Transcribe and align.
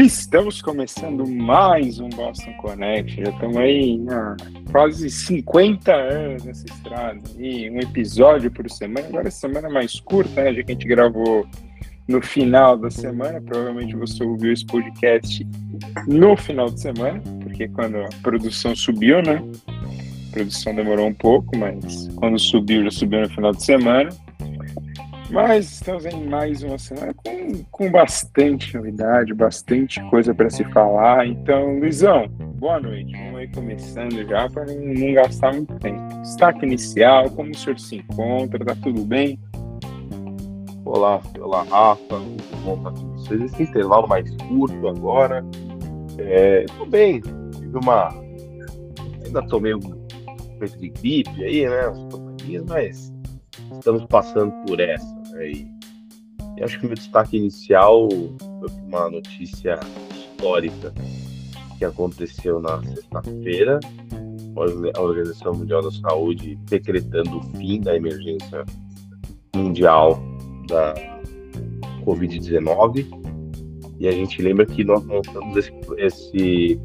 Estamos 0.00 0.62
começando 0.62 1.28
mais 1.28 2.00
um 2.00 2.08
Boston 2.08 2.54
Connect. 2.54 3.22
Já 3.22 3.30
estamos 3.30 3.56
aí 3.58 4.00
há 4.08 4.34
quase 4.72 5.10
50 5.10 5.92
anos 5.94 6.42
nessa 6.42 6.64
estrada. 6.64 7.20
E 7.38 7.68
um 7.68 7.78
episódio 7.78 8.50
por 8.50 8.68
semana. 8.70 9.06
Agora 9.08 9.28
a 9.28 9.30
semana 9.30 9.68
é 9.68 9.70
mais 9.70 10.00
curta, 10.00 10.42
né? 10.42 10.54
Já 10.54 10.62
que 10.62 10.72
a 10.72 10.74
gente 10.74 10.88
gravou 10.88 11.46
no 12.08 12.22
final 12.22 12.78
da 12.78 12.90
semana. 12.90 13.42
Provavelmente 13.42 13.94
você 13.94 14.24
ouviu 14.24 14.54
esse 14.54 14.64
podcast 14.64 15.46
no 16.08 16.34
final 16.34 16.70
de 16.70 16.80
semana, 16.80 17.20
porque 17.42 17.68
quando 17.68 17.98
a 17.98 18.08
produção 18.22 18.74
subiu, 18.74 19.20
né? 19.20 19.42
A 19.68 20.32
produção 20.32 20.74
demorou 20.74 21.08
um 21.08 21.14
pouco, 21.14 21.54
mas 21.58 22.08
quando 22.16 22.38
subiu, 22.38 22.84
já 22.84 22.90
subiu 22.90 23.20
no 23.20 23.28
final 23.28 23.52
de 23.52 23.62
semana. 23.62 24.08
Mas 25.30 25.74
estamos 25.74 26.04
em 26.06 26.26
mais 26.26 26.60
uma 26.64 26.76
semana 26.76 27.14
com, 27.14 27.62
com 27.70 27.88
bastante 27.88 28.76
novidade, 28.76 29.32
bastante 29.32 30.02
coisa 30.10 30.34
para 30.34 30.50
se 30.50 30.64
falar. 30.72 31.24
Então, 31.24 31.78
Luizão, 31.78 32.26
boa 32.58 32.80
noite. 32.80 33.12
Vamos 33.12 33.36
aí 33.36 33.48
começando 33.48 34.28
já 34.28 34.48
para 34.50 34.66
não, 34.66 35.14
gastar 35.14 35.54
muito 35.54 35.72
tempo. 35.78 36.00
Destaque 36.22 36.66
inicial, 36.66 37.30
como 37.30 37.52
o 37.52 37.56
senhor 37.56 37.78
se 37.78 37.96
encontra? 37.96 38.64
Tá 38.64 38.74
tudo 38.82 39.04
bem? 39.04 39.38
Olá, 40.84 41.20
olá, 41.38 41.62
Rafa. 41.62 42.18
Muito 42.18 42.56
bom 42.64 42.78
estar 42.78 42.90
com 42.90 43.12
vocês. 43.12 43.40
Esse 43.42 43.62
intervalo 43.62 44.08
mais 44.08 44.28
curto 44.48 44.88
agora. 44.88 45.44
É, 46.18 46.66
bem. 46.88 47.20
Tive 47.20 47.78
uma. 47.78 48.08
Ainda 49.24 49.46
tomei 49.46 49.74
um 49.74 49.80
peito 50.58 50.76
de 50.76 50.88
gripe 50.88 51.44
aí, 51.44 51.68
né? 51.68 51.80
As 51.82 52.66
mas 52.68 53.12
estamos 53.78 54.04
passando 54.06 54.52
por 54.66 54.80
essa. 54.80 55.19
E, 55.46 55.66
e 56.56 56.62
acho 56.62 56.78
que 56.78 56.84
o 56.84 56.88
meu 56.88 56.96
destaque 56.96 57.36
inicial 57.36 58.08
foi 58.10 58.68
uma 58.86 59.10
notícia 59.10 59.78
histórica 60.14 60.92
que 61.78 61.84
aconteceu 61.84 62.60
na 62.60 62.82
sexta-feira, 62.82 63.80
a 64.94 65.00
Organização 65.00 65.54
Mundial 65.54 65.82
da 65.82 65.90
Saúde 65.90 66.56
decretando 66.68 67.38
o 67.38 67.42
fim 67.56 67.80
da 67.80 67.96
emergência 67.96 68.64
mundial 69.54 70.20
da 70.68 70.94
Covid-19. 72.04 73.06
E 73.98 74.08
a 74.08 74.12
gente 74.12 74.42
lembra 74.42 74.66
que 74.66 74.84
nós 74.84 75.04
montamos 75.04 75.56
esse, 75.56 75.72
esse 75.98 76.80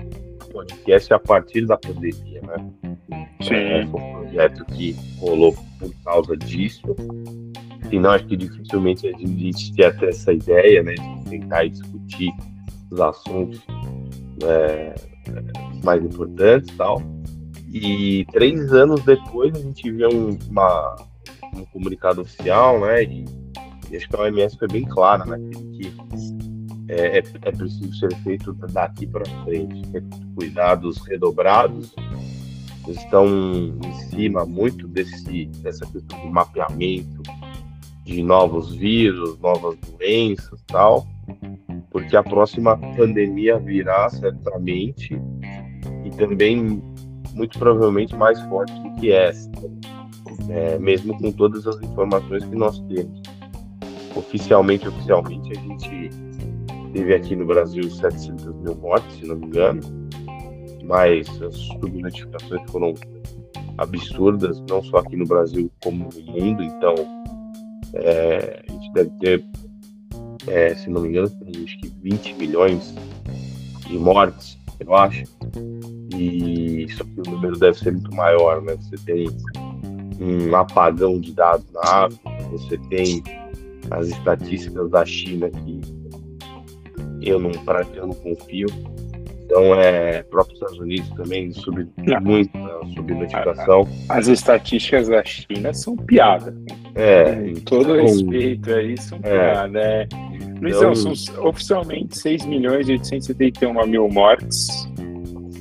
podcast 0.51 1.13
a 1.13 1.19
partir 1.19 1.65
da 1.65 1.77
pandemia, 1.77 2.41
né? 2.41 2.95
Sim. 3.41 3.55
É, 3.55 3.85
foi 3.87 4.01
um 4.01 4.13
projeto 4.13 4.65
que 4.65 4.95
rolou 5.19 5.53
por 5.79 5.93
causa 6.03 6.37
disso. 6.37 6.95
Senão, 7.95 8.11
acho 8.11 8.25
que 8.25 8.35
dificilmente 8.35 9.07
a 9.07 9.17
gente 9.17 9.73
ia 9.79 9.93
ter 9.93 10.09
essa 10.09 10.33
ideia, 10.33 10.83
né, 10.83 10.95
de 10.95 11.29
tentar 11.29 11.65
discutir 11.65 12.29
os 12.91 12.99
assuntos 12.99 13.61
é, 14.43 14.93
mais 15.81 16.03
importantes 16.03 16.73
e 16.73 16.75
tal. 16.75 17.01
E 17.71 18.25
três 18.33 18.73
anos 18.73 19.01
depois 19.05 19.55
a 19.55 19.59
gente 19.61 19.89
vê 19.89 20.07
um, 20.07 20.37
uma, 20.49 20.97
um 21.55 21.63
comunicado 21.67 22.19
oficial, 22.19 22.81
né, 22.81 23.01
e, 23.03 23.23
e, 23.89 23.95
acho 23.95 24.09
que 24.09 24.15
a 24.17 24.23
OMS 24.23 24.57
foi 24.57 24.67
bem 24.67 24.83
clara, 24.83 25.23
né, 25.23 25.37
que 25.77 25.93
é, 26.89 27.19
é, 27.19 27.23
é 27.43 27.51
preciso 27.53 27.93
ser 27.95 28.13
feito 28.23 28.51
daqui 28.73 29.07
para 29.07 29.23
frente, 29.45 29.83
é 29.95 30.01
cuidados 30.35 30.97
redobrados 31.07 31.95
estão 32.89 33.25
em 33.25 33.93
cima 34.11 34.45
muito 34.45 34.87
desse 34.87 35.45
dessa 35.63 35.87
questão 35.87 36.21
de 36.21 36.29
mapeamento 36.29 37.23
de 38.05 38.21
novos 38.21 38.73
vírus, 38.75 39.37
novas 39.39 39.75
doenças 39.79 40.63
tal, 40.67 41.05
porque 41.89 42.15
a 42.15 42.23
próxima 42.23 42.77
pandemia 42.95 43.57
virá 43.59 44.07
certamente 44.09 45.19
e 46.03 46.09
também 46.11 46.81
muito 47.33 47.57
provavelmente 47.57 48.15
mais 48.15 48.39
forte 48.43 48.71
do 48.79 48.93
que 48.95 49.11
essa, 49.11 49.49
é, 50.49 50.77
mesmo 50.77 51.17
com 51.17 51.31
todas 51.31 51.65
as 51.65 51.81
informações 51.81 52.45
que 52.45 52.55
nós 52.55 52.79
temos. 52.81 53.21
Oficialmente, 54.15 54.87
oficialmente, 54.87 55.51
a 55.51 55.61
gente 55.61 56.09
teve 56.93 57.13
aqui 57.13 57.35
no 57.35 57.45
Brasil 57.45 57.89
700 57.89 58.45
mil 58.57 58.75
mortes, 58.75 59.17
se 59.17 59.27
não 59.27 59.35
me 59.35 59.47
engano, 59.47 59.81
mas 60.83 61.27
as 61.41 61.55
subnotificações 61.55 62.71
foram 62.71 62.93
absurdas, 63.79 64.63
não 64.69 64.81
só 64.83 64.97
aqui 64.97 65.17
no 65.17 65.25
Brasil 65.25 65.69
como 65.83 66.07
no 66.13 66.31
mundo, 66.31 66.63
então 66.63 66.95
é, 67.95 68.63
a 68.67 68.71
gente 68.71 68.93
deve 68.93 69.09
ter, 69.19 69.45
é, 70.47 70.75
se 70.75 70.89
não 70.89 71.01
me 71.01 71.09
engano, 71.09 71.31
acho 71.65 71.79
que 71.79 71.87
20 72.01 72.33
milhões 72.35 72.93
de 73.87 73.97
mortes, 73.97 74.57
eu 74.79 74.95
acho. 74.95 75.23
E 76.17 76.87
só 76.91 77.03
que 77.03 77.21
o 77.21 77.31
número 77.31 77.57
deve 77.57 77.77
ser 77.77 77.91
muito 77.91 78.13
maior, 78.15 78.61
né? 78.61 78.75
Você 78.75 78.97
tem 79.05 79.27
um 80.19 80.55
apagão 80.55 81.19
de 81.19 81.33
dados 81.33 81.65
na 81.71 81.81
África, 82.05 82.29
você 82.51 82.77
tem 82.89 83.23
as 83.91 84.07
estatísticas 84.07 84.89
da 84.89 85.05
China 85.05 85.49
que 85.49 85.81
eu 87.21 87.39
não, 87.39 87.51
eu 87.95 88.07
não 88.07 88.15
confio. 88.15 88.67
Então, 89.55 89.73
é, 89.79 90.21
próprios 90.23 90.59
Estados 90.59 90.79
Unidos 90.79 91.09
também 91.11 91.49
sub, 91.53 91.87
muito 92.21 92.51
subnotificação. 92.93 93.87
As 94.09 94.27
estatísticas 94.27 95.07
da 95.07 95.23
China 95.23 95.73
são 95.73 95.95
piada. 95.95 96.53
É, 96.93 97.53
Com 97.53 97.53
todo 97.61 97.95
então, 97.95 98.05
respeito 98.05 98.73
a 98.73 98.83
isso, 98.83 99.07
são 99.07 99.19
é, 99.23 99.53
piada. 99.53 99.79
É. 99.79 100.07
Luizão, 100.59 100.91
então, 100.91 101.15
são 101.15 101.47
oficialmente 101.47 102.17
6 102.17 102.45
milhões 102.45 102.89
e 102.89 102.91
871 102.91 103.87
mil 103.87 104.09
mortes. 104.09 104.89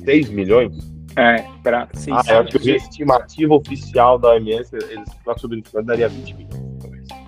6 0.03 0.29
milhões? 0.29 0.73
É, 1.15 1.45
para 1.63 1.87
600... 1.93 2.27
Ah, 2.27 2.33
eu 2.33 2.39
acho 2.41 2.59
que 2.59 2.71
a 2.71 2.75
estimativa 2.75 3.53
oficial 3.53 4.19
da 4.19 4.31
OMS, 4.31 4.75
eles 4.75 5.09
para 5.23 5.37
subnotificação 5.37 5.85
daria 5.85 6.09
20 6.09 6.33
milhões. 6.33 6.65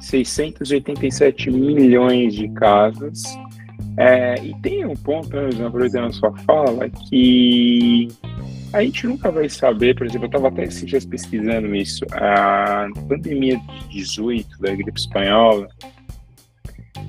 687 0.01 1.49
milhões 1.49 2.33
de 2.33 2.49
casos 2.49 3.23
é, 3.97 4.35
e 4.43 4.53
tem 4.61 4.85
um 4.85 4.95
ponto, 4.95 5.35
né, 5.35 5.65
aproveitando 5.65 6.05
a 6.05 6.11
sua 6.11 6.35
fala, 6.39 6.87
que 6.89 8.07
a 8.71 8.83
gente 8.83 9.07
nunca 9.07 9.31
vai 9.31 9.49
saber, 9.49 9.95
por 9.95 10.05
exemplo, 10.05 10.25
eu 10.25 10.27
estava 10.27 10.49
até 10.49 10.63
esses 10.65 10.85
dias 10.85 11.05
pesquisando 11.05 11.75
isso, 11.75 12.05
a 12.11 12.87
pandemia 13.07 13.57
de 13.57 13.87
18 13.89 14.59
da 14.59 14.75
gripe 14.75 14.99
espanhola, 14.99 15.67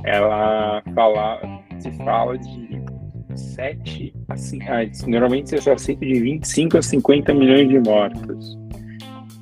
ela 0.05 0.83
fala, 0.95 1.41
se 1.79 1.91
fala 1.99 2.39
de 2.39 2.81
7 3.37 4.15
a 4.29 4.37
5, 4.37 4.65
ah, 4.69 5.07
normalmente 5.07 5.51
você 5.51 5.71
aceita 5.71 6.07
de 6.07 6.21
25 6.21 6.79
a 6.79 6.83
50 6.83 7.35
milhões 7.35 7.69
de 7.69 7.79
mortos. 7.81 8.59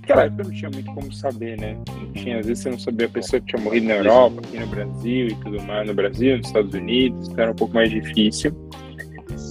Naquela 0.07 0.27
época 0.27 0.45
não 0.45 0.51
tinha 0.53 0.71
muito 0.71 0.95
como 0.95 1.13
saber, 1.13 1.59
né? 1.59 1.77
Não 1.89 2.13
tinha, 2.13 2.39
às 2.39 2.47
vezes 2.47 2.63
você 2.63 2.71
não 2.71 2.79
sabia 2.79 3.07
a 3.07 3.11
pessoa 3.11 3.41
que 3.41 3.49
tinha 3.49 3.61
morrido 3.61 3.89
na 3.89 3.95
Europa, 3.95 4.41
aqui 4.41 4.57
no 4.57 4.67
Brasil 4.69 5.27
e 5.27 5.35
tudo 5.35 5.61
mais, 5.65 5.89
no 5.89 5.95
Brasil, 5.95 6.37
nos 6.37 6.47
Estados 6.47 6.73
Unidos, 6.75 7.29
então 7.29 7.43
era 7.43 7.51
um 7.51 7.57
pouco 7.57 7.75
mais 7.75 7.91
difícil. 7.91 8.53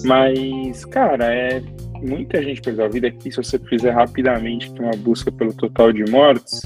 Mas, 0.06 0.86
cara, 0.86 1.26
é 1.26 1.62
muita 2.02 2.42
gente 2.42 2.62
perdeu 2.62 2.86
a 2.86 2.88
vida 2.88 3.06
aqui. 3.06 3.30
Se 3.30 3.36
você 3.36 3.60
fizer 3.60 3.92
rapidamente 3.92 4.72
uma 4.80 4.96
busca 4.96 5.30
pelo 5.30 5.54
total 5.54 5.92
de 5.92 6.10
mortes, 6.10 6.62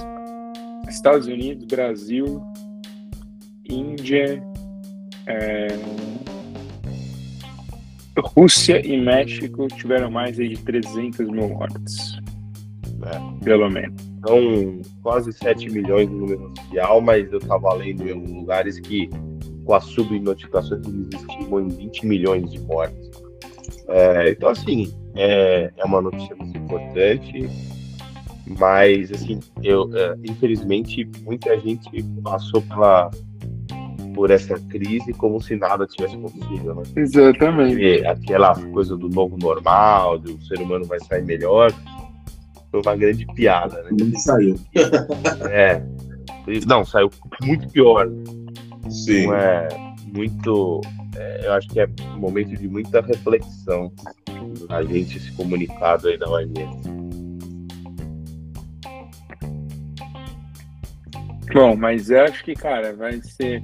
Estados 0.88 1.26
Unidos, 1.26 1.66
Brasil, 1.66 2.44
Índia, 3.68 4.40
é... 5.26 5.68
Rússia 8.20 8.86
e 8.86 9.02
México 9.02 9.68
tiveram 9.70 10.12
mais 10.12 10.36
de 10.36 10.54
300 10.60 11.28
mil 11.28 11.50
mortes 11.50 12.20
né? 13.10 13.38
Pelo 13.44 13.70
menos. 13.70 14.02
Então, 14.20 14.82
quase 15.02 15.32
7 15.34 15.70
milhões 15.70 16.10
no 16.10 16.20
número 16.20 16.52
oficial, 16.52 17.02
mas 17.02 17.32
eu 17.32 17.40
estava 17.40 17.74
lendo 17.74 18.08
em 18.08 18.12
alguns 18.12 18.32
lugares 18.32 18.80
que 18.80 19.10
com 19.66 19.74
as 19.74 19.84
subnotificações 19.86 20.86
eles 20.88 21.08
estimam 21.14 21.62
em 21.62 21.68
20 21.68 22.06
milhões 22.06 22.52
de 22.52 22.60
mortes. 22.62 23.10
É, 23.88 24.32
então, 24.32 24.50
assim, 24.50 24.92
é, 25.16 25.72
é 25.76 25.86
uma 25.86 26.02
notícia 26.02 26.36
muito 26.36 26.58
importante, 26.58 27.50
mas, 28.60 29.12
assim, 29.12 29.40
eu, 29.64 29.90
é, 29.96 30.16
infelizmente, 30.28 31.08
muita 31.24 31.58
gente 31.60 32.04
passou 32.24 32.62
pela, 32.64 33.12
por 34.16 34.32
essa 34.32 34.60
crise 34.70 35.14
como 35.14 35.40
se 35.42 35.56
nada 35.56 35.86
tivesse 35.86 36.16
acontecido, 36.16 36.74
né? 36.76 36.84
Exatamente. 36.96 37.80
E 37.80 38.06
aquela 38.06 38.56
coisa 38.72 38.98
do 38.98 39.08
novo 39.08 39.38
normal, 39.38 40.18
do 40.20 40.44
ser 40.46 40.60
humano 40.60 40.86
vai 40.86 41.00
sair 41.00 41.24
melhor, 41.24 41.72
foi 42.72 42.82
uma 42.82 42.96
grande 42.96 43.26
piada, 43.34 43.82
né? 43.84 43.90
Ele 44.00 44.20
saiu. 44.20 44.56
É. 45.50 45.82
Não, 46.68 46.84
saiu 46.84 47.10
muito 47.44 47.68
pior. 47.70 48.08
Sim. 48.90 49.24
Então, 49.24 49.36
é 49.36 49.68
muito. 50.14 50.82
É, 51.16 51.48
eu 51.48 51.54
acho 51.54 51.68
que 51.70 51.80
é 51.80 51.88
um 52.16 52.20
momento 52.20 52.56
de 52.56 52.68
muita 52.68 53.02
reflexão 53.02 53.92
a 54.70 54.84
gente 54.84 55.20
se 55.20 55.32
comunicado 55.34 56.08
aí 56.08 56.18
da 56.18 56.30
OMS. 56.30 57.00
Bom, 61.54 61.76
mas 61.76 62.12
eu 62.12 62.22
acho 62.24 62.44
que, 62.44 62.54
cara, 62.54 62.94
vai 62.94 63.20
ser 63.22 63.64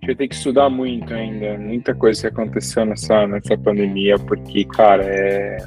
gente 0.00 0.06
vai 0.06 0.14
ter 0.14 0.28
que 0.28 0.34
estudar 0.34 0.70
muito 0.70 1.12
ainda, 1.12 1.58
muita 1.58 1.94
coisa 1.94 2.22
que 2.22 2.26
aconteceu 2.28 2.84
nessa, 2.84 3.26
nessa 3.26 3.56
pandemia, 3.58 4.18
porque, 4.18 4.64
cara, 4.64 5.04
é... 5.04 5.58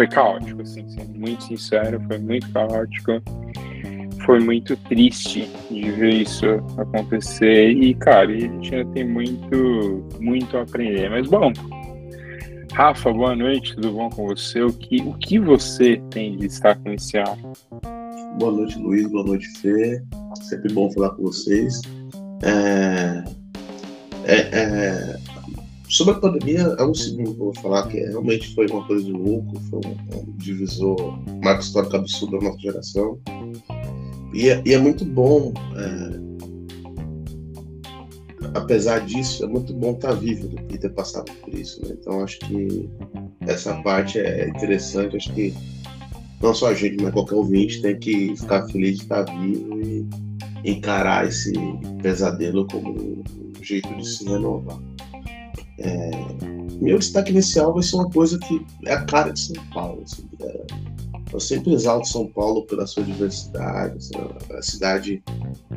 foi 0.00 0.08
caótico, 0.08 0.62
assim, 0.62 0.88
sendo 0.88 1.18
muito 1.18 1.44
sincero, 1.44 2.00
foi 2.06 2.16
muito 2.16 2.50
caótico. 2.52 3.20
Foi 4.24 4.40
muito 4.40 4.74
triste 4.88 5.46
de 5.70 5.90
ver 5.90 6.22
isso 6.22 6.46
acontecer 6.78 7.70
e, 7.70 7.92
cara, 7.94 8.30
a 8.30 8.38
gente 8.38 8.74
ainda 8.74 8.90
tem 8.92 9.06
muito, 9.06 10.08
muito 10.18 10.56
a 10.56 10.62
aprender. 10.62 11.10
Mas, 11.10 11.28
bom, 11.28 11.52
Rafa, 12.72 13.12
boa 13.12 13.36
noite, 13.36 13.74
tudo 13.74 13.92
bom 13.92 14.08
com 14.08 14.28
você? 14.28 14.62
O 14.62 14.72
que, 14.72 15.02
o 15.02 15.12
que 15.18 15.38
você 15.38 16.00
tem 16.08 16.32
de 16.32 16.48
destaque 16.48 16.80
inicial? 16.86 17.36
Boa 18.38 18.52
noite, 18.52 18.78
Luiz, 18.78 19.06
boa 19.06 19.24
noite, 19.24 19.46
Fê. 19.58 20.02
Sempre 20.40 20.72
bom 20.72 20.90
falar 20.92 21.10
com 21.10 21.24
vocês. 21.24 21.82
É, 22.42 23.22
é, 24.24 24.34
é, 24.34 25.16
sobre 25.90 26.14
a 26.14 26.18
pandemia, 26.18 26.76
é 26.78 26.84
um 26.84 26.94
segundo 26.94 27.34
que 27.34 27.40
eu 27.40 27.44
vou 27.46 27.54
falar 27.56 27.88
que 27.88 27.98
realmente 27.98 28.54
foi 28.54 28.66
uma 28.68 28.86
coisa 28.86 29.04
de 29.04 29.12
louco, 29.12 29.58
foi 29.68 29.80
um, 29.84 30.18
um 30.18 30.36
divisor, 30.36 31.18
marco 31.42 31.62
histórico 31.62 31.96
absurdo 31.96 32.38
da 32.38 32.44
nossa 32.44 32.60
geração. 32.60 33.18
E 34.32 34.48
é, 34.48 34.62
e 34.64 34.72
é 34.72 34.78
muito 34.78 35.04
bom, 35.04 35.52
é, 35.76 36.20
apesar 38.54 39.00
disso, 39.00 39.42
é 39.44 39.48
muito 39.48 39.74
bom 39.74 39.90
estar 39.90 40.12
vivo 40.12 40.48
e 40.72 40.78
ter 40.78 40.90
passado 40.90 41.32
por 41.42 41.52
isso. 41.52 41.84
Né? 41.84 41.96
Então, 42.00 42.22
acho 42.22 42.38
que 42.38 42.88
essa 43.40 43.74
parte 43.82 44.20
é 44.20 44.48
interessante. 44.48 45.16
Acho 45.16 45.32
que 45.34 45.52
não 46.40 46.54
só 46.54 46.68
a 46.68 46.74
gente, 46.74 47.02
mas 47.02 47.12
qualquer 47.12 47.34
ouvinte 47.34 47.82
tem 47.82 47.98
que 47.98 48.36
ficar 48.36 48.64
feliz 48.68 48.98
de 48.98 49.02
estar 49.02 49.24
vivo 49.24 49.80
e 49.82 50.08
encarar 50.64 51.26
esse 51.26 51.52
pesadelo 52.00 52.64
como 52.68 52.92
um 52.92 53.24
jeito 53.60 53.92
de 53.96 54.06
se 54.06 54.24
renovar. 54.24 54.78
É, 55.80 56.10
meu 56.80 56.98
destaque 56.98 57.30
inicial 57.30 57.72
vai 57.72 57.82
ser 57.82 57.96
uma 57.96 58.10
coisa 58.10 58.38
que 58.38 58.64
é 58.86 58.92
a 58.92 59.04
cara 59.04 59.32
de 59.32 59.40
São 59.40 59.64
Paulo. 59.72 60.02
Assim, 60.04 60.28
é, 60.42 60.66
eu 61.32 61.40
sempre 61.40 61.72
exalto 61.72 62.08
São 62.08 62.26
Paulo 62.26 62.66
pela 62.66 62.86
sua 62.86 63.02
diversidade, 63.02 63.96
assim, 63.96 64.14
a 64.56 64.62
cidade 64.62 65.22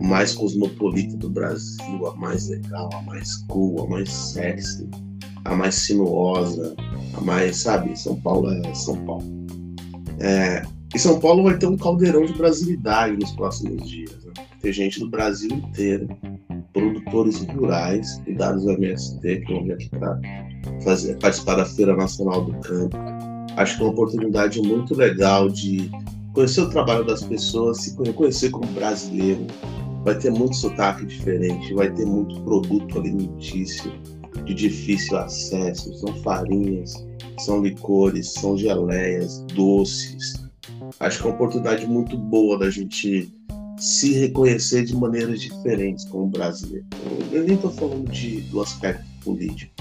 mais 0.02 0.34
cosmopolita 0.34 1.16
do 1.18 1.30
Brasil, 1.30 2.08
a 2.08 2.16
mais 2.16 2.50
legal, 2.50 2.90
a 2.94 3.02
mais 3.02 3.36
cool, 3.48 3.84
a 3.84 3.88
mais 3.88 4.12
sexy, 4.12 4.90
a 5.46 5.56
mais 5.56 5.76
sinuosa, 5.76 6.76
a 7.14 7.22
mais, 7.22 7.58
sabe, 7.58 7.98
São 7.98 8.20
Paulo 8.20 8.50
é 8.50 8.74
São 8.74 9.04
Paulo. 9.06 9.26
É, 10.20 10.64
e 10.94 11.00
São 11.00 11.20
Paulo 11.20 11.44
vai 11.44 11.58
ter 11.58 11.68
um 11.68 11.78
caldeirão 11.78 12.26
de 12.26 12.34
brasilidade 12.34 13.18
nos 13.18 13.32
próximos 13.32 13.88
dias 13.90 14.24
ter 14.64 14.72
gente 14.72 14.98
do 14.98 15.10
Brasil 15.10 15.52
inteiro, 15.52 16.08
produtores 16.74 17.44
rurais 17.44 18.22
ligados 18.26 18.68
ao 18.68 18.74
MST, 18.74 19.42
que 19.42 19.54
vão 19.54 19.64
vir 19.64 19.74
aqui 19.74 19.90
para 19.90 20.20
participar 21.22 21.56
da 21.56 21.66
Feira 21.66 21.96
Nacional 21.96 22.44
do 22.46 22.54
Campo. 22.60 22.98
Acho 23.56 23.78
que 23.78 23.84
é 23.84 23.86
uma 23.86 23.94
oportunidade 23.94 24.62
muito 24.62 24.96
legal 24.96 25.48
de 25.50 25.90
conhecer 26.34 26.62
o 26.62 26.70
trabalho 26.70 27.06
das 27.06 27.24
pessoas, 27.24 27.82
se 27.82 27.96
conhecer 27.96 28.50
como 28.50 28.66
brasileiro. 28.74 29.46
Vai 30.04 30.18
ter 30.18 30.32
muito 30.32 30.56
sotaque 30.56 31.06
diferente, 31.06 31.74
vai 31.74 31.90
ter 31.92 32.06
muito 32.06 32.42
produto 32.42 33.00
alimentício 33.00 33.92
de 34.44 34.54
difícil 34.54 35.18
acesso. 35.18 35.94
São 36.00 36.14
farinhas, 36.24 36.94
são 37.40 37.62
licores, 37.62 38.34
são 38.34 38.58
geleias, 38.58 39.46
doces. 39.54 40.44
Acho 41.00 41.22
que 41.22 41.28
é 41.28 41.30
uma 41.30 41.36
oportunidade 41.36 41.88
muito 41.88 42.18
boa 42.18 42.58
da 42.58 42.70
gente 42.70 43.32
se 43.84 44.14
reconhecer 44.14 44.86
de 44.86 44.96
maneiras 44.96 45.42
diferentes 45.42 46.06
como 46.06 46.28
brasileiro. 46.28 46.86
Eu 47.34 47.44
nem 47.44 47.56
estou 47.56 47.70
falando 47.70 48.10
de, 48.10 48.40
do 48.44 48.62
aspecto 48.62 49.04
político, 49.26 49.74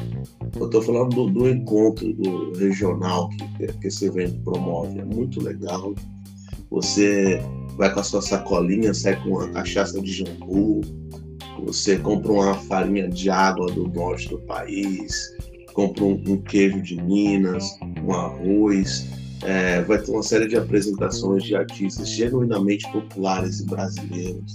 eu 0.59 0.67
estou 0.67 0.83
falando 0.83 1.15
do, 1.15 1.31
do, 1.31 1.49
encontro 1.49 2.13
do 2.13 2.53
regional 2.59 3.29
que, 3.29 3.67
que 3.79 3.87
esse 3.87 4.07
evento 4.07 4.41
promove. 4.43 4.99
É 4.99 5.05
muito 5.05 5.41
legal. 5.41 5.95
Você 6.69 7.41
vai 7.77 7.95
com 7.95 8.01
a 8.01 8.03
sua 8.03 8.21
sacolinha, 8.21 8.93
sai 8.93 9.23
com 9.23 9.31
uma 9.31 9.49
cachaça 9.51 10.01
de 10.01 10.13
jambu, 10.13 10.81
você 11.65 11.97
compra 11.97 12.33
uma 12.33 12.55
farinha 12.55 13.09
de 13.09 13.31
água 13.31 13.71
do 13.71 13.87
norte 13.87 14.29
do 14.29 14.39
país, 14.41 15.15
compra 15.75 16.03
um, 16.03 16.21
um 16.27 16.39
queijo 16.39 16.83
de 16.83 17.01
Minas, 17.01 17.65
um 18.03 18.13
arroz 18.13 19.07
é, 19.45 19.83
vai 19.83 19.99
ter 19.99 20.11
uma 20.11 20.23
série 20.23 20.47
de 20.47 20.57
apresentações 20.57 21.43
de 21.45 21.57
artistas 21.57 22.09
genuinamente 22.09 22.91
populares 22.93 23.61
e 23.61 23.67
brasileiros. 23.67 24.53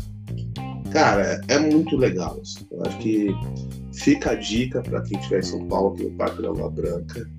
Cara, 0.91 1.41
é 1.47 1.59
muito 1.59 1.97
legal. 1.97 2.39
Assim. 2.41 2.65
Eu 2.71 2.83
acho 2.83 2.97
que 2.99 3.35
fica 3.93 4.31
a 4.31 4.35
dica 4.35 4.81
para 4.81 5.01
quem 5.01 5.17
estiver 5.17 5.39
em 5.39 5.43
São 5.43 5.67
Paulo, 5.67 5.95
que 5.95 6.03
é 6.03 6.07
o 6.07 6.11
Parque 6.11 6.41
da 6.41 6.51
Lua 6.51 6.69
Branca. 6.69 7.29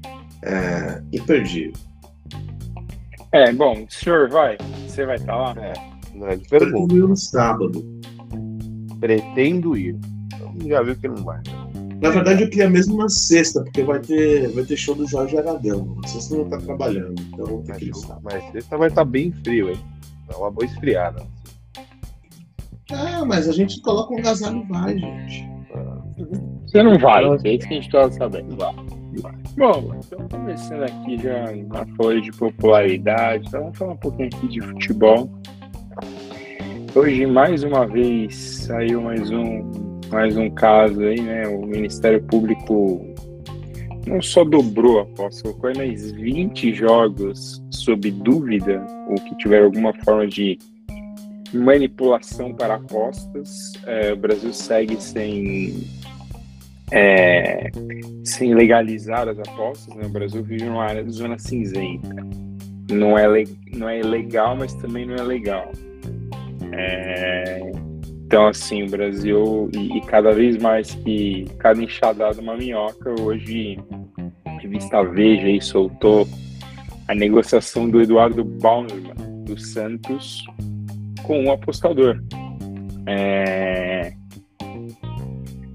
É 0.43 1.03
imperdível. 1.12 1.73
É, 3.33 3.53
bom, 3.53 3.85
o 3.85 3.93
senhor 3.93 4.29
vai? 4.29 4.56
Você 4.87 5.05
vai 5.05 5.17
estar 5.17 5.33
tá 5.33 5.37
lá? 5.37 5.55
É, 5.59 5.73
não 6.15 6.29
é 6.29 6.37
de 6.37 6.49
pergunta. 6.49 6.94
no 6.94 7.17
sábado. 7.17 7.85
Pretendo 9.01 9.77
ir. 9.77 9.97
Já 10.67 10.83
viu 10.83 10.97
que 10.97 11.09
não 11.09 11.25
vai. 11.25 11.41
Na 12.00 12.11
verdade, 12.11 12.45
eu 12.45 12.50
queria 12.50 12.71
mesmo 12.71 12.97
na 12.97 13.09
sexta, 13.09 13.62
porque 13.62 13.83
vai 13.83 13.99
ter, 13.99 14.49
vai 14.53 14.65
ter 14.65 14.77
show 14.77 14.95
do 14.95 15.06
Jorge 15.06 15.37
Aragão. 15.37 15.97
Na 16.00 16.09
sexta 16.09 16.37
não 16.37 16.49
tá 16.49 16.59
trabalhando, 16.59 17.21
então 17.33 17.62
tem 17.62 17.75
que 17.77 17.91
Mas 18.23 18.53
sexta 18.53 18.79
vai 18.79 18.89
estar 18.89 19.05
tá 19.05 19.11
bem 19.11 19.33
frio, 19.33 19.71
hein? 19.71 19.79
É 20.33 20.37
uma 20.37 20.50
boa 20.50 20.65
esfriada. 20.65 21.27
Ah, 22.93 23.25
mas 23.25 23.49
a 23.49 23.53
gente 23.53 23.81
coloca 23.83 24.15
um 24.15 24.19
agasalho 24.19 24.62
e 24.62 24.73
vai, 24.73 24.99
gente. 24.99 25.49
Você 26.67 26.83
não 26.83 26.99
vai, 26.99 27.25
é 27.25 27.55
isso 27.55 27.67
que 27.67 27.75
a 27.75 27.81
gente 27.81 27.91
tá 27.91 28.11
sabendo. 28.12 28.56
Vai. 28.56 28.75
Bom, 29.56 29.93
então 29.99 30.29
começando 30.29 30.85
aqui 30.85 31.19
já 31.19 31.53
na 31.67 31.85
folha 31.97 32.21
de 32.21 32.31
popularidade, 32.33 33.49
então 33.49 33.62
vamos 33.62 33.79
falar 33.79 33.93
um 33.93 33.97
pouquinho 33.97 34.29
aqui 34.33 34.49
de 34.49 34.61
futebol. 34.61 35.29
Hoje, 36.94 37.27
mais 37.27 37.65
uma 37.65 37.87
vez, 37.87 38.35
saiu 38.35 39.03
mais 39.03 39.31
um 39.31 39.98
mais 40.10 40.37
um 40.37 40.50
caso 40.50 41.00
aí, 41.02 41.20
né? 41.20 41.46
O 41.49 41.66
Ministério 41.66 42.22
Público 42.22 43.05
não 44.06 44.22
só 44.22 44.43
dobrou 44.43 45.00
a 45.00 45.02
aposta, 45.02 45.43
colocou 45.43 45.72
mais 45.76 46.10
20 46.12 46.75
jogos 46.75 47.62
sob 47.70 48.10
dúvida, 48.10 48.84
ou 49.08 49.16
que 49.16 49.37
tiveram 49.37 49.66
alguma 49.66 49.93
forma 50.05 50.26
de 50.26 50.58
manipulação 51.52 52.55
para 52.55 52.75
apostas. 52.75 53.72
É, 53.86 54.12
o 54.12 54.17
Brasil 54.17 54.53
segue 54.53 55.00
sem, 55.00 55.84
é, 56.91 57.70
sem 58.24 58.55
legalizar 58.55 59.29
as 59.29 59.38
apostas. 59.38 59.94
Né? 59.94 60.06
O 60.06 60.10
Brasil 60.10 60.43
vive 60.43 60.65
numa 60.65 60.84
área 60.84 61.05
de 61.05 61.12
zona 61.12 61.38
cinzenta. 61.38 62.27
Não 62.91 63.19
é, 63.19 63.27
não 63.74 63.88
é 63.88 64.00
legal, 64.00 64.56
mas 64.56 64.72
também 64.74 65.05
não 65.05 65.15
é 65.17 65.22
legal. 65.22 65.70
É, 66.72 67.72
então, 68.29 68.47
assim, 68.47 68.82
o 68.82 68.91
Brasil, 68.91 69.70
e, 69.75 69.97
e, 69.97 70.01
cada 70.03 70.32
vez 70.32 70.58
mais 70.58 70.94
que 70.97 71.47
cada 71.58 71.82
enxadada 71.82 72.39
uma 72.43 72.58
minhoca, 72.58 73.19
hoje, 73.23 73.79
a 74.44 74.51
revista 74.58 75.03
Veja 75.03 75.47
aí 75.47 75.58
soltou 75.63 76.29
a 77.08 77.15
negociação 77.15 77.89
do 77.89 78.03
Eduardo 78.03 78.44
Bauerman, 78.44 79.15
do 79.47 79.58
Santos, 79.58 80.44
com 81.23 81.44
um 81.44 81.51
apostador. 81.51 82.23
É... 83.06 84.13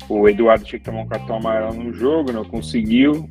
O 0.08 0.30
Eduardo 0.30 0.64
tinha 0.64 0.78
que 0.78 0.86
tomar 0.86 1.02
um 1.02 1.08
cartão 1.08 1.38
amarelo 1.38 1.74
no 1.74 1.92
jogo, 1.92 2.32
não 2.32 2.46
conseguiu, 2.46 3.28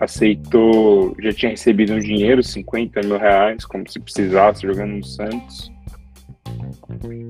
aceitou, 0.00 1.16
já 1.18 1.32
tinha 1.32 1.50
recebido 1.50 1.94
um 1.94 1.98
dinheiro, 1.98 2.40
50 2.40 3.00
mil 3.00 3.18
reais, 3.18 3.64
como 3.64 3.90
se 3.90 3.98
precisasse, 3.98 4.62
jogando 4.62 4.92
no 4.92 5.04
Santos 5.04 5.72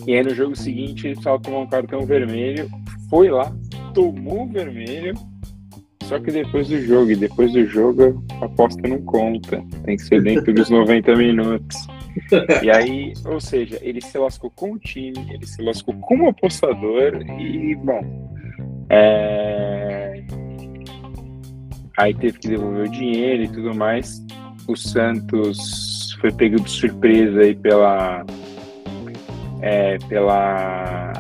e 0.07 0.15
aí 0.15 0.23
no 0.23 0.35
jogo 0.35 0.57
seguinte 0.57 1.09
ele 1.09 1.21
só 1.21 1.39
tomou 1.39 1.63
um 1.63 1.69
cartão 1.69 2.05
vermelho, 2.07 2.69
foi 3.09 3.29
lá, 3.29 3.53
tomou 3.95 4.45
o 4.45 4.49
vermelho, 4.49 5.15
só 6.05 6.19
que 6.19 6.31
depois 6.31 6.69
do 6.69 6.81
jogo, 6.81 7.13
e 7.13 7.17
depois 7.17 7.53
do 7.53 7.65
jogo 7.67 8.25
a 8.41 8.47
aposta 8.47 8.87
não 8.89 9.01
conta, 9.03 9.63
tem 9.85 9.97
que 9.97 10.03
ser 10.03 10.23
dentro 10.23 10.53
dos 10.53 10.69
90 10.71 11.15
minutos. 11.17 11.77
E 12.63 12.71
aí, 12.71 13.13
ou 13.25 13.41
seja, 13.41 13.79
ele 13.81 14.01
se 14.01 14.19
lascou 14.19 14.51
com 14.51 14.73
o 14.73 14.79
time, 14.79 15.15
ele 15.33 15.47
se 15.47 15.63
lascou 15.63 15.95
como 16.01 16.29
apostador 16.29 17.23
e, 17.39 17.77
bom, 17.77 18.29
é... 18.89 20.25
aí 21.97 22.13
teve 22.15 22.39
que 22.39 22.49
devolver 22.49 22.89
o 22.89 22.91
dinheiro 22.91 23.45
e 23.45 23.49
tudo 23.49 23.75
mais. 23.75 24.21
O 24.67 24.77
Santos 24.77 26.17
foi 26.21 26.33
pego 26.33 26.61
de 26.61 26.71
surpresa 26.71 27.41
aí 27.41 27.55
pela 27.55 28.25
é, 29.63 29.99
pela, 30.09 31.13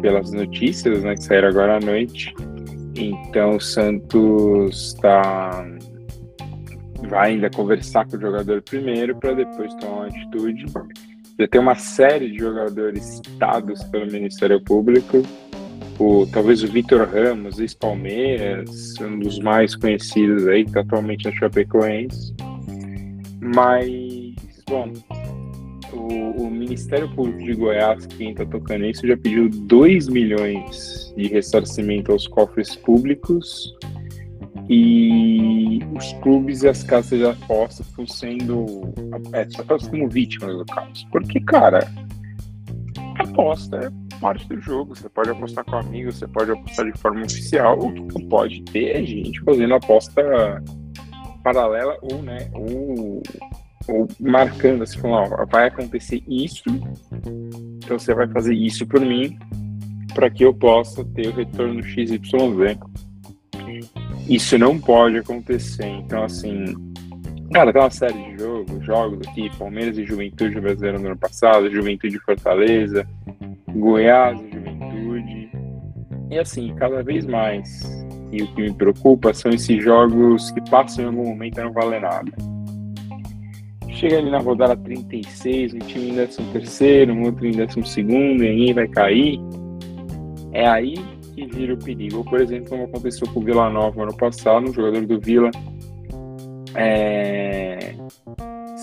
pelas 0.00 0.32
notícias 0.32 1.02
né, 1.02 1.14
que 1.14 1.24
saíram 1.24 1.48
agora 1.48 1.76
à 1.76 1.80
noite. 1.80 2.34
Então 2.94 3.56
o 3.56 3.60
Santos 3.60 4.94
tá, 4.94 5.64
vai 7.08 7.32
ainda 7.32 7.50
conversar 7.50 8.06
com 8.06 8.16
o 8.16 8.20
jogador 8.20 8.62
primeiro 8.62 9.16
para 9.16 9.34
depois 9.34 9.74
tomar 9.74 9.96
uma 9.96 10.06
atitude. 10.06 10.64
Já 11.38 11.46
tem 11.46 11.60
uma 11.60 11.76
série 11.76 12.30
de 12.30 12.38
jogadores 12.38 13.04
citados 13.04 13.82
pelo 13.84 14.10
Ministério 14.10 14.60
Público. 14.60 15.22
o, 15.98 16.26
talvez 16.26 16.64
o 16.64 16.66
Vitor 16.66 17.08
Ramos, 17.08 17.60
ex-Palmeiras, 17.60 18.94
um 19.00 19.20
dos 19.20 19.38
mais 19.38 19.76
conhecidos 19.76 20.48
aí, 20.48 20.64
que 20.64 20.72
tá 20.72 20.80
atualmente 20.80 21.26
na 21.26 21.32
Chapecoense. 21.32 22.34
Mas, 23.40 24.34
bom, 24.68 24.92
o, 25.92 26.42
o, 26.42 26.50
Ministério 26.50 27.08
Público 27.14 27.38
de 27.44 27.54
Goiás, 27.54 28.06
quem 28.06 28.30
está 28.30 28.44
tocando 28.44 28.84
isso, 28.84 29.06
já 29.06 29.16
pediu 29.16 29.48
2 29.48 30.08
milhões 30.08 31.12
de 31.16 31.28
ressarcimento 31.28 32.12
aos 32.12 32.26
cofres 32.26 32.76
públicos 32.76 33.74
e 34.68 35.80
os 35.96 36.12
clubes 36.22 36.62
e 36.62 36.68
as 36.68 36.82
casas 36.82 37.18
de 37.18 37.24
apostas 37.24 37.86
estão 37.86 38.06
sendo 38.06 38.92
é, 39.32 39.44
tratados 39.44 39.88
como 39.88 40.08
vítimas 40.08 40.56
do 40.56 40.64
caso. 40.66 41.06
Porque, 41.10 41.40
cara, 41.40 41.80
aposta 43.18 43.76
é 43.76 44.18
parte 44.18 44.46
do 44.48 44.60
jogo. 44.60 44.94
Você 44.94 45.08
pode 45.08 45.30
apostar 45.30 45.64
com 45.64 45.76
amigos, 45.76 46.18
você 46.18 46.28
pode 46.28 46.50
apostar 46.50 46.90
de 46.90 46.98
forma 46.98 47.24
oficial. 47.24 47.78
O 47.78 47.92
que 47.92 48.20
não 48.20 48.28
pode 48.28 48.62
ter 48.64 48.96
é 48.96 49.02
gente 49.04 49.40
fazendo 49.40 49.74
aposta 49.74 50.62
paralela 51.42 51.96
ou, 52.02 52.22
né, 52.22 52.50
ou 52.52 53.22
ou 53.88 54.06
marcando 54.20 54.82
assim, 54.82 54.98
falando, 54.98 55.32
ó, 55.32 55.46
vai 55.46 55.68
acontecer 55.68 56.22
isso, 56.28 56.62
então 57.82 57.98
você 57.98 58.14
vai 58.14 58.28
fazer 58.28 58.54
isso 58.54 58.86
por 58.86 59.00
mim, 59.00 59.38
para 60.14 60.28
que 60.30 60.44
eu 60.44 60.52
possa 60.52 61.04
ter 61.04 61.28
o 61.28 61.32
retorno 61.32 61.82
XYZ. 61.82 62.20
Isso 64.28 64.58
não 64.58 64.78
pode 64.78 65.18
acontecer. 65.18 65.86
Então, 65.86 66.24
assim, 66.24 66.74
cara, 67.52 67.72
tem 67.72 67.80
uma 67.80 67.90
série 67.90 68.12
de 68.12 68.38
jogos, 68.38 68.84
jogos 68.84 69.26
aqui, 69.26 69.50
Palmeiras 69.56 69.96
e 69.96 70.04
Juventude 70.04 70.60
Brasileiro 70.60 71.00
no 71.00 71.06
ano 71.06 71.16
passado, 71.16 71.70
Juventude 71.70 72.18
Fortaleza, 72.18 73.08
Goiás 73.70 74.38
e 74.40 74.50
Juventude. 74.50 75.50
E 76.30 76.38
assim, 76.38 76.74
cada 76.74 77.02
vez 77.02 77.24
mais. 77.24 77.82
E 78.30 78.42
o 78.42 78.46
que 78.48 78.60
me 78.60 78.74
preocupa 78.74 79.32
são 79.32 79.50
esses 79.50 79.82
jogos 79.82 80.50
que 80.50 80.60
passam 80.68 81.04
em 81.04 81.08
algum 81.08 81.26
momento 81.28 81.58
e 81.58 81.64
não 81.64 81.72
valem 81.72 82.00
nada 82.00 82.57
chega 83.98 84.18
ali 84.18 84.30
na 84.30 84.38
rodada 84.38 84.76
36, 84.76 85.74
um 85.74 85.78
time 85.78 86.10
em 86.10 86.14
13 86.14 86.42
terceiro, 86.52 87.12
um 87.12 87.24
outro 87.24 87.44
em 87.46 87.52
12 87.52 87.82
segundo, 87.84 88.44
e 88.44 88.48
aí 88.48 88.72
vai 88.72 88.86
cair, 88.86 89.40
é 90.52 90.68
aí 90.68 90.94
que 91.34 91.46
vira 91.46 91.74
o 91.74 91.76
perigo. 91.76 92.24
Por 92.24 92.40
exemplo, 92.40 92.70
como 92.70 92.84
aconteceu 92.84 93.26
com 93.28 93.40
o 93.40 93.42
Vila 93.42 93.68
Nova 93.68 94.02
ano 94.02 94.16
passado, 94.16 94.68
um 94.68 94.72
jogador 94.72 95.04
do 95.04 95.20
Vila 95.20 95.50
é, 96.74 97.94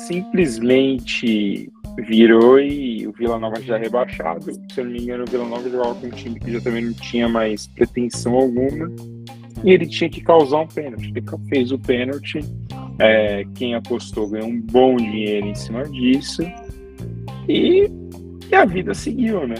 simplesmente 0.07 1.72
virou 1.98 2.60
e 2.60 3.07
o 3.07 3.13
Vila 3.13 3.39
Nova 3.39 3.62
já 3.62 3.77
rebaixado. 3.77 4.51
Se 4.74 4.81
eu 4.81 4.86
não 4.86 4.91
me 4.91 5.01
engano, 5.01 5.24
o 5.24 5.29
Vila 5.29 5.45
Nova 5.45 5.69
jogava 5.69 5.95
com 5.95 6.07
um 6.07 6.12
time 6.12 6.38
que 6.39 6.51
já 6.51 6.60
também 6.60 6.84
não 6.84 6.93
tinha 6.93 7.29
mais 7.29 7.67
pretensão 7.67 8.36
alguma. 8.36 8.91
E 9.63 9.72
ele 9.72 9.88
tinha 9.88 10.10
que 10.10 10.22
causar 10.22 10.60
um 10.60 10.67
pênalti. 10.67 11.13
Ele 11.15 11.24
fez 11.50 11.72
o 11.72 11.79
pênalti 11.79 12.39
é, 13.00 13.46
quem 13.56 13.75
apostou 13.75 14.30
ganhou 14.30 14.48
um 14.48 14.62
bom 14.62 14.96
dinheiro 14.96 15.48
em 15.48 15.56
cima 15.56 15.84
disso. 15.84 16.44
E, 17.48 17.90
e, 18.50 18.56
a 18.56 18.66
vida 18.66 18.94
seguiu, 18.94 19.48
né? 19.48 19.56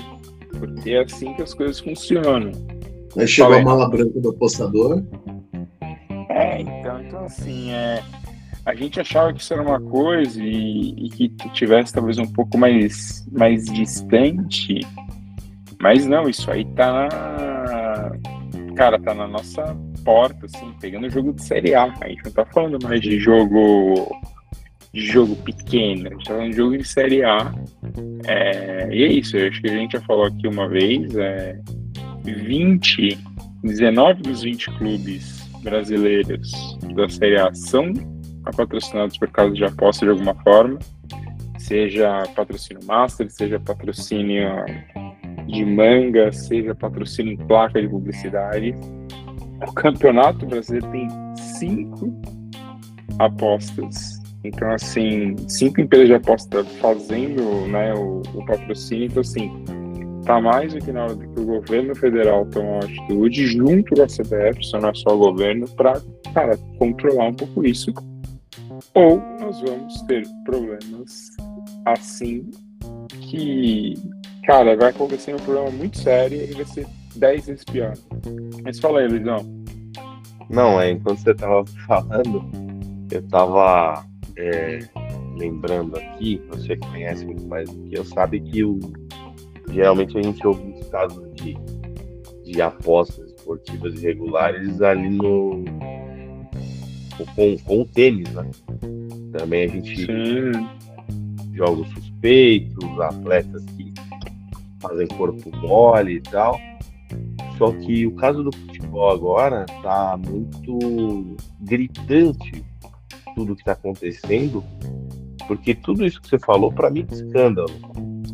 Porque 0.58 0.92
é 0.92 1.04
assim 1.04 1.34
que 1.34 1.42
as 1.42 1.54
coisas 1.54 1.80
funcionam. 1.80 2.52
Aí 3.18 3.28
chegou 3.28 3.52
Falei. 3.52 3.64
a 3.64 3.66
mala 3.66 3.90
branca 3.90 4.20
do 4.20 4.30
apostador. 4.30 5.04
É, 6.30 6.62
então, 6.62 7.02
então 7.02 7.26
assim, 7.26 7.72
é, 7.72 8.02
a 8.66 8.74
gente 8.74 9.00
achava 9.00 9.34
que 9.34 9.42
isso 9.42 9.54
era 9.54 9.62
uma 9.62 9.80
coisa 9.80 10.42
e, 10.42 11.06
e 11.06 11.10
que 11.10 11.50
tivesse 11.52 11.94
talvez 11.94 12.18
um 12.18 12.26
pouco 12.26 12.58
mais, 12.58 13.26
mais 13.32 13.66
distante. 13.66 14.80
Mas 15.80 16.06
não, 16.06 16.30
isso 16.30 16.50
aí 16.50 16.66
tá. 16.74 17.08
Cara, 18.76 19.00
tá 19.00 19.14
na 19.14 19.28
nossa 19.28 19.78
porta, 20.06 20.46
assim, 20.46 20.72
pegando 20.80 21.10
jogo 21.10 21.34
de 21.34 21.44
Série 21.44 21.76
A. 21.76 21.94
A 22.00 22.08
gente 22.08 22.24
não 22.24 22.32
tá 22.32 22.46
falando 22.46 22.82
mais 22.82 23.02
de 23.02 23.20
jogo 23.20 24.16
de 24.94 25.06
jogo 25.06 25.36
pequeno, 25.36 26.08
a 26.08 26.12
gente 26.12 26.24
tá 26.24 26.34
falando 26.36 26.52
de 26.52 26.56
jogo 26.56 26.78
de 26.78 26.88
Série 26.88 27.24
A. 27.24 27.54
É, 28.26 28.88
e 28.94 29.04
é 29.04 29.08
isso, 29.08 29.36
eu 29.36 29.50
acho 29.50 29.62
que 29.62 29.70
a 29.70 29.74
gente 29.74 29.92
já 29.94 30.02
falou 30.02 30.26
aqui 30.26 30.48
uma 30.48 30.70
vez, 30.70 31.14
é, 31.18 31.60
20, 32.24 33.18
19 33.64 34.22
dos 34.22 34.44
20 34.44 34.72
clubes 34.78 35.50
brasileiros 35.62 36.52
da 36.96 37.10
Série 37.10 37.38
A 37.38 37.54
são 37.54 37.92
patrocinados 38.56 39.18
por 39.18 39.30
causa 39.32 39.54
de 39.54 39.66
aposta 39.66 40.06
de 40.06 40.12
alguma 40.12 40.36
forma, 40.36 40.80
seja 41.58 42.24
patrocínio 42.36 42.86
master, 42.86 43.30
seja 43.30 43.60
patrocínio 43.60 44.48
de 45.48 45.66
manga, 45.66 46.32
seja 46.32 46.74
patrocínio 46.74 47.34
em 47.34 47.38
placa 47.38 47.82
de 47.82 47.88
publicidade. 47.88 48.76
O 49.62 49.74
Campeonato 49.74 50.46
Brasileiro 50.46 50.88
tem 50.92 51.08
cinco 51.36 52.14
apostas. 53.20 54.20
Então, 54.44 54.72
assim, 54.72 55.36
cinco 55.48 55.82
empresas 55.82 56.08
de 56.08 56.14
aposta 56.14 56.64
fazendo 56.80 57.68
né, 57.68 57.94
o, 57.94 58.22
o 58.34 58.46
patrocínio. 58.46 59.06
Então, 59.06 59.22
assim, 59.22 59.52
tá 60.26 60.40
mais 60.42 60.74
do 60.74 60.80
que 60.80 60.92
na 60.92 61.04
hora 61.04 61.16
que 61.16 61.40
o 61.40 61.46
governo 61.46 61.96
federal 61.96 62.46
tomar 62.48 62.72
uma 62.72 62.80
atitude 62.80 63.48
junto 63.48 63.96
com 63.96 64.02
a 64.02 64.08
CBF, 64.08 64.62
isso 64.62 64.78
não 64.78 64.90
é 64.90 64.94
só 64.94 65.16
o 65.16 65.18
governo, 65.18 65.68
para, 65.70 66.02
cara, 66.34 66.58
controlar 66.78 67.28
um 67.28 67.34
pouco 67.34 67.66
isso. 67.66 67.94
Ou 68.94 69.22
nós 69.40 69.62
vamos 69.62 70.02
ter 70.04 70.24
problemas 70.44 71.30
assim 71.86 72.50
que, 73.10 73.94
cara, 74.46 74.76
vai 74.76 74.90
acontecer 74.90 75.34
um 75.34 75.40
problema 75.40 75.72
muito 75.72 75.98
sério 75.98 76.42
e 76.42 76.54
vai 76.54 76.66
ser 76.66 76.88
10 77.16 77.46
vezes 77.48 77.64
pior. 77.64 77.94
Mas 78.64 78.80
fala 78.80 79.00
aí, 79.00 79.08
Luizão. 79.08 79.46
Não, 80.50 80.80
é, 80.80 80.92
enquanto 80.92 81.20
você 81.20 81.34
tava 81.34 81.66
falando, 81.88 82.44
eu 83.12 83.22
tava 83.30 84.06
é, 84.38 84.80
lembrando 85.38 85.98
aqui, 85.98 86.42
você 86.50 86.76
conhece 86.78 87.26
muito 87.26 87.46
mais 87.48 87.70
do 87.70 87.84
que 87.90 87.98
eu, 87.98 88.06
sabe 88.06 88.40
que 88.40 88.64
o, 88.64 88.80
geralmente 89.72 90.18
a 90.18 90.22
gente 90.22 90.46
ouve 90.46 90.72
os 90.72 90.88
casos 90.90 91.24
de, 91.36 91.58
de 92.44 92.62
apostas 92.62 93.32
esportivas 93.32 94.02
irregulares 94.02 94.82
ali 94.82 95.10
no. 95.10 95.64
Com, 97.34 97.58
com 97.60 97.82
o 97.82 97.86
tênis, 97.86 98.30
né? 98.34 98.50
Também 99.32 99.64
a 99.64 99.68
gente 99.68 100.06
Sim. 100.06 100.52
jogos 101.54 101.88
suspeitos, 101.90 103.00
atletas 103.00 103.64
que 103.78 103.94
fazem 104.82 105.08
corpo 105.08 105.50
mole 105.58 106.16
e 106.16 106.22
tal. 106.22 106.60
Só 107.58 107.72
que 107.72 108.06
o 108.06 108.16
caso 108.16 108.44
do 108.44 108.56
futebol 108.56 109.12
agora 109.12 109.66
tá 109.82 110.18
muito 110.18 111.38
gritante 111.62 112.64
tudo 113.36 113.56
que 113.56 113.62
está 113.62 113.74
acontecendo, 113.74 114.64
porque 115.48 115.76
tudo 115.76 116.06
isso 116.06 116.22
que 116.22 116.30
você 116.30 116.40
falou, 116.40 116.72
para 116.72 116.90
mim, 116.90 117.06
é 117.10 117.14
escândalo. 117.14 117.70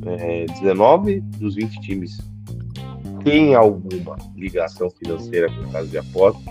É, 0.06 0.46
19 0.46 1.20
dos 1.22 1.56
20 1.56 1.82
times 1.82 2.18
têm 3.24 3.54
alguma 3.54 4.16
ligação 4.36 4.90
financeira 4.90 5.48
com 5.52 5.62
o 5.62 5.72
caso 5.72 5.90
de 5.90 5.98
aposta. 5.98 6.42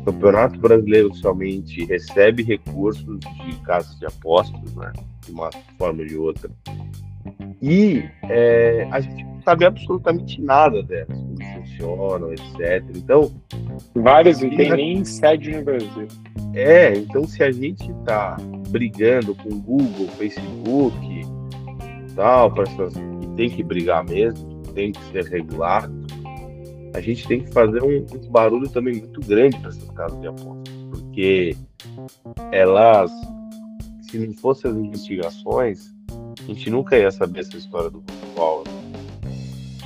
O 0.00 0.04
Campeonato 0.04 0.58
Brasileiro 0.58 1.14
somente 1.14 1.84
recebe 1.84 2.42
recursos 2.42 3.18
de 3.18 3.56
casas 3.64 3.98
de 3.98 4.06
apostas, 4.06 4.74
né, 4.74 4.92
de 5.26 5.32
uma 5.32 5.50
forma 5.76 6.00
ou 6.00 6.06
de 6.06 6.16
outra. 6.16 6.50
E 7.60 8.04
é, 8.24 8.88
a 8.90 9.00
gente 9.00 9.24
não 9.24 9.42
sabe 9.42 9.64
absolutamente 9.64 10.40
nada 10.40 10.82
delas 10.82 11.18
funcionam, 11.54 12.32
etc. 12.32 12.84
Então. 12.94 13.30
Vários 13.94 14.40
não 14.40 14.50
tem 14.50 14.70
nem 14.70 15.04
sede 15.04 15.50
no 15.50 15.64
Brasil. 15.64 16.08
É, 16.54 16.92
então 16.94 17.24
se 17.24 17.42
a 17.42 17.50
gente 17.50 17.92
tá 18.04 18.36
brigando 18.70 19.34
com 19.34 19.60
Google, 19.60 20.08
Facebook 20.16 21.26
tal, 22.14 22.52
para 22.52 22.64
essas 22.64 22.94
que 22.94 23.28
tem 23.36 23.48
que 23.48 23.62
brigar 23.62 24.04
mesmo, 24.04 24.60
tem 24.74 24.90
que 24.90 25.00
ser 25.12 25.24
regulado, 25.26 25.94
a 26.94 27.00
gente 27.00 27.28
tem 27.28 27.40
que 27.40 27.52
fazer 27.52 27.82
um, 27.82 28.04
um 28.12 28.30
barulho 28.30 28.68
também 28.68 28.98
muito 28.98 29.20
grande 29.20 29.56
para 29.58 29.68
essas 29.68 29.90
casas 29.90 30.20
de 30.20 30.26
apostas, 30.26 30.74
porque 30.90 31.56
elas, 32.50 33.12
se 34.02 34.18
não 34.18 34.34
fossem 34.34 34.70
as 34.70 34.76
investigações, 34.76 35.94
a 36.40 36.46
gente 36.46 36.70
nunca 36.70 36.96
ia 36.96 37.10
saber 37.10 37.40
essa 37.40 37.56
história 37.56 37.90
do 37.90 38.02
futebol. 38.02 38.64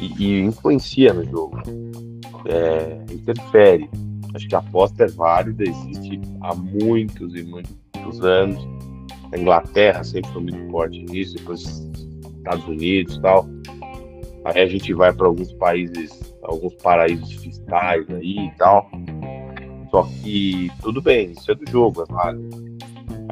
E, 0.00 0.24
e 0.24 0.40
influencia 0.40 1.12
no 1.12 1.24
jogo, 1.24 1.58
é, 2.46 3.12
interfere. 3.12 3.88
Acho 4.34 4.48
que 4.48 4.54
a 4.54 4.58
aposta 4.58 5.04
é 5.04 5.08
válida, 5.08 5.62
existe 5.62 6.20
há 6.40 6.54
muitos 6.54 7.34
e 7.34 7.42
muitos 7.42 8.24
anos. 8.24 8.66
A 9.32 9.38
Inglaterra 9.38 10.02
sempre 10.02 10.30
foi 10.32 10.42
muito 10.42 10.70
forte 10.70 11.02
nisso, 11.04 11.36
depois 11.36 11.62
Estados 12.38 12.66
Unidos 12.66 13.16
e 13.16 13.20
tal. 13.20 13.48
Aí 14.44 14.60
a 14.60 14.66
gente 14.66 14.92
vai 14.92 15.12
para 15.12 15.26
alguns 15.26 15.52
países, 15.54 16.34
alguns 16.42 16.74
paraísos 16.74 17.32
fiscais 17.34 18.08
aí 18.10 18.46
e 18.46 18.50
tal. 18.56 18.90
Só 19.90 20.02
que 20.02 20.70
tudo 20.82 21.00
bem, 21.00 21.32
isso 21.32 21.50
é 21.50 21.54
do 21.54 21.70
jogo, 21.70 22.02
é 22.02 22.12
válido. 22.12 22.71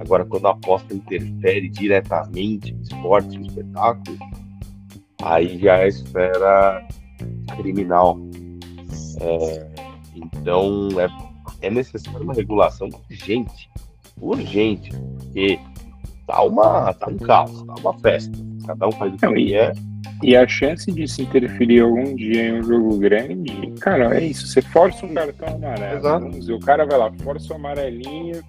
Agora, 0.00 0.25
quando 0.25 0.47
a 0.47 0.50
aposta 0.50 0.95
interfere 0.95 1.69
diretamente 1.69 2.73
no 2.73 2.83
esporte, 2.83 3.38
no 3.38 3.47
espetáculo, 3.47 4.19
aí 5.23 5.59
já 5.59 5.78
é 5.78 5.88
esfera 5.88 6.88
criminal. 7.54 8.19
É, 9.21 9.66
então 10.16 10.88
é, 10.99 11.66
é 11.66 11.71
necessária 11.71 12.21
uma 12.21 12.33
regulação 12.33 12.88
urgente, 12.88 13.69
urgente, 14.19 14.90
porque 15.19 15.61
tá, 16.26 16.42
uma, 16.42 16.95
tá 16.95 17.09
um 17.09 17.19
caos, 17.19 17.62
tá 17.64 17.75
uma 17.80 17.99
festa. 17.99 18.33
Cada 18.66 18.88
um 18.88 18.92
faz 18.92 19.12
o 19.12 19.16
que 19.16 19.26
Não, 19.26 19.37
e- 19.37 19.49
quer. 19.50 19.73
E 20.23 20.37
a 20.37 20.47
chance 20.47 20.90
de 20.92 21.09
se 21.09 21.23
interferir 21.23 21.80
algum 21.80 22.14
dia 22.14 22.49
em 22.49 22.61
um 22.61 22.62
jogo 22.62 22.99
grande, 22.99 23.73
cara, 23.80 24.19
é 24.19 24.25
isso. 24.25 24.47
Você 24.47 24.61
força 24.61 25.04
um 25.07 25.14
cartão 25.14 25.49
amarelo. 25.49 25.99
Exato. 25.99 26.21
Vamos 26.21 26.40
dizer, 26.40 26.52
o 26.52 26.61
cara 26.61 26.85
vai 26.85 26.99
lá, 26.99 27.11
força 27.23 27.52
o 27.52 27.57
amarelinho 27.57 28.42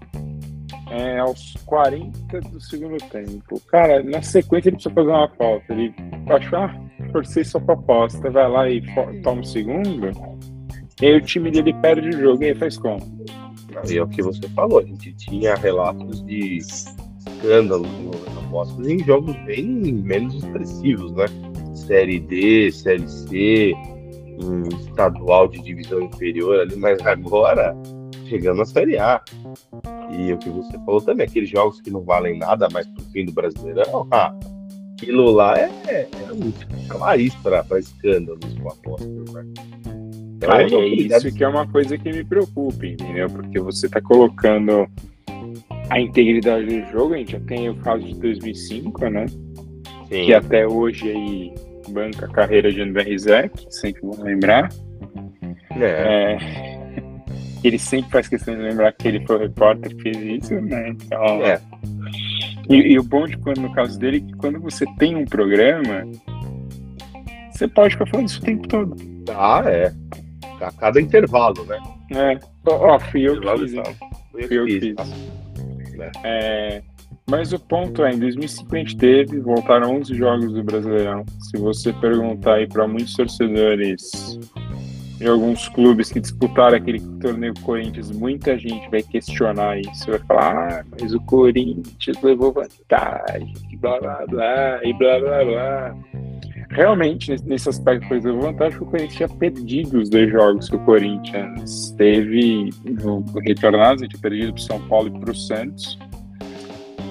é, 0.91 1.19
aos 1.19 1.53
40 1.65 2.41
do 2.41 2.59
segundo 2.59 2.97
tempo. 3.09 3.59
Cara, 3.67 4.03
na 4.03 4.21
sequência 4.21 4.67
ele 4.69 4.75
precisa 4.75 4.93
fazer 4.93 5.09
uma 5.09 5.29
falta. 5.29 5.73
Ele 5.73 5.93
acha, 6.29 6.57
ah, 6.57 7.11
forcei 7.13 7.43
sua 7.45 7.61
proposta, 7.61 8.29
vai 8.29 8.49
lá 8.49 8.69
e 8.69 8.81
toma 9.23 9.41
o 9.41 9.45
segundo. 9.45 10.11
E 11.01 11.05
aí 11.05 11.15
o 11.15 11.21
time 11.21 11.49
dele 11.49 11.73
perde 11.75 12.09
o 12.09 12.19
jogo. 12.19 12.43
E 12.43 12.47
aí 12.47 12.55
faz 12.55 12.77
como? 12.77 12.99
E 13.89 13.97
é 13.97 14.03
o 14.03 14.07
que 14.07 14.21
você 14.21 14.47
falou, 14.49 14.79
a 14.79 14.83
gente 14.83 15.13
tinha 15.13 15.55
relatos 15.55 16.21
de 16.25 16.57
escândalos 16.57 17.87
envolvendo 17.87 18.39
apostas 18.45 18.87
em 18.87 18.99
jogos 18.99 19.35
bem 19.45 19.65
menos 19.65 20.35
expressivos, 20.35 21.13
né? 21.13 21.25
Série 21.73 22.19
D, 22.19 22.69
Série 22.71 23.07
C, 23.07 23.73
estadual 24.81 25.47
de 25.47 25.61
divisão 25.61 26.01
inferior 26.01 26.59
ali, 26.59 26.75
mas 26.75 26.99
agora 27.05 27.73
chegando 28.31 28.59
na 28.59 28.65
Série 28.65 28.97
A. 28.97 29.21
E 30.09 30.31
o 30.31 30.37
que 30.37 30.49
você 30.49 30.77
falou 30.85 31.01
também, 31.01 31.27
aqueles 31.27 31.49
jogos 31.49 31.81
que 31.81 31.91
não 31.91 32.01
valem 32.01 32.37
nada 32.37 32.67
mais 32.71 32.87
pro 32.87 33.03
fim 33.11 33.25
do 33.25 33.33
Brasileirão, 33.33 34.07
ah, 34.11 34.33
aquilo 34.93 35.31
lá 35.31 35.57
é, 35.57 35.69
é 35.87 36.07
um 36.33 36.51
chamariz 36.87 37.35
para 37.35 37.79
escândalos 37.79 38.53
com 38.59 38.69
apostas, 38.69 39.33
né? 39.33 39.45
Então, 40.43 40.81
é 40.81 40.87
isso 40.87 41.31
que 41.35 41.43
é 41.43 41.47
uma 41.47 41.67
coisa 41.67 41.95
que 41.97 42.11
me 42.11 42.23
preocupa, 42.23 42.83
entendeu? 42.83 43.29
Porque 43.29 43.59
você 43.59 43.87
tá 43.87 44.01
colocando 44.01 44.87
a 45.87 45.99
integridade 45.99 46.65
do 46.65 46.91
jogo. 46.91 47.13
A 47.13 47.17
gente 47.17 47.33
já 47.33 47.39
tem 47.41 47.69
o 47.69 47.75
caso 47.75 48.03
de 48.03 48.15
2005, 48.15 49.07
né? 49.07 49.27
Sim. 49.27 50.25
Que 50.25 50.33
até 50.33 50.67
hoje 50.67 51.11
aí 51.11 51.53
banca 51.89 52.25
a 52.25 52.29
carreira 52.29 52.71
de 52.71 52.81
André 52.81 53.03
Rizek, 53.03 53.67
sempre 53.69 54.01
vou 54.01 54.19
lembrar. 54.23 54.69
É, 55.79 56.35
É, 56.97 57.10
Ele 57.63 57.77
sempre 57.77 58.11
faz 58.11 58.27
questão 58.27 58.55
de 58.55 58.61
lembrar 58.61 58.91
que 58.93 59.07
ele 59.07 59.25
foi 59.25 59.35
o 59.35 59.39
repórter 59.39 59.95
que 59.95 60.01
fez 60.01 60.43
isso, 60.43 60.61
né? 60.61 60.89
Então, 60.89 61.45
é. 61.45 61.61
E, 62.69 62.75
e 62.75 62.99
o 62.99 63.03
bom 63.03 63.25
de 63.27 63.37
quando, 63.37 63.61
no 63.61 63.71
caso 63.73 63.99
dele, 63.99 64.17
é 64.17 64.19
que 64.21 64.37
quando 64.37 64.59
você 64.59 64.85
tem 64.97 65.15
um 65.15 65.25
programa, 65.25 66.03
você 67.51 67.67
pode 67.67 67.93
ficar 67.93 68.07
falando 68.07 68.27
isso 68.27 68.39
o 68.39 68.43
tempo 68.43 68.67
todo. 68.67 68.95
Ah, 69.29 69.63
é. 69.65 69.93
A 70.61 70.71
cada 70.71 71.01
intervalo, 71.01 71.65
né? 71.65 71.79
É. 72.11 72.39
Ó, 72.67 72.95
ó, 72.95 72.99
fui 72.99 73.27
eu 73.27 73.39
que 73.39 73.57
fiz, 73.57 73.73
hein? 73.73 73.83
Fui 74.31 74.43
eu 74.49 74.65
que 74.65 74.79
fiz, 74.79 74.95
tá? 74.95 75.05
É, 76.23 76.81
mas 77.29 77.53
o 77.53 77.59
ponto 77.59 78.03
é, 78.03 78.11
em 78.11 78.19
2005 78.19 78.75
a 78.75 78.79
gente 78.79 78.97
teve, 78.97 79.39
voltaram 79.39 79.95
11 79.97 80.15
jogos 80.15 80.53
do 80.53 80.63
Brasileirão. 80.63 81.23
Se 81.39 81.57
você 81.57 81.93
perguntar 81.93 82.55
aí 82.55 82.67
para 82.67 82.87
muitos 82.87 83.15
torcedores 83.15 84.39
de 85.21 85.27
alguns 85.27 85.69
clubes 85.69 86.11
que 86.11 86.19
disputaram 86.19 86.75
aquele 86.75 86.99
torneio 87.19 87.53
Corinthians, 87.61 88.09
muita 88.11 88.57
gente 88.57 88.89
vai 88.89 89.03
questionar 89.03 89.79
isso. 89.79 90.09
Vai 90.09 90.19
falar, 90.19 90.71
ah, 90.71 90.85
mas 90.99 91.13
o 91.13 91.19
Corinthians 91.21 92.21
levou 92.23 92.51
vantagem, 92.51 93.53
blá 93.79 93.99
blá 93.99 94.25
blá, 94.27 94.79
e 94.83 94.91
blá 94.93 95.19
blá 95.19 95.45
blá. 95.45 95.95
Realmente, 96.71 97.29
nesse- 97.45 97.69
aspecto, 97.69 98.07
foi 98.07 98.19
levou 98.19 98.41
vantagem 98.41 98.79
porque 98.79 98.83
o 98.83 98.91
Corinthians 98.91 99.15
tinha 99.15 99.29
perdido 99.29 99.99
os 99.99 100.09
dois 100.09 100.31
jogos 100.31 100.69
que 100.69 100.75
o 100.75 100.79
Corinthians 100.79 101.91
teve 101.97 102.69
no 102.85 103.21
gente 104.05 104.07
tinha 104.07 104.21
perdido 104.21 104.53
para 104.53 104.59
o 104.59 104.63
São 104.63 104.81
Paulo 104.87 105.07
e 105.07 105.19
para 105.19 105.31
o 105.31 105.35
Santos. 105.35 105.99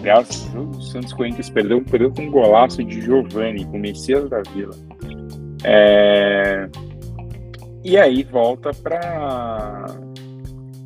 Aliás, 0.01 0.51
o 0.57 0.81
Santos 0.81 1.13
Corinthians 1.13 1.51
perdeu, 1.51 1.81
perdeu 1.85 2.11
com 2.11 2.23
um 2.23 2.31
golaço 2.31 2.83
de 2.83 3.03
Giovanni, 3.03 3.67
com 3.67 3.77
o 3.77 3.81
Messias 3.81 4.29
da 4.31 4.43
Vila. 4.55 4.75
É, 5.63 6.69
E 7.85 7.97
aí 7.97 8.23
volta 8.25 8.71
para 8.75 9.87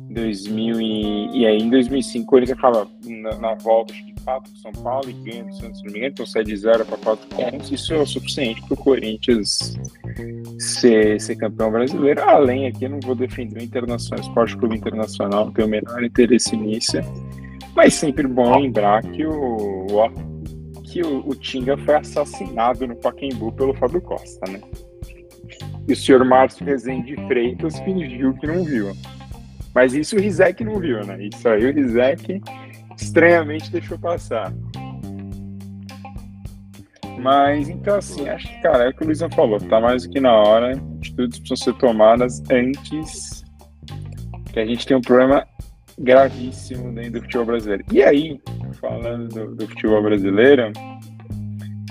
2000 0.09 0.79
e... 0.79 1.39
e 1.39 1.45
aí 1.45 1.57
em 1.57 1.69
2005 1.69 2.23
o 2.23 2.27
Corinthians 2.27 2.57
acaba 2.57 2.87
na, 3.05 3.35
na 3.37 3.53
volta 3.55 3.93
empata 3.93 4.49
com 4.49 4.55
o 4.55 4.73
São 4.73 4.83
Paulo 4.83 5.09
e 5.09 5.13
ganha 5.13 5.43
do 5.43 5.53
Santos, 5.55 5.79
se 5.79 5.85
não 5.85 5.91
me 5.91 5.97
engano, 5.99 6.13
então 6.13 6.25
sai 6.25 6.43
de 6.43 6.55
0 6.55 6.85
para 6.85 6.97
4 6.97 7.27
pontos. 7.27 7.71
Isso 7.71 7.93
é 7.93 7.97
o 7.97 8.05
suficiente 8.05 8.61
para 8.61 8.73
o 8.73 8.77
Corinthians 8.77 9.77
ser, 10.57 11.19
ser 11.19 11.35
campeão 11.35 11.69
brasileiro. 11.71 12.21
Além 12.23 12.67
aqui, 12.67 12.85
eu 12.85 12.89
não 12.91 12.99
vou 13.01 13.13
defender 13.15 13.59
o 13.59 13.63
Internacional, 13.63 14.23
Esporte 14.25 14.57
Clube 14.57 14.77
Internacional, 14.77 15.45
não 15.45 15.51
tenho 15.51 15.67
o 15.67 15.71
menor 15.71 16.03
interesse 16.03 16.55
nisso. 16.55 16.97
Mas 17.75 17.93
sempre 17.93 18.25
bom 18.25 18.57
lembrar 18.57 19.01
que 19.03 19.25
o, 19.25 19.85
o- 19.87 20.35
que 20.83 21.01
o, 21.01 21.27
o 21.27 21.35
Tinga 21.35 21.77
foi 21.79 21.95
assassinado 21.95 22.87
no 22.87 22.95
Pacaembu 22.95 23.51
pelo 23.51 23.73
Fábio 23.73 23.99
Costa, 24.01 24.49
né? 24.49 24.61
E 25.87 25.93
o 25.93 25.95
senhor 25.95 26.23
Márcio 26.25 26.65
Rezende 26.65 27.15
Freitas 27.27 27.79
fingiu 27.79 28.33
que 28.33 28.47
não 28.47 28.63
viu. 28.63 28.95
Mas 29.73 29.93
isso 29.93 30.15
o 30.15 30.19
Rizek 30.19 30.63
não 30.63 30.79
viu, 30.79 31.05
né? 31.05 31.25
Isso 31.25 31.47
aí 31.47 31.65
o 31.65 31.73
Rizek 31.73 32.41
estranhamente 32.99 33.71
deixou 33.71 33.99
passar. 33.99 34.53
Mas 37.19 37.69
então 37.69 37.97
assim, 37.97 38.27
acho 38.29 38.47
que, 38.47 38.61
cara, 38.61 38.85
é 38.85 38.89
o 38.89 38.93
que 38.93 39.03
o 39.03 39.05
Luizão 39.05 39.29
falou, 39.31 39.59
tá 39.59 39.79
mais 39.79 40.03
do 40.03 40.09
que 40.11 40.19
na 40.19 40.33
hora, 40.33 40.73
atitudes 40.97 41.39
precisam 41.39 41.73
ser 41.73 41.79
tomadas 41.79 42.41
antes 42.49 43.43
que 44.51 44.59
a 44.59 44.65
gente 44.65 44.85
tenha 44.85 44.97
um 44.97 45.01
problema 45.01 45.45
gravíssimo 45.97 46.93
dentro 46.93 47.13
do 47.13 47.21
futebol 47.21 47.45
brasileiro. 47.45 47.85
E 47.91 48.03
aí, 48.03 48.41
falando 48.79 49.27
do, 49.27 49.55
do 49.55 49.67
futebol 49.67 50.01
brasileiro, 50.01 50.71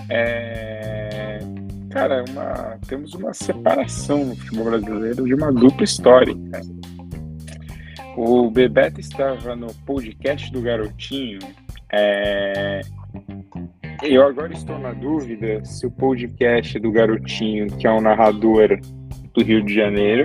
é, 0.09 0.94
cara, 1.95 2.25
uma, 2.29 2.77
temos 2.89 3.15
uma 3.15 3.33
separação 3.33 4.25
no 4.25 4.37
futebol 4.37 4.65
brasileiro 4.65 5.25
de 5.25 5.33
uma 5.33 5.53
dupla 5.53 5.85
histórica. 5.85 6.61
O 8.17 8.51
Bebeto 8.51 9.01
estava 9.01 9.55
no 9.55 9.73
podcast 9.87 10.51
do 10.51 10.61
Garotinho. 10.61 11.39
é, 11.93 12.81
eu 14.03 14.27
agora 14.27 14.53
estou 14.53 14.77
na 14.77 14.93
dúvida 14.93 15.65
se 15.65 15.87
o 15.87 15.91
podcast 15.91 16.81
do 16.81 16.91
Garotinho, 16.91 17.69
que 17.77 17.87
é 17.87 17.93
um 17.93 18.01
narrador 18.01 18.77
do 19.33 19.45
Rio 19.45 19.65
de 19.65 19.73
Janeiro, 19.73 20.25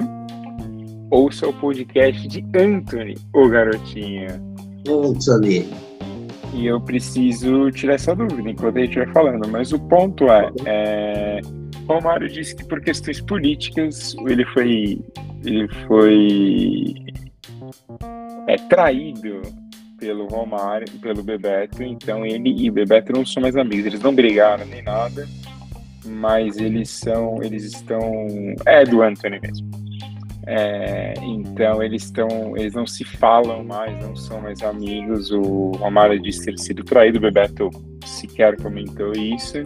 ou 1.12 1.32
se 1.32 1.46
é 1.46 1.48
o 1.48 1.54
podcast 1.54 2.28
de 2.28 2.44
Anthony, 2.58 3.16
o 3.32 3.48
Garotinho. 3.48 4.28
Anthony. 4.88 5.70
E 6.52 6.66
eu 6.66 6.82
preciso 6.82 7.70
tirar 7.72 7.94
essa 7.94 8.16
dúvida 8.16 8.50
enquanto 8.50 8.78
a 8.78 8.82
gente 8.82 8.96
vai 8.96 9.08
falando. 9.14 9.48
Mas 9.48 9.72
o 9.72 9.80
ponto 9.80 10.26
é, 10.32 10.52
é 10.66 11.42
Romário 11.90 12.30
disse 12.30 12.56
que 12.56 12.64
por 12.64 12.80
questões 12.82 13.20
políticas 13.20 14.16
ele 14.28 14.46
foi, 14.46 15.02
ele 15.44 15.68
foi 15.88 16.94
é, 18.48 18.56
traído 18.70 19.42
pelo 20.00 20.28
Romário, 20.28 20.88
pelo 21.00 21.24
Bebeto. 21.24 21.82
Então 21.82 22.24
ele 22.24 22.54
e 22.56 22.70
o 22.70 22.74
Bebeto 22.74 23.12
não 23.12 23.26
são 23.26 23.42
mais 23.42 23.58
amigos. 23.58 23.88
Eles 23.88 24.02
não 24.02 24.14
brigaram 24.14 24.66
nem 24.68 24.84
nada, 24.84 25.28
mas 26.06 26.58
eles 26.58 26.90
são, 26.90 27.42
eles 27.42 27.64
estão, 27.64 28.28
é 28.68 28.84
do 28.84 29.02
Anthony 29.02 29.40
mesmo. 29.40 29.68
É, 30.46 31.14
então 31.22 31.82
eles 31.82 32.04
estão, 32.04 32.56
eles 32.56 32.74
não 32.74 32.86
se 32.86 33.04
falam 33.04 33.64
mais, 33.64 34.00
não 34.04 34.16
são 34.16 34.40
mais 34.42 34.62
amigos. 34.62 35.32
O 35.32 35.72
Romário 35.72 36.20
disse 36.22 36.46
ter 36.46 36.60
sido 36.60 36.84
traído, 36.84 37.18
o 37.18 37.22
Bebeto 37.22 37.70
sequer 38.06 38.56
comentou 38.58 39.12
isso. 39.14 39.58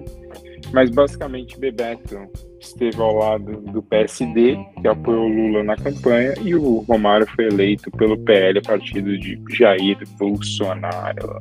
Mas 0.74 0.90
basicamente 0.90 1.60
Bebeto 1.60 2.18
esteve 2.60 3.00
ao 3.00 3.16
lado 3.16 3.62
do 3.62 3.84
PSD, 3.84 4.58
que 4.82 4.88
apoiou 4.88 5.28
Lula 5.28 5.64
na 5.64 5.76
campanha, 5.76 6.34
e 6.42 6.56
o 6.56 6.80
Romário 6.80 7.28
foi 7.36 7.46
eleito 7.46 7.92
pelo 7.92 8.18
PL, 8.18 8.60
partido 8.62 9.18
de 9.18 9.40
Jair 9.52 9.98
Bolsonaro. 10.18 11.40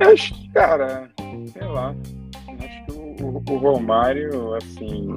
Eu 0.00 0.10
acho 0.12 0.34
que, 0.34 0.48
cara, 0.50 1.08
sei 1.52 1.62
lá. 1.66 1.94
Acho 2.58 2.84
que 2.84 2.92
o, 2.92 3.26
o- 3.26 3.42
o 3.50 3.56
Romário, 3.56 4.54
assim, 4.56 5.16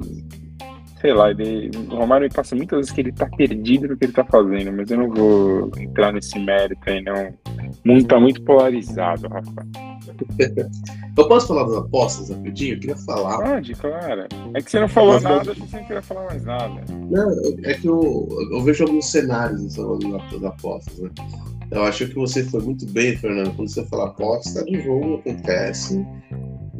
sei 0.98 1.12
lá, 1.12 1.30
ele, 1.30 1.70
o 1.90 1.96
Romário 1.96 2.26
me 2.26 2.34
passa 2.34 2.56
muitas 2.56 2.78
vezes 2.78 2.92
que 2.92 3.02
ele 3.02 3.12
tá 3.12 3.26
perdido 3.36 3.88
no 3.88 3.96
que 3.98 4.06
ele 4.06 4.12
tá 4.14 4.24
fazendo, 4.24 4.72
mas 4.72 4.90
eu 4.90 4.96
não 4.96 5.10
vou 5.10 5.70
entrar 5.78 6.10
nesse 6.12 6.38
mérito 6.38 6.80
aí, 6.86 7.02
não. 7.02 7.28
O 7.84 7.88
mundo 7.88 8.06
tá 8.06 8.18
muito 8.18 8.42
polarizado, 8.44 9.28
Rafa. 9.28 9.66
Eu 11.16 11.28
posso 11.28 11.48
falar 11.48 11.64
das 11.64 11.76
apostas 11.76 12.30
rapidinho? 12.30 12.74
Eu 12.74 12.80
queria 12.80 12.96
falar. 12.96 13.38
Pode, 13.42 13.74
claro. 13.74 14.26
É 14.54 14.62
que 14.62 14.70
você 14.70 14.80
não 14.80 14.88
falou 14.88 15.14
Mas 15.14 15.22
nada, 15.22 15.50
achei 15.50 15.54
que 15.54 15.60
você 15.60 15.76
não 15.76 15.84
queria 15.84 16.02
falar 16.02 16.24
mais 16.26 16.44
nada. 16.44 16.84
Não, 17.10 17.30
é 17.64 17.74
que 17.74 17.86
eu, 17.86 18.28
eu 18.52 18.62
vejo 18.62 18.84
alguns 18.84 19.10
cenários 19.10 19.74
das 19.74 20.44
apostas, 20.44 20.98
né? 20.98 21.10
Eu 21.70 21.84
acho 21.84 22.08
que 22.08 22.14
você 22.14 22.42
foi 22.44 22.60
muito 22.62 22.84
bem, 22.86 23.16
Fernando. 23.16 23.54
Quando 23.54 23.68
você 23.68 23.84
fala 23.86 24.06
aposta, 24.06 24.64
o 24.64 24.80
jogo 24.80 25.16
acontece 25.16 26.04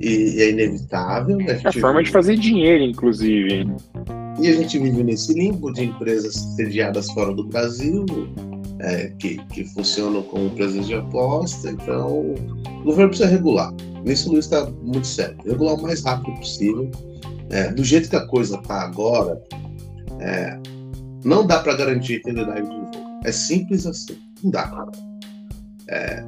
e, 0.01 0.37
e 0.37 0.43
é 0.43 0.51
inevitável. 0.51 1.39
A 1.41 1.53
É 1.53 1.61
a 1.65 1.73
forma 1.73 2.03
de 2.03 2.11
fazer 2.11 2.37
dinheiro, 2.37 2.83
inclusive. 2.83 3.69
E 4.41 4.49
a 4.49 4.53
gente 4.53 4.79
vive 4.79 5.05
nesse 5.05 5.33
limbo 5.33 5.73
de 5.73 5.85
empresas 5.85 6.35
sediadas 6.57 7.11
fora 7.13 7.33
do 7.33 7.45
Brasil, 7.45 8.05
é, 8.81 9.13
que, 9.19 9.37
que 9.47 9.65
funcionam 9.65 10.23
como 10.23 10.47
empresas 10.47 10.87
de 10.87 10.95
aposta. 10.95 11.71
Então, 11.71 12.33
o 12.33 12.83
governo 12.85 13.11
precisa 13.11 13.29
regular. 13.29 13.73
Nisso 14.05 14.29
o 14.29 14.33
Luiz 14.33 14.47
está 14.47 14.69
muito 14.83 15.07
certo. 15.07 15.47
Regular 15.47 15.75
o 15.75 15.83
mais 15.83 16.03
rápido 16.03 16.35
possível. 16.37 16.91
É, 17.51 17.71
do 17.73 17.85
jeito 17.85 18.09
que 18.09 18.17
a 18.17 18.27
coisa 18.27 18.57
está 18.57 18.83
agora, 18.83 19.43
é, 20.21 20.59
não 21.25 21.47
dá 21.47 21.59
para 21.61 21.77
garantir 21.77 22.15
a 22.15 22.17
integridade 22.19 22.63
do 22.63 22.73
jogo. 22.73 22.91
É 23.25 23.33
simples 23.33 23.87
assim. 23.87 24.17
Não 24.43 24.51
dá. 24.51 24.89
É, 25.89 26.25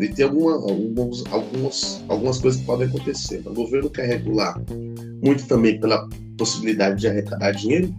e 0.00 0.08
tem 0.08 0.26
alguma, 0.26 0.52
alguns, 0.52 1.24
algumas, 1.32 2.04
algumas 2.08 2.38
coisas 2.38 2.60
que 2.60 2.66
podem 2.66 2.86
acontecer. 2.86 3.42
O 3.46 3.54
governo 3.54 3.88
quer 3.88 4.06
regular 4.06 4.62
muito 5.24 5.46
também 5.46 5.80
pela 5.80 6.06
possibilidade 6.36 7.00
de 7.00 7.08
arrecadar 7.08 7.52
dinheiro. 7.52 7.92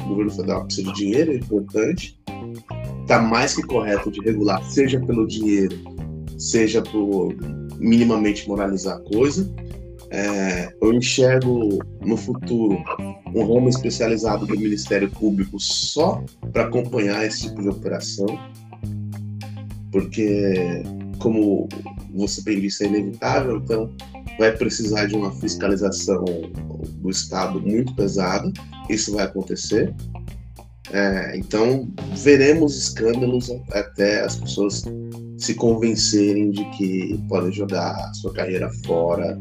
O 0.00 0.08
governo 0.08 0.30
federal 0.30 0.64
precisa 0.64 0.92
de 0.92 0.98
dinheiro, 0.98 1.32
é 1.32 1.36
importante. 1.36 2.17
Está 3.08 3.22
mais 3.22 3.54
que 3.54 3.62
correto 3.62 4.10
de 4.10 4.20
regular, 4.20 4.62
seja 4.64 5.00
pelo 5.00 5.26
dinheiro, 5.26 5.74
seja 6.36 6.82
por 6.82 7.34
minimamente 7.78 8.46
moralizar 8.46 8.98
a 8.98 9.00
coisa. 9.00 9.50
É, 10.10 10.70
eu 10.82 10.92
enxergo 10.92 11.78
no 12.04 12.18
futuro 12.18 12.76
um 13.34 13.54
ramo 13.54 13.70
especializado 13.70 14.44
do 14.44 14.54
Ministério 14.58 15.10
Público 15.10 15.58
só 15.58 16.22
para 16.52 16.64
acompanhar 16.64 17.24
esse 17.24 17.48
tipo 17.48 17.62
de 17.62 17.70
operação, 17.70 18.26
porque, 19.90 20.82
como 21.18 21.66
você 22.14 22.42
bem 22.42 22.60
disse, 22.60 22.84
é 22.84 22.88
inevitável, 22.88 23.56
então 23.56 23.90
vai 24.38 24.54
precisar 24.54 25.06
de 25.06 25.16
uma 25.16 25.32
fiscalização 25.32 26.26
do 26.98 27.08
Estado 27.08 27.58
muito 27.58 27.94
pesada, 27.94 28.52
isso 28.90 29.14
vai 29.14 29.24
acontecer. 29.24 29.94
É, 30.92 31.36
então, 31.36 31.88
veremos 32.16 32.76
escândalos 32.76 33.50
até 33.72 34.22
as 34.22 34.36
pessoas 34.36 34.84
se 35.36 35.54
convencerem 35.54 36.50
de 36.50 36.64
que 36.70 37.18
podem 37.28 37.52
jogar 37.52 37.94
a 37.94 38.14
sua 38.14 38.32
carreira 38.32 38.70
fora 38.86 39.38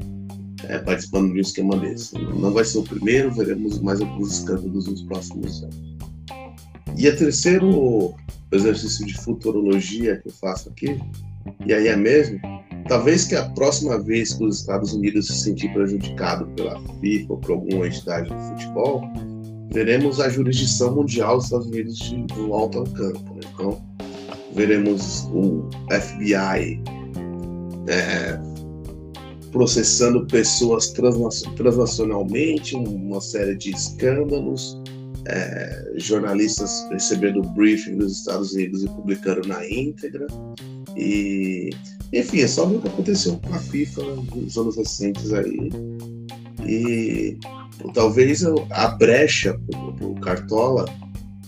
é, 0.65 0.79
participando 0.79 1.31
de 1.31 1.39
um 1.39 1.41
esquema 1.41 1.77
desse. 1.77 2.17
Não 2.17 2.51
vai 2.51 2.65
ser 2.65 2.79
o 2.79 2.83
primeiro, 2.83 3.33
veremos 3.33 3.79
mais 3.79 4.01
alguns 4.01 4.39
escândalos 4.39 4.88
nos 4.88 5.03
próximos 5.03 5.63
anos. 5.63 5.97
E 6.97 7.07
o 7.07 7.15
terceiro 7.15 8.13
exercício 8.51 9.05
de 9.05 9.13
futurologia 9.15 10.17
que 10.17 10.29
eu 10.29 10.33
faço 10.33 10.69
aqui, 10.69 10.99
e 11.65 11.73
aí 11.73 11.88
é 11.88 11.95
mesmo, 11.95 12.39
talvez 12.88 13.25
que 13.25 13.36
a 13.36 13.47
próxima 13.49 13.99
vez 13.99 14.33
que 14.33 14.43
os 14.43 14.62
Estados 14.62 14.93
Unidos 14.93 15.27
se 15.27 15.43
sentir 15.43 15.71
prejudicado 15.73 16.47
pela 16.55 16.79
FIFA 16.99 17.33
ou 17.33 17.38
por 17.38 17.51
alguma 17.51 17.88
entidade 17.88 18.29
de 18.29 18.49
futebol, 18.49 19.03
veremos 19.71 20.19
a 20.19 20.30
jurisdição 20.30 20.95
mundial 20.95 21.38
dos 21.38 21.45
Estados 21.45 21.67
Unidos 21.67 21.97
de 21.99 22.34
volta 22.47 22.80
ao 22.80 22.86
campo. 22.86 23.36
Né? 23.36 23.41
Então, 23.53 23.82
veremos 24.53 25.27
o 25.34 25.69
FBI 25.91 26.82
é, 27.88 28.39
processando 29.51 30.25
pessoas 30.27 30.91
transnacionalmente, 31.56 32.75
uma 32.75 33.21
série 33.21 33.56
de 33.56 33.71
escândalos, 33.71 34.82
é, 35.25 35.93
jornalistas 35.97 36.88
recebendo 36.91 37.41
briefing 37.41 37.97
dos 37.97 38.19
Estados 38.19 38.53
Unidos 38.53 38.84
e 38.84 38.88
publicando 38.88 39.47
na 39.47 39.67
íntegra. 39.69 40.27
E, 40.95 41.69
enfim, 42.13 42.41
é 42.41 42.47
só 42.47 42.65
ver 42.65 42.77
o 42.77 42.82
que 42.82 42.88
aconteceu 42.88 43.38
com 43.38 43.53
a 43.53 43.60
FIFA 43.60 44.01
nos 44.36 44.58
anos 44.58 44.77
recentes 44.77 45.34
aí. 45.34 45.69
E 46.65 47.38
talvez 47.94 48.44
a 48.72 48.88
brecha 48.90 49.60
para 49.98 50.08
o 50.08 50.16
Cartola, 50.16 50.86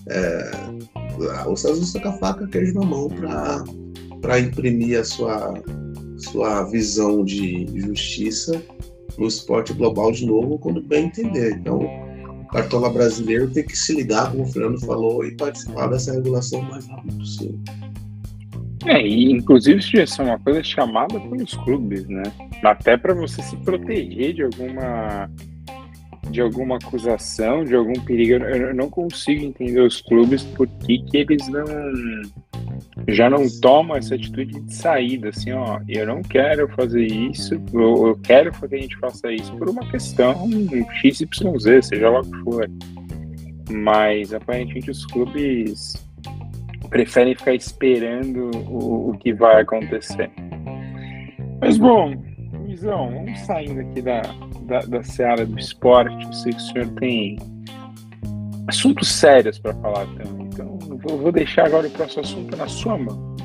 é, 0.07 0.51
os 1.47 1.59
Estados 1.59 1.77
Unidos 1.77 1.93
com 1.93 2.09
a 2.09 2.13
faca 2.13 2.47
queijo 2.47 2.73
na 2.75 2.85
mão 2.85 3.09
para 4.21 4.39
imprimir 4.39 4.99
a 4.99 5.03
sua 5.03 5.61
sua 6.19 6.63
visão 6.63 7.23
de 7.23 7.65
justiça 7.75 8.61
no 9.17 9.27
esporte 9.27 9.73
global 9.73 10.11
de 10.11 10.25
novo 10.25 10.59
quando 10.59 10.81
bem 10.81 11.05
entender. 11.05 11.55
Então, 11.55 11.79
o 11.79 12.47
Cartola 12.47 12.89
brasileiro 12.89 13.49
tem 13.49 13.63
que 13.63 13.77
se 13.77 13.93
ligar, 13.93 14.31
como 14.31 14.43
o 14.43 14.47
Fernando 14.47 14.79
falou, 14.81 15.25
e 15.25 15.35
participar 15.35 15.87
dessa 15.87 16.13
regulação 16.13 16.59
o 16.59 16.69
mais 16.69 16.85
rápido 16.87 17.17
possível. 17.17 17.59
É, 18.85 19.05
e 19.05 19.31
inclusive 19.31 19.79
isso 19.79 20.21
é 20.21 20.25
uma 20.25 20.39
coisa 20.39 20.63
chamada 20.63 21.19
pelos 21.19 21.53
clubes, 21.53 22.07
né? 22.07 22.23
Até 22.63 22.97
para 22.97 23.13
você 23.13 23.41
se 23.41 23.57
proteger 23.57 24.33
de 24.33 24.43
alguma 24.43 25.29
de 26.29 26.41
alguma 26.41 26.77
acusação, 26.77 27.63
de 27.63 27.75
algum 27.75 27.99
perigo. 28.01 28.43
Eu 28.45 28.73
não 28.73 28.89
consigo 28.89 29.43
entender 29.43 29.81
os 29.81 30.01
clubes 30.01 30.43
por 30.43 30.67
que, 30.67 30.99
que 30.99 31.17
eles 31.17 31.47
não 31.47 31.65
já 33.07 33.29
não 33.29 33.45
tomam 33.61 33.97
essa 33.97 34.15
atitude 34.15 34.59
de 34.59 34.73
saída, 34.73 35.29
assim, 35.29 35.51
ó, 35.51 35.79
eu 35.87 36.05
não 36.05 36.21
quero 36.21 36.67
fazer 36.69 37.05
isso, 37.05 37.55
eu, 37.73 38.07
eu 38.07 38.19
quero 38.23 38.51
que 38.51 38.75
a 38.75 38.79
gente 38.79 38.97
faça 38.97 39.31
isso 39.31 39.55
por 39.57 39.69
uma 39.69 39.89
questão 39.89 40.47
XYZ, 41.01 41.85
seja 41.87 42.09
lá 42.09 42.21
o 42.21 42.23
que 42.23 42.37
for. 42.43 42.69
Mas 43.71 44.33
aparentemente 44.33 44.91
os 44.91 45.05
clubes 45.05 45.93
preferem 46.89 47.35
ficar 47.35 47.53
esperando 47.53 48.51
o, 48.67 49.11
o 49.11 49.17
que 49.17 49.33
vai 49.33 49.61
acontecer. 49.61 50.29
Mas 51.61 51.77
bom, 51.77 52.13
Luizão, 52.53 53.11
vamos 53.11 53.39
saindo 53.41 53.81
aqui 53.81 54.01
da, 54.01 54.21
da, 54.69 54.79
da 54.81 55.03
seara 55.03 55.45
do 55.45 55.59
esporte. 55.59 56.23
Eu 56.23 56.33
sei 56.33 56.53
que 56.53 56.59
o 56.59 56.61
senhor 56.61 56.87
tem 56.99 57.37
assuntos 58.67 59.07
sérios 59.07 59.59
para 59.59 59.73
falar 59.75 60.05
também. 60.05 60.47
Então, 60.47 60.77
vou, 60.79 61.17
vou, 61.17 61.31
deixar 61.31 61.65
agora 61.65 61.87
o 61.87 61.91
próximo 61.91 62.21
assunto 62.21 62.55
na 62.55 62.67
sua 62.67 62.97
mão. 62.97 63.35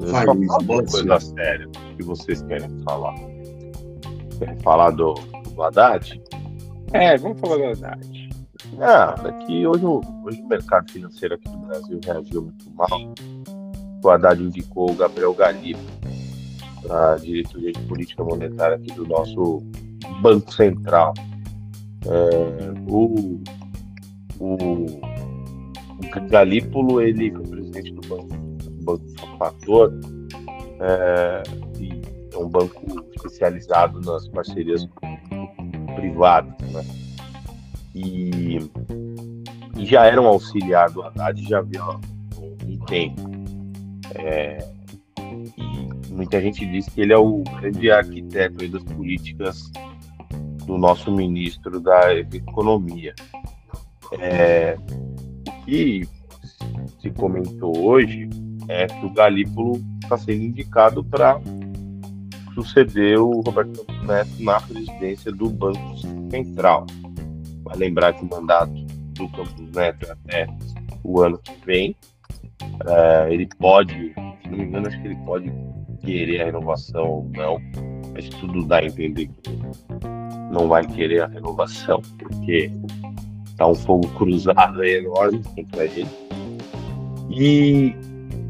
Vai, 0.00 0.26
uma 0.26 0.58
coisa 0.58 1.20
séria 1.20 1.68
que 1.96 2.02
vocês 2.02 2.42
querem 2.42 2.68
falar. 2.84 3.14
Querem 4.38 4.58
falar 4.60 4.90
do, 4.90 5.14
do 5.14 5.62
Haddad? 5.62 6.20
É, 6.92 7.16
vamos 7.16 7.40
falar 7.40 7.56
do 7.56 7.64
Haddad. 7.64 8.22
Ah, 8.80 9.14
daqui 9.22 9.66
hoje, 9.66 9.84
hoje 9.84 10.42
o 10.42 10.48
mercado 10.48 10.90
financeiro 10.90 11.34
aqui 11.34 11.48
do 11.48 11.58
Brasil 11.58 12.00
reagiu 12.04 12.42
muito 12.42 12.70
mal. 12.72 13.14
O 14.04 14.10
Haddad 14.10 14.42
indicou 14.42 14.90
o 14.90 14.94
Gabriel 14.94 15.32
Galipo 15.34 15.80
a 16.90 17.16
diretoria 17.16 17.72
de 17.72 17.80
política 17.80 18.24
monetária 18.24 18.76
aqui 18.76 18.92
do 18.92 19.06
nosso 19.06 19.62
Banco 20.20 20.52
Central. 20.52 21.14
É, 22.06 22.90
o, 22.90 23.40
o, 24.38 24.54
o 24.84 26.28
Galípolo, 26.28 27.00
ele 27.00 27.30
foi 27.30 27.46
presidente 27.46 27.92
do 27.94 28.08
Banco, 28.08 28.28
banco 28.82 29.04
Fator, 29.38 29.92
é, 30.80 31.42
e 31.78 32.02
é 32.34 32.38
um 32.38 32.48
banco 32.48 33.06
especializado 33.14 34.00
nas 34.00 34.26
parcerias 34.28 34.88
privadas, 35.94 36.54
né? 36.72 36.84
E, 37.94 38.58
e 39.76 39.86
já 39.86 40.06
era 40.06 40.20
um 40.20 40.26
auxiliar 40.26 40.90
do 40.90 41.02
Haddad 41.02 41.40
já 41.46 41.58
havia 41.58 41.84
um 41.84 42.78
tempo. 42.86 43.22
É, 44.14 44.66
muita 46.12 46.40
gente 46.40 46.64
diz 46.66 46.86
que 46.88 47.00
ele 47.00 47.12
é 47.12 47.18
o 47.18 47.42
grande 47.60 47.90
arquiteto 47.90 48.68
das 48.68 48.82
políticas 48.84 49.70
do 50.66 50.78
nosso 50.78 51.10
ministro 51.10 51.80
da 51.80 52.14
Economia. 52.14 53.14
É, 54.18 54.76
o 55.48 55.64
que 55.64 56.06
se 57.00 57.10
comentou 57.10 57.76
hoje 57.78 58.28
é 58.68 58.86
que 58.86 59.06
o 59.06 59.10
Galípolo 59.10 59.80
está 60.02 60.16
sendo 60.16 60.44
indicado 60.44 61.02
para 61.02 61.40
suceder 62.54 63.18
o 63.18 63.40
Roberto 63.40 63.84
Neto 64.06 64.30
na 64.40 64.60
presidência 64.60 65.32
do 65.32 65.48
Banco 65.48 65.96
Central. 66.30 66.86
Vai 67.64 67.76
lembrar 67.76 68.12
que 68.12 68.24
o 68.24 68.28
mandato 68.28 68.72
do 69.14 69.28
Campos 69.30 69.70
Neto 69.74 70.06
é 70.06 70.12
até 70.12 70.46
o 71.02 71.20
ano 71.20 71.38
que 71.38 71.52
vem. 71.64 71.96
É, 72.86 73.32
ele 73.32 73.48
pode, 73.58 74.14
se 74.42 74.48
não 74.48 74.58
me 74.58 74.64
engano, 74.64 74.88
acho 74.88 75.00
que 75.00 75.08
ele 75.08 75.16
pode 75.24 75.52
querer 76.04 76.42
a 76.42 76.44
renovação 76.46 77.04
ou 77.04 77.30
não, 77.34 77.58
mas 78.12 78.28
tudo 78.28 78.64
dá 78.66 78.78
a 78.78 78.84
entender 78.84 79.28
que 79.42 79.58
não 80.52 80.68
vai 80.68 80.86
querer 80.86 81.22
a 81.22 81.26
renovação, 81.26 82.02
porque 82.18 82.70
tá 83.56 83.66
um 83.66 83.74
fogo 83.74 84.06
cruzado 84.08 84.82
aí 84.82 84.96
enorme 84.96 85.42
contra 85.54 85.84
ele. 85.84 86.08
E, 87.30 87.94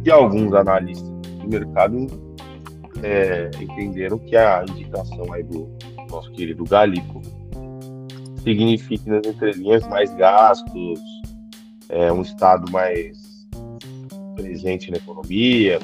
e 0.04 0.10
alguns 0.10 0.52
analistas 0.52 1.08
do 1.08 1.48
mercado 1.48 2.06
é, 3.02 3.50
entenderam 3.60 4.18
que 4.18 4.36
a 4.36 4.64
indicação 4.68 5.32
aí 5.32 5.42
do 5.44 5.70
nosso 6.10 6.30
querido 6.32 6.64
Galipo 6.64 7.22
significa 8.42 9.10
nas 9.10 9.26
entrelinhas 9.26 9.86
mais 9.88 10.12
gastos, 10.14 11.00
é, 11.88 12.12
um 12.12 12.22
Estado 12.22 12.70
mais 12.72 13.46
presente 14.34 14.90
na 14.90 14.96
economia, 14.96 15.78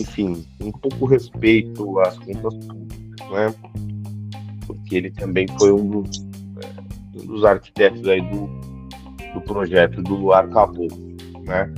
enfim, 0.00 0.44
um 0.60 0.72
pouco 0.72 1.06
respeito 1.06 1.98
às 2.00 2.18
contas 2.18 2.54
públicas, 2.66 3.30
né? 3.30 3.54
porque 4.66 4.96
ele 4.96 5.10
também 5.10 5.46
foi 5.58 5.72
um 5.72 6.02
dos, 6.02 6.18
dos 7.24 7.44
arquitetos 7.44 8.06
aí 8.08 8.20
do, 8.20 8.46
do 9.34 9.40
projeto 9.42 10.02
do 10.02 10.32
Arcabouço, 10.32 11.00
né? 11.42 11.72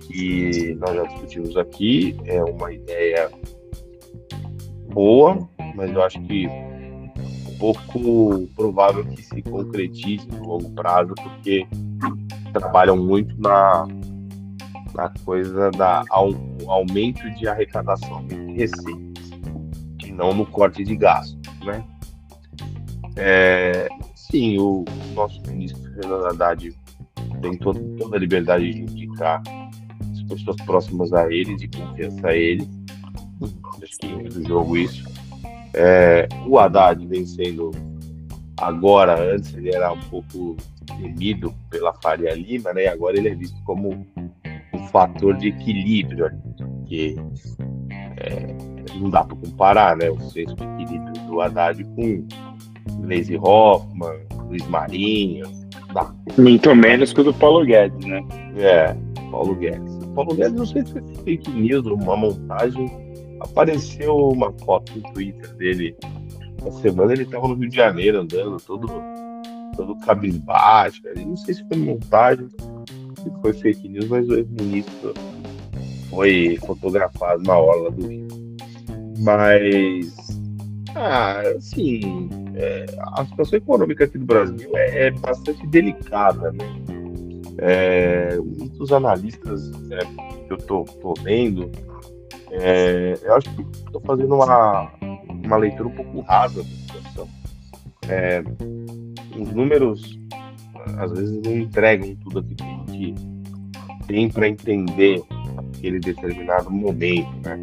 Que 0.00 0.74
nós 0.74 0.94
já 0.94 1.02
discutimos 1.04 1.56
aqui, 1.56 2.16
é 2.26 2.42
uma 2.42 2.72
ideia 2.72 3.30
boa, 4.92 5.48
mas 5.74 5.90
eu 5.90 6.02
acho 6.02 6.20
que 6.22 6.48
pouco 7.58 8.46
provável 8.54 9.04
que 9.04 9.22
se 9.22 9.40
concretize 9.42 10.26
no 10.28 10.46
longo 10.46 10.70
prazo, 10.70 11.14
porque 11.14 11.66
trabalham 12.52 12.96
muito 12.96 13.34
na, 13.40 13.86
na 14.94 15.12
coisa 15.24 15.70
da 15.72 16.04
ao, 16.08 16.30
aumento 16.66 17.28
de 17.34 17.48
arrecadação 17.48 18.26
de 18.26 18.34
receitas, 18.52 19.30
e 20.04 20.12
não 20.12 20.32
no 20.32 20.46
corte 20.46 20.84
de 20.84 20.96
gastos, 20.96 21.36
né? 21.64 21.84
É, 23.16 23.88
sim, 24.14 24.58
o 24.58 24.84
nosso 25.14 25.40
ministro 25.48 25.82
Fernando 25.94 26.26
Haddad 26.26 26.76
tem 27.40 27.56
todo, 27.58 27.78
toda 27.96 28.16
a 28.16 28.18
liberdade 28.18 28.72
de 28.72 28.82
indicar 28.82 29.42
as 30.12 30.22
pessoas 30.22 30.56
próximas 30.64 31.12
a 31.12 31.30
ele, 31.32 31.56
de 31.56 31.68
confiança 31.68 32.28
a 32.28 32.36
ele. 32.36 32.68
Acho 33.82 33.98
que 33.98 34.06
é 34.06 34.22
do 34.22 34.46
jogo 34.46 34.76
isso. 34.76 35.04
É, 35.74 36.28
o 36.46 36.58
Haddad 36.58 37.06
vem 37.06 37.26
sendo 37.26 37.70
agora, 38.56 39.34
antes 39.34 39.54
ele 39.54 39.74
era 39.74 39.92
um 39.92 40.00
pouco 40.00 40.56
temido 40.86 41.52
pela 41.70 41.92
Faria 41.94 42.34
Lima, 42.34 42.72
né? 42.72 42.86
Agora 42.86 43.16
ele 43.16 43.28
é 43.28 43.34
visto 43.34 43.60
como 43.64 44.06
fator 44.94 45.36
de 45.36 45.48
equilíbrio, 45.48 46.30
porque 46.56 47.16
é, 48.18 48.54
não 48.94 49.10
dá 49.10 49.24
para 49.24 49.36
comparar, 49.36 49.96
né? 49.96 50.08
O 50.08 50.20
senso 50.20 50.54
de 50.54 50.62
equilíbrio 50.62 51.26
do 51.26 51.40
Haddad 51.40 51.82
com 51.82 52.24
Gleisi 53.00 53.36
Hoffmann, 53.36 54.20
Luiz 54.46 54.64
Marinho. 54.68 55.46
Tá. 55.92 56.14
Muito 56.38 56.74
menos 56.76 57.12
que 57.12 57.20
o 57.20 57.24
do 57.24 57.34
Paulo 57.34 57.66
Guedes, 57.66 58.06
né? 58.06 58.24
É, 58.56 58.94
Paulo 59.32 59.56
Guedes. 59.56 59.96
O 59.96 60.14
Paulo 60.14 60.34
Guedes, 60.36 60.52
não 60.52 60.66
sei 60.66 60.86
se 60.86 60.92
foi 60.92 61.02
fake 61.24 61.50
news 61.50 61.84
ou 61.86 61.96
uma 61.96 62.16
montagem 62.16 62.88
apareceu 63.40 64.16
uma 64.16 64.52
foto 64.64 64.92
no 64.96 65.12
Twitter 65.12 65.54
dele. 65.56 65.96
Na 66.62 66.70
semana 66.70 67.12
ele 67.12 67.24
estava 67.24 67.48
no 67.48 67.54
Rio 67.54 67.68
de 67.68 67.76
Janeiro 67.76 68.20
andando, 68.20 68.56
todo, 68.64 68.88
todo 69.76 69.98
cabisbaixo. 69.98 71.02
Não 71.16 71.36
sei 71.36 71.54
se 71.54 71.66
foi 71.66 71.76
montagem, 71.76 72.48
se 73.24 73.40
foi 73.40 73.52
fake 73.52 73.88
news, 73.88 74.08
mas 74.08 74.28
o 74.28 74.34
ex-ministro 74.34 75.14
foi 76.10 76.58
fotografado 76.66 77.42
na 77.42 77.58
orla 77.58 77.90
do 77.90 78.06
Rio. 78.06 78.28
Mas, 79.18 80.14
ah, 80.94 81.40
assim, 81.56 82.28
é, 82.54 82.86
a 83.16 83.24
situação 83.24 83.56
econômica 83.58 84.04
aqui 84.04 84.18
do 84.18 84.24
Brasil 84.24 84.70
é, 84.76 85.06
é 85.06 85.10
bastante 85.10 85.66
delicada, 85.66 86.52
né? 86.52 86.64
É, 87.58 88.36
muitos 88.36 88.92
analistas 88.92 89.70
é, 89.90 89.98
que 90.46 90.52
eu 90.52 90.58
tô, 90.58 90.84
tô 90.84 91.14
lendo 91.22 91.70
é, 92.56 93.18
eu 93.22 93.34
acho 93.34 93.52
que 93.54 93.62
estou 93.62 94.00
fazendo 94.02 94.34
uma, 94.36 94.88
uma 95.28 95.56
leitura 95.56 95.88
um 95.88 95.94
pouco 95.94 96.20
rasa 96.20 96.62
da 96.62 96.68
situação. 96.68 97.28
É, 98.08 98.44
os 99.36 99.52
números, 99.52 100.18
às 100.98 101.12
vezes, 101.12 101.42
não 101.42 101.56
entregam 101.56 102.14
tudo 102.16 102.40
aquilo 102.40 102.56
que 102.56 102.64
a 102.64 102.92
gente 102.92 103.14
tem 104.06 104.28
para 104.28 104.48
entender 104.48 105.22
aquele 105.56 105.98
determinado 106.00 106.70
momento. 106.70 107.30
Né? 107.44 107.60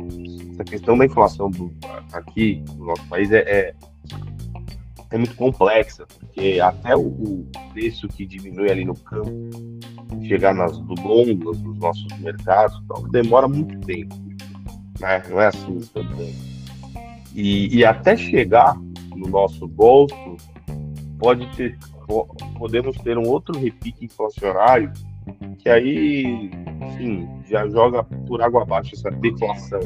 Essa 0.53 0.63
questão 0.63 0.97
da 0.97 1.05
inflação 1.05 1.49
do, 1.49 1.71
aqui 2.13 2.63
no 2.75 2.85
nosso 2.85 3.07
país 3.07 3.31
é, 3.31 3.39
é, 3.39 3.73
é 5.11 5.17
muito 5.17 5.35
complexa, 5.35 6.05
porque 6.19 6.59
até 6.59 6.95
o, 6.95 7.01
o, 7.01 7.47
preço 7.73 8.07
que 8.07 8.25
diminui 8.25 8.69
ali 8.69 8.83
no 8.83 8.95
campo 8.95 9.49
chegar 10.23 10.53
nas 10.53 10.77
gôndolas 10.77 11.57
dos 11.59 11.77
nossos 11.77 12.19
mercados 12.19 12.77
então, 12.83 13.07
demora 13.09 13.47
muito 13.47 13.79
tempo 13.81 14.13
né? 15.01 15.21
Não 15.29 15.41
é 15.41 15.47
assim 15.47 15.79
também. 15.93 16.33
E, 17.33 17.75
e 17.75 17.83
até 17.83 18.15
chegar 18.15 18.75
no 19.15 19.27
nosso 19.27 19.67
bolso, 19.67 20.37
pode 21.19 21.45
ter, 21.55 21.77
podemos 22.57 22.97
ter 22.97 23.17
um 23.17 23.27
outro 23.27 23.57
repique 23.57 24.05
inflacionário 24.05 24.91
que 25.59 25.69
aí, 25.69 26.49
enfim, 26.81 27.27
já 27.47 27.67
joga 27.69 28.03
por 28.03 28.41
água 28.41 28.63
abaixo 28.63 28.95
essa 28.95 29.11
deflação 29.11 29.79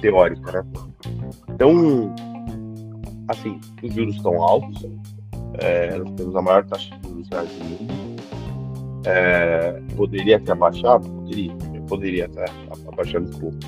teórica, 0.00 0.62
né? 0.62 0.64
Então, 1.50 2.14
assim, 3.28 3.60
os 3.82 3.94
juros 3.94 4.16
estão 4.16 4.42
altos, 4.42 4.86
é, 5.60 5.96
nós 5.98 6.10
temos 6.12 6.34
a 6.34 6.42
maior 6.42 6.64
taxa 6.64 6.96
de 6.98 7.08
juros 7.08 7.28
do 7.28 7.64
mundo. 7.64 8.22
É, 9.04 9.82
poderia 9.96 10.40
ter 10.40 10.52
abaixado? 10.52 11.08
Poderia, 11.08 11.54
poderia 11.88 12.28
ter 12.28 12.50
abaixado 12.88 13.26
um 13.26 13.40
pouco 13.40 13.58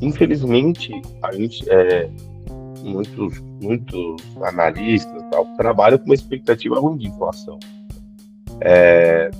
Infelizmente, 0.00 0.92
a 1.22 1.32
gente, 1.32 1.68
é, 1.68 2.08
muitos, 2.82 3.42
muitos 3.62 4.22
analistas 4.42 5.22
tal, 5.30 5.44
trabalham 5.56 5.98
com 5.98 6.06
uma 6.06 6.14
expectativa 6.14 6.78
ruim 6.78 6.98
de 6.98 7.08
inflação. 7.08 7.58
É, 8.60 9.30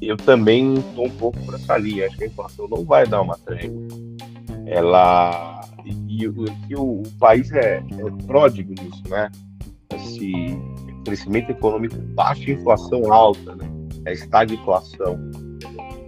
eu 0.00 0.16
também 0.16 0.74
estou 0.74 1.06
um 1.06 1.10
pouco 1.10 1.38
por 1.44 1.54
essa 1.54 1.76
linha. 1.76 2.06
Acho 2.06 2.16
que 2.16 2.24
a 2.24 2.26
inflação 2.26 2.68
não 2.68 2.84
vai 2.84 3.06
dar 3.06 3.20
uma 3.22 3.36
trégua. 3.38 3.88
Ela 4.66 5.60
e, 5.84 6.24
e, 6.24 6.30
e 6.68 6.76
o, 6.76 7.00
o, 7.00 7.02
país 7.18 7.50
é, 7.52 7.78
é 7.78 8.24
pródigo 8.26 8.72
nisso, 8.80 9.02
né? 9.08 9.30
Esse 9.94 10.32
crescimento 11.04 11.50
econômico 11.50 11.96
baixo, 12.14 12.50
inflação 12.50 13.12
alta, 13.12 13.56
né? 13.56 13.68
É 14.04 14.12
estagflação. 14.12 15.18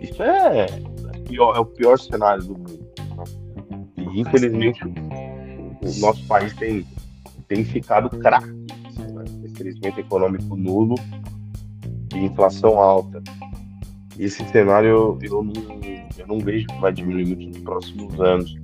Isso 0.01 0.23
é, 0.23 0.67
é, 0.67 1.19
pior, 1.29 1.57
é 1.57 1.61
o 1.61 1.65
pior 1.65 1.99
cenário 1.99 2.45
do 2.45 2.55
mundo 2.59 2.83
infelizmente 4.15 4.85
o 4.85 6.01
nosso 6.01 6.25
país 6.27 6.55
tem, 6.55 6.87
tem 7.53 7.65
ficado 7.65 8.09
craque. 8.19 8.47
Né? 8.47 9.25
Crescimento 9.55 10.01
econômico 10.01 10.57
nulo 10.57 10.95
e 12.15 12.19
inflação 12.19 12.81
alta. 12.81 13.23
Esse 14.19 14.45
cenário 14.49 15.19
eu 15.23 15.43
não, 15.43 15.53
eu 16.19 16.27
não 16.27 16.39
vejo 16.39 16.67
que 16.67 16.81
vai 16.81 16.93
diminuir 16.93 17.27
muito 17.27 17.49
nos 17.49 17.59
próximos 17.59 18.21
anos. 18.21 18.57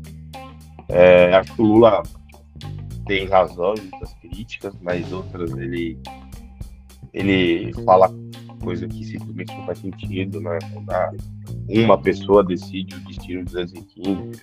É, 0.89 1.35
acho 1.35 1.55
que 1.55 1.63
o 1.63 1.67
Lula 1.67 2.03
tem 3.07 3.27
razão 3.27 3.75
em 3.75 3.83
muitas 3.83 4.15
críticas, 4.15 4.75
mas 4.81 5.13
outras 5.13 5.51
ele, 5.53 5.99
ele 7.13 7.73
fala 7.85 8.11
coisa 8.63 8.89
que 8.89 9.05
simplesmente 9.05 9.55
não 9.55 9.67
faz 9.67 9.79
sentido, 9.79 10.41
né? 10.41 10.59
Uma 11.69 11.99
pessoa 11.99 12.43
decide 12.43 12.95
o 12.95 13.01
destino 13.01 13.45
de 13.45 13.53
215. 13.53 14.43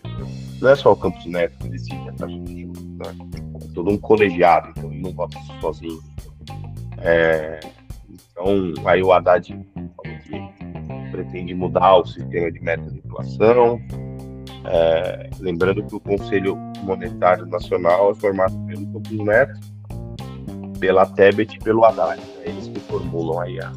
Não 0.62 0.70
é 0.70 0.76
só 0.76 0.92
o 0.92 0.96
Campos 0.96 1.26
Neto 1.26 1.58
que 1.60 1.70
decide 1.70 2.10
a 2.10 2.14
taxa 2.14 2.40
de 2.40 2.62
juros, 2.62 2.84
né? 2.84 3.45
Todo 3.76 3.92
um 3.92 3.98
colegiado, 3.98 4.70
então 4.70 4.92
ele 4.92 5.02
não 5.02 5.12
vota 5.12 5.38
sozinho. 5.62 6.00
É, 7.00 7.60
então, 8.10 8.74
aí 8.86 9.04
o 9.04 9.12
Haddad 9.12 9.54
falou 9.76 10.20
que 10.24 11.12
pretende 11.12 11.54
mudar 11.54 11.98
o 11.98 12.06
sistema 12.06 12.52
de 12.52 12.60
meta 12.62 12.90
de 12.90 13.00
inflação. 13.00 13.80
É, 14.66 15.30
lembrando 15.40 15.86
que 15.86 15.96
o 15.96 16.00
Conselho 16.00 16.58
Monetário 16.84 17.46
Nacional 17.46 18.12
é 18.12 18.16
formado 18.16 18.58
pelo 18.66 18.88
Campos 18.88 19.20
Neto, 19.20 19.60
pela 20.80 21.06
Tebet 21.06 21.56
e 21.56 21.60
pelo 21.60 21.86
Haddad. 21.86 22.22
É 22.44 22.50
eles 22.50 22.68
que 22.70 22.80
formulam 22.80 23.40
aí 23.42 23.60
a, 23.60 23.72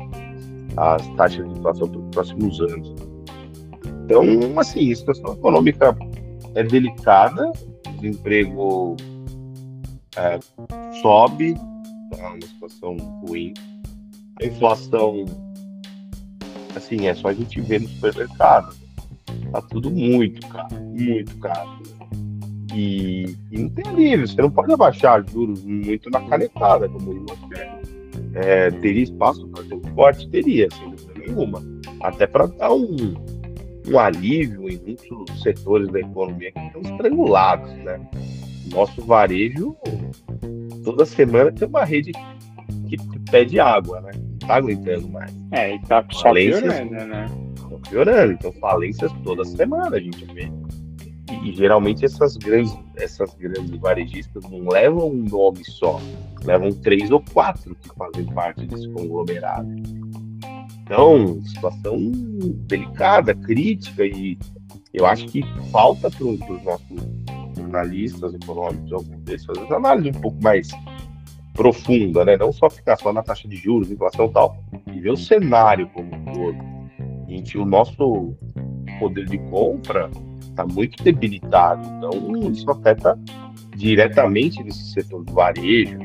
as 0.77 1.07
taxas 1.17 1.45
de 1.45 1.59
inflação 1.59 1.89
para 1.89 2.01
os 2.01 2.11
próximos 2.11 2.61
anos. 2.61 2.95
Então, 4.05 4.25
assim, 4.59 4.91
a 4.91 4.97
situação 4.97 5.35
econômica 5.35 5.95
é 6.55 6.63
delicada, 6.63 7.53
desemprego 8.01 8.97
é, 10.17 10.39
sobe, 11.01 11.55
tá 11.55 12.33
uma 12.33 12.41
situação 12.41 12.97
ruim. 13.27 13.55
A 14.41 14.47
inflação, 14.47 15.25
assim, 16.75 17.07
é 17.07 17.15
só 17.15 17.29
a 17.29 17.35
gente 17.35 17.61
ver 17.61 17.81
no 17.81 17.89
supermercado. 17.89 18.77
Tá 19.53 19.63
tudo 19.63 19.91
muito 19.91 20.47
caro, 20.49 20.75
muito 20.81 21.37
caro. 21.39 21.83
E, 22.75 23.37
e 23.51 23.59
não 23.59 23.69
tem 23.71 23.87
alívio, 23.87 24.29
você 24.29 24.41
não 24.41 24.51
pode 24.51 24.73
abaixar 24.73 25.25
juros 25.29 25.63
muito 25.65 26.11
na 26.11 26.21
canetada, 26.21 26.89
como 26.89 27.11
o 27.11 27.49
quer 27.49 27.81
é, 28.35 28.71
teria 28.71 29.03
espaço 29.03 29.47
para 29.49 29.63
fazer 29.63 29.75
um 29.75 29.81
corte? 29.95 30.29
Teria, 30.29 30.69
sem 30.71 30.91
dúvida 30.91 31.13
nenhuma. 31.19 31.63
Até 32.01 32.27
para 32.27 32.47
dar 32.47 32.73
um, 32.73 33.15
um 33.89 33.99
alívio 33.99 34.69
em 34.69 34.79
muitos 34.79 35.43
setores 35.43 35.89
da 35.89 36.01
economia 36.01 36.53
que 36.53 36.59
estão 36.59 36.81
estrangulados, 36.83 37.71
né? 37.79 38.01
Nosso 38.73 39.03
varejo, 39.03 39.77
toda 40.85 41.05
semana 41.05 41.53
tem 41.53 41.69
uma 41.69 41.85
rede 41.85 42.13
que 42.89 42.97
pede 43.31 43.61
água, 43.61 44.01
né? 44.01 44.11
Não 44.15 44.49
tá 44.49 44.57
aguentando 44.57 45.09
mais. 45.09 45.35
É, 45.53 45.75
e 45.75 45.79
tá 45.81 46.05
só 46.11 46.23
falências, 46.23 46.63
piorando, 46.63 47.07
né? 47.07 47.27
Piorando, 47.89 48.33
então 48.33 48.53
falências 48.53 49.13
toda 49.25 49.45
semana 49.45 49.97
a 49.97 50.01
gente 50.01 50.25
vê. 50.35 50.51
e, 51.45 51.53
geralmente 51.53 52.05
essas 52.05 52.37
grandes, 52.37 52.77
essas 52.97 53.35
grandes 53.35 53.71
varejistas 53.79 54.43
não 54.51 54.67
levam 54.69 55.11
um 55.11 55.25
nome 55.25 55.65
só, 55.65 56.01
levam 56.45 56.73
três 56.73 57.11
ou 57.11 57.23
quatro 57.33 57.75
que 57.75 57.89
fazem 57.97 58.27
parte 58.27 58.67
desse 58.67 58.89
conglomerado. 58.91 59.69
Então, 60.83 61.41
situação 61.43 61.99
delicada, 62.67 63.35
crítica, 63.35 64.07
e 64.07 64.39
eu 64.95 65.05
acho 65.05 65.27
que 65.27 65.43
falta 65.71 66.11
para 66.11 66.25
os 66.25 66.39
nossos 66.65 67.03
jornalistas 67.69 68.35
econômicos, 68.35 68.93
alguns 68.93 69.21
deles, 69.23 69.45
fazer 69.45 69.61
uma 69.61 69.77
análise 69.77 70.09
um 70.11 70.21
pouco 70.21 70.43
mais 70.43 70.69
profunda, 71.55 72.25
né? 72.25 72.37
Não 72.37 72.53
só 72.53 72.71
ficar 72.71 72.97
só 72.97 73.13
na 73.13 73.23
taxa 73.23 73.49
de 73.49 73.57
juros, 73.57 73.91
inflação 73.91 74.27
e 74.27 74.33
tal, 74.33 74.57
e 74.87 75.01
ver 75.01 75.11
o 75.11 75.17
cenário 75.17 75.89
como 75.89 76.15
um 76.15 76.25
todo, 76.33 76.59
em 77.29 77.43
que 77.43 77.59
o 77.59 77.65
nosso 77.65 78.35
poder 78.99 79.27
de 79.27 79.39
compra 79.51 80.11
está 80.41 80.65
muito 80.67 81.03
debilitado. 81.03 81.87
Então, 81.97 82.51
isso 82.51 82.71
afeta 82.71 83.19
diretamente 83.77 84.63
nesse 84.63 84.93
setor 84.93 85.25
do 85.25 85.33
varejo 85.33 85.99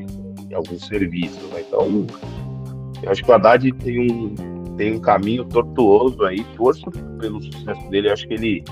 e 0.48 0.54
alguns 0.54 0.86
serviços. 0.86 1.42
Né? 1.50 1.64
Então, 1.66 2.06
eu 3.02 3.10
acho 3.10 3.22
que 3.22 3.30
o 3.30 3.34
Haddad 3.34 3.72
tem 3.72 4.10
um, 4.10 4.34
tem 4.76 4.94
um 4.94 5.00
caminho 5.00 5.44
tortuoso 5.44 6.22
aí. 6.24 6.44
Torço 6.56 6.90
pelo 7.18 7.42
sucesso 7.42 7.90
dele. 7.90 8.08
Eu 8.08 8.12
acho 8.12 8.26
que 8.28 8.34
ele 8.34 8.64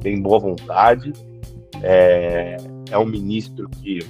tem 0.00 0.20
boa 0.20 0.38
vontade. 0.38 1.12
É, 1.82 2.56
é 2.90 2.98
um 2.98 3.04
ministro 3.04 3.68
que 3.68 4.00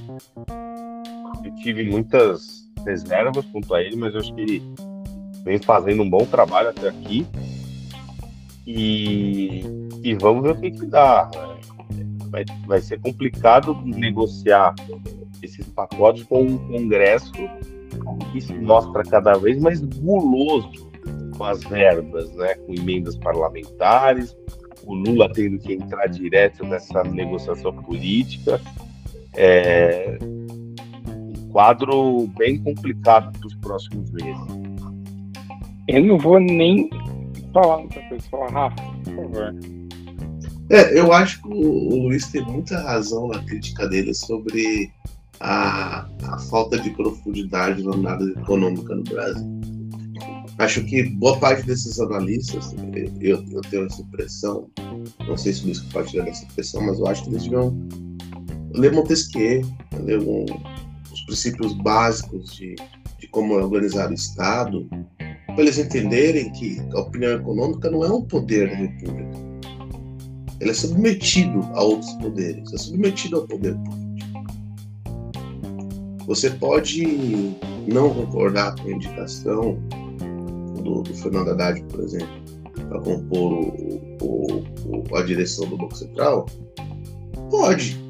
eu 1.44 1.54
tive 1.62 1.85
muitas 1.85 2.68
reservas 2.85 3.44
quanto 3.46 3.74
a 3.74 3.82
ele, 3.82 3.96
mas 3.96 4.14
eu 4.14 4.20
acho 4.20 4.35
que 4.35 4.40
ele 4.40 4.62
vem 5.44 5.58
fazendo 5.58 6.02
um 6.02 6.11
bom 6.11 6.24
trabalho 6.24 6.68
até 6.70 6.88
aqui. 6.88 7.26
E, 8.66 9.62
e 10.02 10.14
vamos 10.14 10.42
ver 10.42 10.50
o 10.50 10.61
que, 10.61 10.70
que 10.70 10.87
dá. 10.87 11.30
Vai, 12.30 12.44
vai 12.66 12.80
ser 12.80 13.00
complicado 13.00 13.74
negociar 13.85 14.74
esses 15.42 15.66
pacotes 15.68 16.22
com 16.24 16.42
um 16.42 16.58
Congresso 16.58 17.32
que 18.32 18.40
se 18.40 18.54
mostra 18.54 19.02
cada 19.02 19.35
vez 19.35 19.61
mais 19.61 19.80
guloso 19.80 20.90
com 21.37 21.44
as 21.44 21.62
verbas, 21.64 22.32
né? 22.35 22.54
com 22.54 22.72
emendas 22.74 23.16
parlamentares, 23.16 24.37
o 24.85 24.95
Lula 24.95 25.33
tendo 25.33 25.59
que 25.59 25.75
entrar 25.75 26.07
direto 26.07 26.64
nessa 26.64 27.03
negociação 27.05 27.73
política. 27.83 28.61
É 29.35 30.18
um 30.21 31.49
quadro 31.51 32.27
bem 32.38 32.59
complicado 32.59 33.33
para 33.38 33.47
os 33.47 33.55
próximos 33.57 34.11
meses. 34.11 34.62
Eu 35.88 36.05
não 36.05 36.18
vou 36.18 36.38
nem 36.38 36.88
falar 37.53 37.79
muita 37.79 38.01
coisa. 38.09 38.29
Fala, 38.31 38.51
Rafa, 38.51 38.83
por 39.05 39.14
favor. 39.14 39.55
É, 40.71 40.99
eu 40.99 41.12
acho 41.12 41.42
que 41.42 41.49
o, 41.49 42.07
Luiz 42.07 42.29
tem 42.29 42.42
muita 42.42 42.81
razão 42.81 43.29
na 43.29 43.42
crítica 43.45 43.87
dele 43.88 44.14
sobre 44.14 44.90
a, 45.40 46.07
a 46.23 46.38
falta 46.51 46.79
de 46.79 46.90
profundidade 46.90 47.83
na 47.83 47.92
análise 47.92 48.33
econômica 48.33 48.95
no 48.95 49.03
Brasil. 49.03 49.51
Acho 50.62 50.85
que 50.85 51.03
boa 51.03 51.37
parte 51.40 51.66
desses 51.66 51.98
analistas, 51.98 52.72
eu, 53.20 53.44
eu 53.51 53.61
tenho 53.62 53.85
essa 53.87 54.01
impressão, 54.01 54.70
não 55.27 55.37
sei 55.37 55.53
se 55.53 55.62
o 55.62 55.64
Luiz 55.64 55.81
compartilha 55.81 56.22
dessa 56.22 56.44
impressão, 56.44 56.83
mas 56.83 57.01
eu 57.01 57.07
acho 57.09 57.25
que 57.25 57.31
eles 57.31 57.42
deviam 57.42 57.77
ler 58.72 58.92
Montesquieu, 58.92 59.62
ler 60.05 60.20
um, 60.20 60.46
os 61.12 61.20
princípios 61.22 61.72
básicos 61.83 62.55
de, 62.55 62.77
de 63.18 63.27
como 63.27 63.55
organizar 63.55 64.09
o 64.09 64.14
Estado, 64.14 64.88
para 65.18 65.62
eles 65.62 65.79
entenderem 65.79 66.53
que 66.53 66.79
a 66.94 67.01
opinião 67.01 67.33
econômica 67.33 67.90
não 67.90 68.05
é 68.05 68.12
um 68.12 68.22
poder 68.22 68.70
da 68.70 68.77
República. 68.77 69.31
Ele 70.61 70.70
é 70.70 70.75
submetido 70.75 71.59
a 71.75 71.83
outros 71.83 72.12
poderes, 72.12 72.72
é 72.72 72.79
submetido 72.79 73.38
ao 73.38 73.48
poder 73.48 73.75
político. 73.75 74.42
Você 76.25 76.51
pode 76.51 77.53
não 77.92 78.14
concordar 78.14 78.77
com 78.77 78.87
a 78.87 78.92
indicação 78.92 79.77
do, 80.92 81.02
do 81.02 81.14
Fernando 81.14 81.50
Haddad, 81.50 81.83
por 81.85 82.00
exemplo, 82.00 82.28
para 82.88 83.00
compor 83.00 83.52
o, 83.52 84.18
o, 84.20 85.09
o, 85.11 85.16
a 85.16 85.22
direção 85.22 85.68
do 85.68 85.76
Banco 85.76 85.96
Central? 85.96 86.46
Pode. 87.50 88.00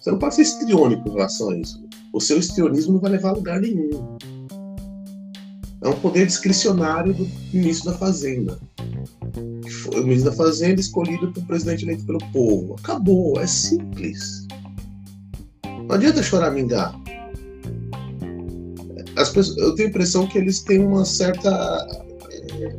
Você 0.00 0.10
não 0.10 0.18
pode 0.18 0.36
ser 0.36 0.42
histriônico 0.42 1.08
em 1.08 1.12
relação 1.12 1.50
a 1.50 1.56
isso. 1.56 1.82
O 2.12 2.20
seu 2.20 2.38
histrionismo 2.38 2.94
não 2.94 3.00
vai 3.00 3.12
levar 3.12 3.30
a 3.30 3.32
lugar 3.32 3.60
nenhum. 3.60 4.16
É 5.82 5.88
um 5.88 5.98
poder 6.00 6.26
discricionário 6.26 7.14
do 7.14 7.26
ministro 7.52 7.90
da 7.90 7.98
Fazenda. 7.98 8.58
O 9.94 10.02
ministro 10.02 10.30
da 10.30 10.36
Fazenda 10.36 10.80
escolhido 10.80 11.32
pelo 11.32 11.46
presidente 11.46 11.84
eleito 11.84 12.04
pelo 12.04 12.18
povo. 12.32 12.76
Acabou, 12.78 13.40
é 13.40 13.46
simples. 13.46 14.46
Não 15.64 15.94
adianta 15.94 16.22
choramingar. 16.22 16.94
As 19.20 19.30
pessoas, 19.30 19.58
eu 19.58 19.74
tenho 19.74 19.88
a 19.88 19.90
impressão 19.90 20.26
que 20.26 20.38
eles 20.38 20.60
têm 20.60 20.80
uma 20.80 21.04
certa 21.04 21.86
é, 22.30 22.76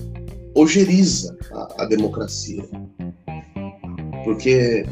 ojeriza 0.56 1.38
a, 1.54 1.84
a 1.84 1.86
democracia. 1.86 2.63
Porque 4.23 4.86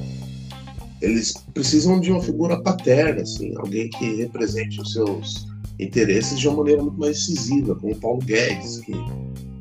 eles 1.02 1.34
precisam 1.54 2.00
de 2.00 2.12
uma 2.12 2.22
figura 2.22 2.62
paterna, 2.62 3.22
assim, 3.22 3.56
alguém 3.58 3.90
que 3.90 4.16
represente 4.16 4.82
os 4.82 4.94
seus 4.94 5.48
interesses 5.80 6.38
de 6.40 6.48
uma 6.48 6.58
maneira 6.58 6.82
muito 6.82 7.00
mais 7.00 7.18
decisiva, 7.18 7.76
como 7.76 7.96
Paulo 7.96 8.20
Guedes, 8.20 8.80
que, 8.80 8.94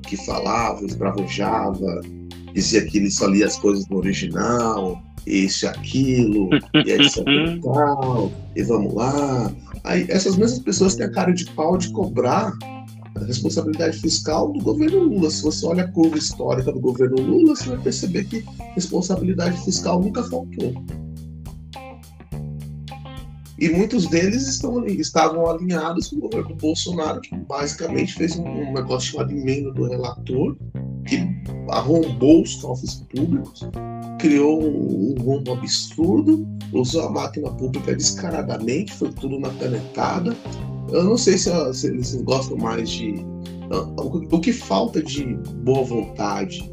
que 0.03 0.17
falava, 0.27 0.85
esbravejava, 0.85 2.01
dizia 2.53 2.85
que 2.85 2.99
ele 2.99 3.11
só 3.11 3.27
lia 3.27 3.47
as 3.47 3.57
coisas 3.57 3.87
no 3.89 3.99
original, 3.99 5.01
isso 5.27 5.65
e 5.65 5.69
aquilo, 5.69 6.51
e 6.75 6.91
etc 6.91 7.17
e 7.29 7.61
tal, 7.61 8.33
e 8.57 8.63
vamos 8.63 8.95
lá. 8.95 9.53
Aí 9.85 10.07
essas 10.09 10.37
mesmas 10.37 10.61
pessoas 10.61 10.95
têm 10.95 11.07
a 11.07 11.11
cara 11.11 11.33
de 11.33 11.45
pau 11.53 11.77
de 11.77 11.91
cobrar 11.93 12.53
a 13.15 13.25
responsabilidade 13.25 13.99
fiscal 13.99 14.53
do 14.53 14.61
governo 14.61 15.03
Lula. 15.03 15.31
Se 15.31 15.43
você 15.43 15.67
olha 15.67 15.85
a 15.85 15.93
curva 15.93 16.19
histórica 16.19 16.73
do 16.73 16.81
governo 16.81 17.21
Lula, 17.21 17.57
você 17.57 17.69
vai 17.71 17.79
perceber 17.79 18.25
que 18.25 18.45
responsabilidade 18.75 19.59
fiscal 19.65 20.01
nunca 20.01 20.23
faltou. 20.23 20.75
E 23.59 23.69
muitos 23.69 24.07
deles 24.07 24.47
estão, 24.47 24.87
estavam 24.87 25.51
alinhados 25.51 26.09
com 26.09 26.17
o 26.17 26.21
governo 26.21 26.55
Bolsonaro, 26.55 27.21
que 27.21 27.35
basicamente 27.35 28.15
fez 28.15 28.39
um, 28.39 28.45
um 28.45 28.73
negócio 28.73 29.11
chamado 29.11 29.33
emenda 29.33 29.73
do 29.73 29.89
relator, 29.89 30.57
que 31.05 31.27
arrombou 31.69 32.43
os 32.43 32.55
cofres 32.57 33.05
públicos, 33.13 33.69
criou 34.19 34.63
um, 34.63 35.15
um 35.17 35.23
rombo 35.23 35.53
absurdo, 35.53 36.47
usou 36.73 37.03
a 37.03 37.11
máquina 37.11 37.51
pública 37.53 37.95
descaradamente, 37.95 38.93
foi 38.93 39.11
tudo 39.13 39.39
na 39.39 39.51
canetada. 39.51 40.37
Eu 40.91 41.05
não 41.05 41.17
sei 41.17 41.39
se, 41.39 41.51
se 41.75 41.87
eles 41.87 42.15
gostam 42.23 42.57
mais 42.57 42.91
de. 42.91 43.15
O 44.31 44.41
que 44.41 44.53
falta 44.53 45.03
de 45.03 45.35
boa 45.63 45.85
vontade 45.85 46.71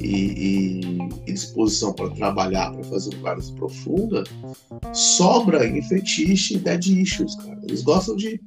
e, 0.00 0.06
e, 0.06 0.80
e 1.26 1.32
disposição 1.32 1.92
para 1.92 2.08
trabalhar, 2.10 2.72
para 2.72 2.84
fazer 2.84 3.14
uma 3.16 3.30
análise 3.30 3.52
profunda, 3.52 4.24
sobra 4.94 5.66
em 5.66 5.82
fetiche 5.82 6.54
e 6.54 6.58
dead 6.58 6.86
issues, 6.86 7.34
cara. 7.34 7.58
Eles 7.64 7.82
gostam 7.82 8.16
de, 8.16 8.40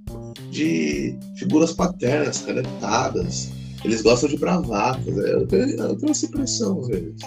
de 0.50 1.16
figuras 1.36 1.74
paternas, 1.74 2.42
canetadas, 2.42 3.52
eles 3.84 4.02
gostam 4.02 4.30
de 4.30 4.38
bravatas. 4.38 5.16
Eu 5.18 5.46
tenho, 5.48 5.70
eu 5.70 5.96
tenho 5.98 6.12
essa 6.12 6.26
impressão 6.26 6.80
às 6.80 6.88
vezes. 6.88 7.22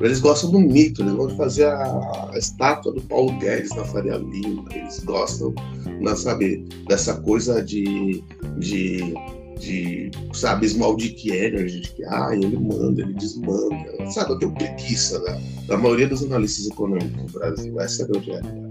Eles 0.00 0.20
gostam 0.20 0.50
do 0.50 0.60
mito, 0.60 1.02
eles 1.02 1.12
vão 1.12 1.28
fazer 1.36 1.66
a, 1.66 2.30
a, 2.32 2.38
estátua 2.38 2.92
do 2.92 3.02
Paulo 3.02 3.38
Guedes 3.38 3.70
na 3.76 3.84
Faria 3.84 4.16
Lima, 4.16 4.64
eles 4.74 5.00
gostam, 5.00 5.54
não, 6.00 6.16
sabe, 6.16 6.66
dessa 6.88 7.20
coisa 7.20 7.62
de, 7.62 8.24
de 8.58 9.14
de, 9.60 10.10
sabe, 10.32 10.66
Smalldick 10.66 11.30
Energy, 11.30 11.80
de 11.80 11.92
que 11.92 12.04
ah, 12.06 12.30
ele 12.32 12.56
manda, 12.56 13.02
ele 13.02 13.12
desmanda. 13.12 14.10
Sabe, 14.10 14.32
eu 14.32 14.38
tenho 14.38 14.54
preguiça 14.54 15.20
da, 15.20 15.38
da 15.68 15.76
maioria 15.76 16.08
dos 16.08 16.24
analistas 16.24 16.66
econômicos 16.68 17.30
do 17.30 17.38
Brasil. 17.38 17.78
Essa 17.78 18.02
é 18.02 18.04
a 18.04 18.08
grande 18.08 18.30
realidade. 18.30 18.70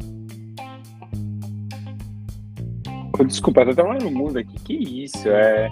Desculpa, 3.27 3.65
tá 3.65 3.71
até 3.71 4.03
no 4.03 4.11
mundo 4.11 4.39
aqui. 4.39 4.59
Que 4.63 5.03
isso? 5.03 5.27
É. 5.27 5.69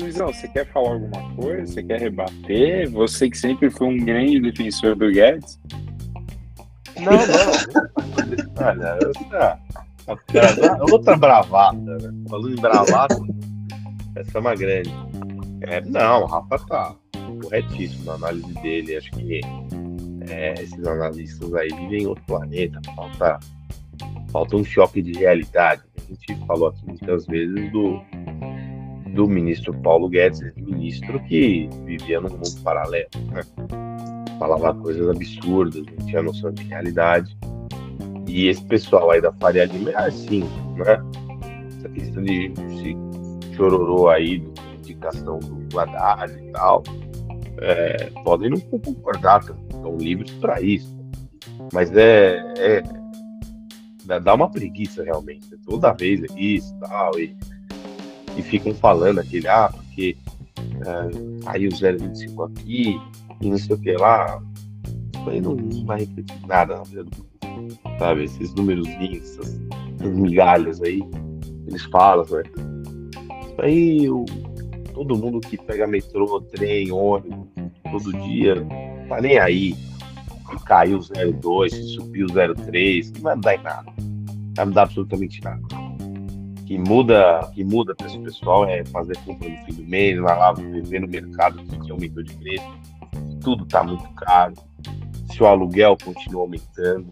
Luizão, 0.00 0.28
você 0.28 0.48
quer 0.48 0.66
falar 0.72 0.92
alguma 0.92 1.34
coisa? 1.34 1.66
Você 1.66 1.82
quer 1.82 2.00
rebater? 2.00 2.90
Você 2.90 3.28
que 3.28 3.36
sempre 3.36 3.70
foi 3.70 3.88
um 3.88 3.98
grande 3.98 4.40
defensor 4.40 4.96
do 4.96 5.10
Guedes? 5.10 5.60
Não, 6.98 7.12
não. 7.12 8.66
Olha, 8.66 8.98
outra, 9.06 9.60
outra 10.90 11.16
bravata, 11.16 11.76
né? 11.76 12.12
Falando 12.28 12.52
em 12.52 12.60
bravata, 12.60 13.16
essa 14.16 14.38
é 14.38 14.40
uma 14.40 14.54
grande. 14.54 14.90
É, 15.62 15.80
não, 15.82 16.22
o 16.22 16.26
Rafa 16.26 16.58
tá 16.66 16.96
corretíssimo 17.42 18.04
na 18.06 18.14
análise 18.14 18.52
dele. 18.54 18.96
Acho 18.96 19.10
que 19.12 19.40
é, 20.28 20.54
esses 20.54 20.86
analistas 20.86 21.54
aí 21.54 21.68
vivem 21.68 22.02
em 22.02 22.06
outro 22.06 22.24
planeta. 22.24 22.80
Falta, 22.96 23.38
falta 24.32 24.56
um 24.56 24.64
choque 24.64 25.02
de 25.02 25.12
realidade. 25.18 25.82
A 25.98 26.00
gente 26.00 26.46
falou 26.46 26.68
aqui 26.68 26.86
muitas 26.86 27.26
vezes 27.26 27.72
do, 27.72 28.00
do 29.20 29.28
ministro 29.28 29.74
Paulo 29.82 30.08
Guedes, 30.08 30.40
ministro 30.56 31.22
que 31.24 31.68
vivia 31.84 32.22
num 32.22 32.30
mundo 32.30 32.62
paralelo. 32.64 33.10
Né? 33.30 33.42
falava 34.38 34.72
coisas 34.72 35.06
absurdas, 35.10 35.84
não 35.84 36.06
tinha 36.06 36.22
noção 36.22 36.50
de 36.50 36.62
realidade. 36.64 37.36
E 38.26 38.46
esse 38.46 38.64
pessoal 38.64 39.10
aí 39.10 39.20
da 39.20 39.30
Faria 39.34 39.66
Lima 39.66 39.90
é 39.90 40.06
assim, 40.06 40.40
né? 40.76 40.98
Essa 41.76 41.88
questão 41.90 42.22
de 42.22 42.50
se 42.78 43.54
chororou 43.54 44.08
aí, 44.08 44.38
de 44.38 44.76
indicação 44.78 45.38
do 45.38 45.78
Haddad 45.78 46.32
e 46.32 46.52
tal, 46.52 46.82
é, 47.60 48.10
podem 48.24 48.48
não 48.48 48.60
concordar, 48.60 49.42
estão 49.42 49.98
livres 49.98 50.30
para 50.36 50.62
isso. 50.62 50.98
Mas 51.74 51.94
é, 51.94 52.42
é, 52.56 52.82
dá 54.20 54.32
uma 54.32 54.50
preguiça 54.50 55.04
realmente. 55.04 55.46
Toda 55.66 55.92
vez 55.92 56.22
é 56.22 56.40
isso 56.40 56.74
tal, 56.80 57.20
e, 57.20 57.36
e 58.36 58.42
ficam 58.42 58.74
falando 58.74 59.18
aquele, 59.18 59.48
ah, 59.48 59.70
porque 59.72 60.16
é, 60.86 61.48
aí 61.48 61.66
o 61.66 61.70
025 61.70 62.42
aqui, 62.44 63.00
e 63.40 63.50
não 63.50 63.58
sei 63.58 63.76
o 63.76 63.78
que 63.78 63.92
lá. 63.92 64.42
Aí 65.26 65.40
não, 65.40 65.54
não 65.54 65.84
vai 65.84 66.00
refletir 66.00 66.46
nada 66.46 66.76
na 66.76 66.82
vida 66.82 67.04
do. 67.04 67.30
Sabe? 67.98 68.24
Esses 68.24 68.52
essas, 68.52 69.60
essas 69.98 70.16
migalhas 70.16 70.80
aí, 70.82 71.02
eles 71.66 71.82
falam, 71.84 72.24
né? 72.30 72.42
Isso 73.46 73.60
aí, 73.60 74.10
o, 74.10 74.24
todo 74.94 75.16
mundo 75.16 75.40
que 75.40 75.56
pega 75.58 75.86
metrô, 75.86 76.40
trem, 76.40 76.90
ônibus, 76.90 77.48
todo 77.90 78.12
dia, 78.22 78.54
tá 79.08 79.20
nem 79.20 79.38
aí. 79.38 79.74
Se 79.74 80.64
caiu 80.64 80.98
0,2, 80.98 81.70
se 81.70 81.82
subiu 81.94 82.26
0,3, 82.26 83.14
não 83.14 83.22
vai 83.22 83.34
mudar 83.36 83.54
em 83.54 83.62
nada. 83.62 83.92
Não 83.98 84.54
vai 84.56 84.66
mudar 84.66 84.82
absolutamente 84.82 85.42
nada. 85.42 85.79
Que 86.70 86.78
muda, 86.78 87.50
que 87.52 87.64
muda 87.64 87.96
para 87.96 88.06
esse 88.06 88.18
pessoal 88.20 88.64
é 88.64 88.84
fazer 88.84 89.16
compra 89.26 89.48
no 89.48 89.56
fim 89.64 89.72
do 89.72 89.90
mês, 89.90 90.20
vai 90.20 90.38
lá 90.38 90.52
ver 90.52 91.00
no 91.00 91.08
mercado 91.08 91.60
que 91.64 91.90
aumentou 91.90 92.22
de 92.22 92.32
preço. 92.36 92.70
Tudo 93.40 93.64
está 93.64 93.82
muito 93.82 94.08
caro. 94.10 94.54
Se 95.32 95.42
o 95.42 95.46
aluguel 95.48 95.96
continua 96.00 96.42
aumentando, 96.42 97.08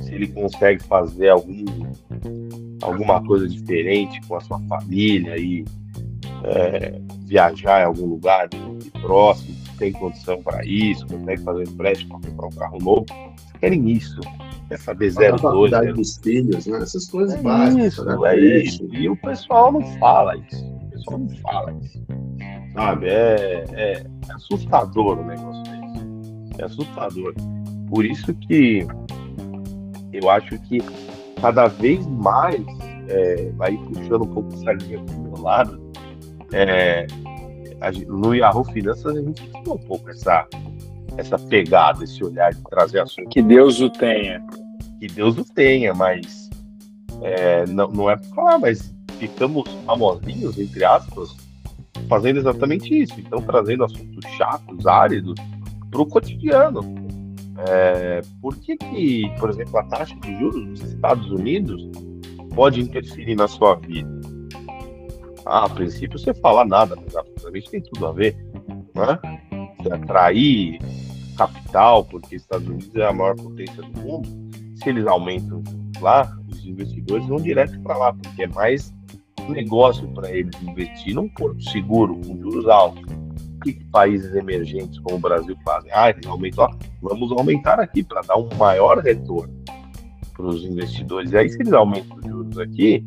se 0.00 0.14
ele 0.14 0.28
consegue 0.28 0.80
fazer 0.84 1.30
algum, 1.30 1.64
alguma 2.82 3.20
coisa 3.24 3.48
diferente 3.48 4.20
com 4.28 4.36
a 4.36 4.40
sua 4.40 4.60
família 4.60 5.36
e 5.38 5.64
é, 6.44 7.00
viajar 7.24 7.80
em 7.80 7.86
algum 7.86 8.06
lugar 8.06 8.48
próximo, 9.00 9.56
tem 9.76 9.90
condição 9.90 10.40
para 10.40 10.64
isso, 10.64 11.04
consegue 11.08 11.42
fazer 11.42 11.64
empréstimo 11.64 12.20
para 12.20 12.30
comprar 12.30 12.46
um 12.46 12.50
carro 12.50 12.78
novo, 12.78 13.06
querem 13.58 13.90
isso. 13.90 14.20
Quer 14.68 14.78
saber 14.78 15.12
02. 15.12 15.72
A 15.72 15.80
dos 15.92 16.16
filhos, 16.18 16.66
né? 16.66 16.78
Essas 16.78 17.06
coisas 17.08 17.38
é 17.38 17.42
básicas. 17.42 17.92
Isso, 17.92 18.24
é 18.24 18.38
isso. 18.38 18.88
E 18.92 19.08
o 19.08 19.16
pessoal 19.16 19.72
não 19.72 19.82
fala 19.98 20.36
isso. 20.36 20.64
O 20.64 20.90
pessoal 20.90 21.18
não 21.18 21.28
fala 21.36 21.72
isso. 21.82 22.02
Sabe? 22.74 23.08
É, 23.08 23.64
é 23.72 24.06
assustador 24.30 25.18
o 25.18 25.24
negócio 25.24 25.62
desse. 25.62 26.60
É 26.60 26.64
assustador. 26.64 27.34
Por 27.88 28.04
isso 28.04 28.32
que 28.34 28.86
eu 30.12 30.30
acho 30.30 30.58
que 30.60 30.78
cada 31.40 31.66
vez 31.66 32.06
mais 32.06 32.64
é, 33.08 33.50
vai 33.56 33.76
puxando 33.76 34.22
um 34.22 34.34
pouco 34.34 34.52
essa 34.54 34.72
linha 34.72 35.02
pro 35.04 35.20
meu 35.20 35.42
lado. 35.42 35.92
É, 36.52 37.06
no 38.08 38.34
Yahoo 38.34 38.64
Finanças 38.64 39.16
a 39.16 39.20
gente 39.20 39.48
tem 39.50 39.62
um 39.68 39.78
pouco 39.78 40.08
essa, 40.10 40.46
essa 41.16 41.38
pegada, 41.38 42.04
esse 42.04 42.22
olhar 42.24 42.52
de 42.52 42.62
trazer 42.64 43.00
assunto. 43.00 43.28
Que 43.28 43.42
Deus 43.42 43.80
o 43.80 43.90
tenha. 43.90 44.44
Que 44.98 45.06
Deus 45.06 45.36
o 45.38 45.44
tenha, 45.44 45.94
mas 45.94 46.50
é, 47.22 47.66
não, 47.66 47.88
não 47.88 48.10
é 48.10 48.16
para 48.16 48.28
falar, 48.34 48.58
mas 48.58 48.94
ficamos 49.18 49.68
famosinhos, 49.86 50.58
entre 50.58 50.84
aspas, 50.84 51.36
fazendo 52.08 52.38
exatamente 52.38 53.02
isso. 53.02 53.14
Então, 53.18 53.40
trazendo 53.42 53.84
assuntos 53.84 54.24
chatos, 54.32 54.86
áridos, 54.86 55.34
para 55.90 56.02
o 56.02 56.06
cotidiano. 56.06 56.80
É, 57.68 58.20
por 58.42 58.56
que, 58.56 58.76
que, 58.76 59.32
por 59.38 59.48
exemplo, 59.48 59.78
a 59.78 59.84
taxa 59.84 60.14
de 60.16 60.38
juros 60.38 60.80
dos 60.80 60.92
Estados 60.92 61.30
Unidos 61.30 61.88
pode 62.54 62.80
interferir 62.80 63.36
na 63.36 63.46
sua 63.46 63.76
vida? 63.76 64.08
Ah, 65.46 65.64
a 65.64 65.68
princípio 65.68 66.18
você 66.18 66.34
fala 66.34 66.64
nada, 66.64 66.96
mas 66.96 67.14
absolutamente 67.14 67.70
tem 67.70 67.82
tudo 67.82 68.06
a 68.06 68.12
ver, 68.12 68.36
né? 68.94 69.18
Você 69.78 69.92
atrair 69.92 70.78
capital, 71.34 72.04
porque 72.04 72.36
Estados 72.36 72.66
Unidos 72.66 72.94
é 72.96 73.06
a 73.06 73.12
maior 73.12 73.36
potência 73.36 73.82
do 73.82 74.00
mundo, 74.00 74.28
se 74.76 74.88
eles 74.88 75.06
aumentam 75.06 75.62
lá, 76.00 76.30
os 76.48 76.64
investidores 76.64 77.26
vão 77.26 77.38
direto 77.38 77.78
para 77.80 77.96
lá, 77.96 78.12
porque 78.12 78.44
é 78.44 78.48
mais 78.48 78.92
negócio 79.48 80.08
para 80.08 80.30
eles 80.30 80.54
investir 80.62 81.14
num 81.14 81.28
porto 81.28 81.62
seguro, 81.70 82.16
com 82.16 82.40
juros 82.40 82.66
altos. 82.68 83.02
O 83.02 83.60
que 83.60 83.84
países 83.86 84.34
emergentes 84.34 84.98
como 85.00 85.16
o 85.16 85.20
Brasil 85.20 85.56
fazem? 85.64 85.90
Ah, 85.92 86.10
eles 86.10 86.26
aumentam, 86.26 86.68
vamos 87.00 87.32
aumentar 87.32 87.80
aqui 87.80 88.02
para 88.02 88.20
dar 88.22 88.36
um 88.36 88.48
maior 88.56 88.98
retorno 88.98 89.54
para 90.34 90.46
os 90.46 90.64
investidores. 90.64 91.32
E 91.32 91.36
aí, 91.36 91.48
se 91.48 91.60
eles 91.60 91.72
aumentam 91.72 92.16
os 92.18 92.26
juros 92.26 92.58
aqui, 92.58 93.06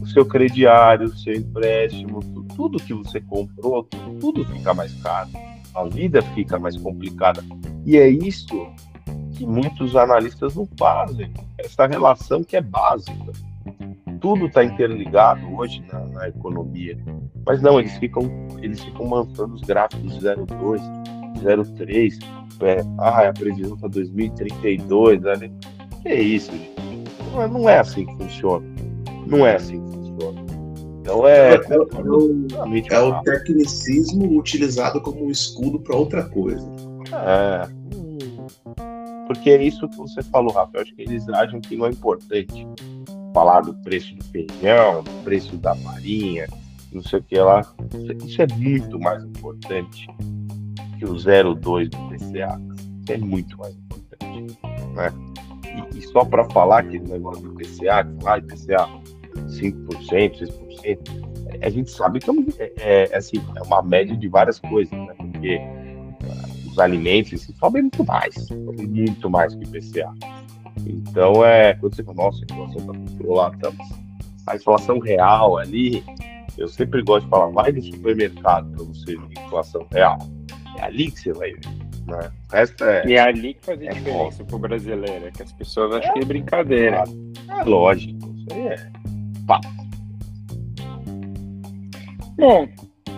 o 0.00 0.06
seu 0.06 0.24
crediário, 0.24 1.06
o 1.06 1.16
seu 1.16 1.34
empréstimo, 1.34 2.20
tudo 2.54 2.82
que 2.82 2.94
você 2.94 3.20
comprou, 3.20 3.88
tudo 4.20 4.44
fica 4.44 4.72
mais 4.74 4.92
caro. 5.02 5.28
A 5.74 5.84
vida 5.84 6.22
fica 6.34 6.58
mais 6.58 6.76
complicada. 6.76 7.42
E 7.84 7.96
é 7.96 8.08
isso 8.08 8.46
que 9.32 9.46
muitos 9.46 9.96
analistas 9.96 10.54
não 10.54 10.68
fazem. 10.78 11.32
Essa 11.58 11.86
relação 11.86 12.44
que 12.44 12.56
é 12.56 12.60
básica. 12.60 13.32
Tudo 14.20 14.46
está 14.46 14.62
interligado 14.62 15.40
hoje 15.56 15.82
na, 15.90 16.00
na, 16.00 16.28
economia. 16.28 16.98
Mas 17.46 17.62
não, 17.62 17.80
eles 17.80 17.96
ficam, 17.96 18.30
eles 18.60 18.82
ficam 18.82 19.06
montando 19.06 19.54
os 19.54 19.62
gráficos 19.62 20.18
02, 20.18 20.82
03. 21.76 22.18
É, 22.62 22.84
ah, 22.98 23.28
a 23.28 23.32
previsão 23.32 23.78
para 23.78 23.88
2032. 23.88 25.22
Né? 25.22 25.50
Que 26.02 26.08
é 26.08 26.20
isso, 26.20 26.52
gente? 26.52 26.74
Não 27.32 27.42
é, 27.42 27.48
não 27.48 27.68
é 27.68 27.78
assim 27.78 28.04
que 28.04 28.16
funciona. 28.16 28.66
Não 29.26 29.46
é 29.46 29.56
assim 29.56 29.80
que. 29.80 29.89
Então 31.10 31.26
é. 31.26 31.54
É, 31.54 31.54
é, 31.54 31.78
o, 31.78 32.86
é 32.88 33.00
o 33.00 33.22
tecnicismo 33.22 34.38
utilizado 34.38 35.00
como 35.00 35.28
escudo 35.28 35.80
para 35.80 35.96
outra 35.96 36.22
coisa. 36.22 36.64
É. 37.12 37.68
Porque 39.26 39.50
é 39.50 39.62
isso 39.62 39.88
que 39.88 39.96
você 39.96 40.22
falou, 40.22 40.52
Rafael. 40.52 40.82
Acho 40.82 40.94
que 40.94 41.02
eles 41.02 41.28
agem 41.30 41.60
que 41.60 41.76
não 41.76 41.86
é 41.86 41.90
importante. 41.90 42.66
Falar 43.34 43.62
do 43.62 43.74
preço 43.82 44.14
do 44.14 44.24
feijão, 44.24 45.02
do 45.02 45.10
preço 45.24 45.56
da 45.56 45.74
farinha, 45.74 46.46
não 46.92 47.02
sei 47.02 47.18
o 47.18 47.22
que 47.22 47.38
lá. 47.38 47.60
Isso 48.24 48.42
é 48.42 48.46
muito 48.56 48.98
mais 48.98 49.24
importante 49.24 50.08
que 50.98 51.04
o 51.04 51.14
02 51.14 51.90
do 51.90 51.96
PCA. 52.08 52.60
Isso 53.02 53.12
é 53.12 53.18
muito 53.18 53.58
mais 53.58 53.74
importante. 53.74 54.58
Né? 54.94 55.12
E, 55.92 55.98
e 55.98 56.02
só 56.08 56.24
para 56.24 56.44
falar 56.50 56.80
aquele 56.80 57.08
negócio 57.08 57.42
do 57.42 57.54
PCA, 57.54 58.04
que 58.04 58.24
lá, 58.24 58.40
PCA 58.40 58.88
5%, 59.36 59.86
6%, 60.08 61.30
a 61.62 61.68
gente 61.68 61.90
sabe 61.90 62.20
que 62.20 62.30
é, 62.30 62.72
é, 62.78 63.08
é, 63.12 63.16
assim, 63.16 63.42
é 63.56 63.62
uma 63.62 63.82
média 63.82 64.16
de 64.16 64.28
várias 64.28 64.58
coisas, 64.58 64.92
né? 64.92 65.14
Porque 65.16 65.56
uh, 65.56 66.70
os 66.70 66.78
alimentos 66.78 67.34
assim, 67.34 67.52
sobem 67.54 67.82
muito 67.82 68.04
mais, 68.04 68.34
sobem 68.46 68.86
muito 68.86 69.28
mais 69.28 69.54
que 69.54 69.60
o 69.60 69.76
IPCA. 69.76 70.12
Então, 70.86 71.44
é, 71.44 71.74
quando 71.74 71.94
você 71.94 72.02
fala, 72.02 72.16
nossa, 72.16 72.38
a 72.38 72.54
inflação 72.54 72.80
está 72.80 72.92
controlada, 72.92 73.58
tá, 73.58 73.72
a 74.46 74.56
inflação 74.56 74.98
real 74.98 75.58
ali, 75.58 76.02
eu 76.56 76.68
sempre 76.68 77.02
gosto 77.02 77.24
de 77.24 77.30
falar, 77.30 77.50
vai 77.50 77.72
no 77.72 77.82
supermercado 77.82 78.70
para 78.70 78.84
você 78.84 79.16
ver 79.16 79.38
a 79.38 79.46
inflação 79.46 79.86
real. 79.92 80.18
É 80.78 80.84
ali 80.84 81.10
que 81.10 81.20
você 81.20 81.32
vai 81.32 81.52
ver. 81.52 81.60
Né? 82.06 82.32
O 82.50 82.54
resto 82.54 82.84
é. 82.84 83.06
E 83.06 83.14
é 83.14 83.20
ali 83.20 83.54
que 83.54 83.66
faz 83.66 83.80
a 83.80 83.84
é 83.84 83.88
diferença 83.90 84.44
para 84.44 84.56
o 84.56 84.58
brasileiro, 84.58 85.26
é 85.26 85.30
que 85.30 85.42
as 85.42 85.52
pessoas 85.52 85.96
acham 85.96 86.14
que 86.14 86.20
é 86.20 86.24
brincadeira. 86.24 87.04
É 87.58 87.64
lógico, 87.64 88.18
isso 88.34 88.46
aí 88.52 88.68
é 88.68 88.99
Bom, 92.36 92.68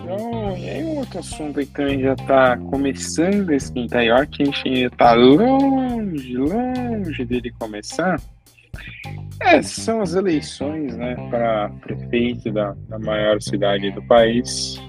então, 0.03 0.53
um 0.83 0.97
outro 0.97 1.19
assunto 1.19 1.59
aí 1.59 1.65
também 1.65 2.01
já 2.01 2.13
está 2.13 2.57
começando 2.57 3.49
a 3.49 3.55
esquentar, 3.55 4.03
e 4.03 4.27
que 4.27 4.43
a 4.43 4.45
gente 4.45 4.69
está 4.69 5.13
longe, 5.13 6.35
longe 6.37 7.25
dele 7.25 7.51
começar. 7.57 8.19
É, 9.41 9.61
são 9.61 10.01
as 10.01 10.13
eleições, 10.13 10.95
né, 10.97 11.15
para 11.29 11.69
prefeito 11.81 12.51
da, 12.51 12.75
da 12.89 12.99
maior 12.99 13.41
cidade 13.41 13.91
do 13.91 14.01
país. 14.03 14.81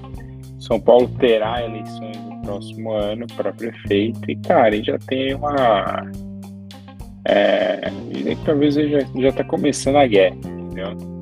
São 0.59 0.80
Paulo 0.80 1.09
terá 1.18 1.62
eleições 1.62 2.16
no 2.16 2.42
próximo 2.42 2.92
ano 2.92 3.26
para 3.36 3.53
prefeito 3.53 4.30
e, 4.30 4.36
cara, 4.36 4.82
já 4.82 4.99
tem 4.99 5.34
uma. 5.34 6.11
É, 7.26 7.80
talvez 8.45 8.74
já, 8.74 9.01
já 9.16 9.32
tá 9.32 9.45
começando 9.45 9.97
a 9.97 10.07
guerra, 10.07 10.36
entendeu? 10.36 11.13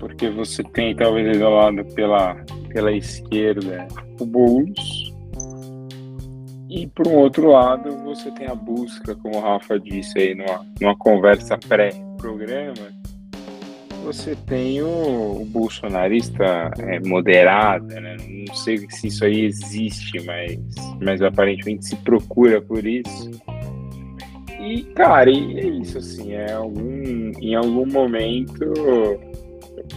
Porque 0.00 0.28
você 0.30 0.64
tem 0.64 0.96
talvez 0.96 1.36
isolado 1.36 1.84
pela, 1.94 2.34
pela 2.70 2.90
esquerda 2.90 3.86
o 4.18 4.26
Boulos, 4.26 5.14
e 6.68 6.86
por 6.86 7.06
um 7.06 7.16
outro 7.16 7.50
lado 7.50 7.96
você 8.04 8.30
tem 8.30 8.46
a 8.46 8.54
busca, 8.54 9.14
como 9.16 9.36
o 9.36 9.40
Rafa 9.40 9.78
disse 9.78 10.18
aí 10.18 10.34
numa, 10.34 10.64
numa 10.80 10.96
conversa 10.96 11.58
pré-programa, 11.58 13.00
você 14.04 14.34
tem 14.46 14.80
o, 14.80 15.42
o 15.42 15.44
bolsonarista 15.46 16.70
é, 16.78 17.00
moderado, 17.00 17.86
né? 17.86 18.16
Não 18.48 18.54
sei 18.54 18.78
se 18.88 19.08
isso 19.08 19.24
aí 19.24 19.44
existe, 19.44 20.24
mas, 20.24 20.58
mas 21.00 21.20
aparentemente 21.20 21.86
se 21.86 21.96
procura 21.96 22.62
por 22.62 22.86
isso. 22.86 23.30
E, 24.60 24.82
cara, 24.94 25.28
e 25.28 25.58
é 25.58 25.66
isso, 25.66 25.98
assim, 25.98 26.32
é 26.32 26.52
algum, 26.52 27.32
em 27.40 27.54
algum 27.54 27.86
momento 27.86 28.72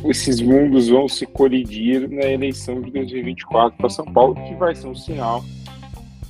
esses 0.05 0.41
mundos 0.41 0.89
vão 0.89 1.07
se 1.07 1.25
colidir 1.25 2.09
na 2.09 2.25
eleição 2.25 2.81
de 2.81 2.91
2024 2.91 3.77
para 3.77 3.89
São 3.89 4.05
Paulo, 4.05 4.36
que 4.36 4.55
vai 4.55 4.75
ser 4.75 4.88
um 4.88 4.95
sinal, 4.95 5.43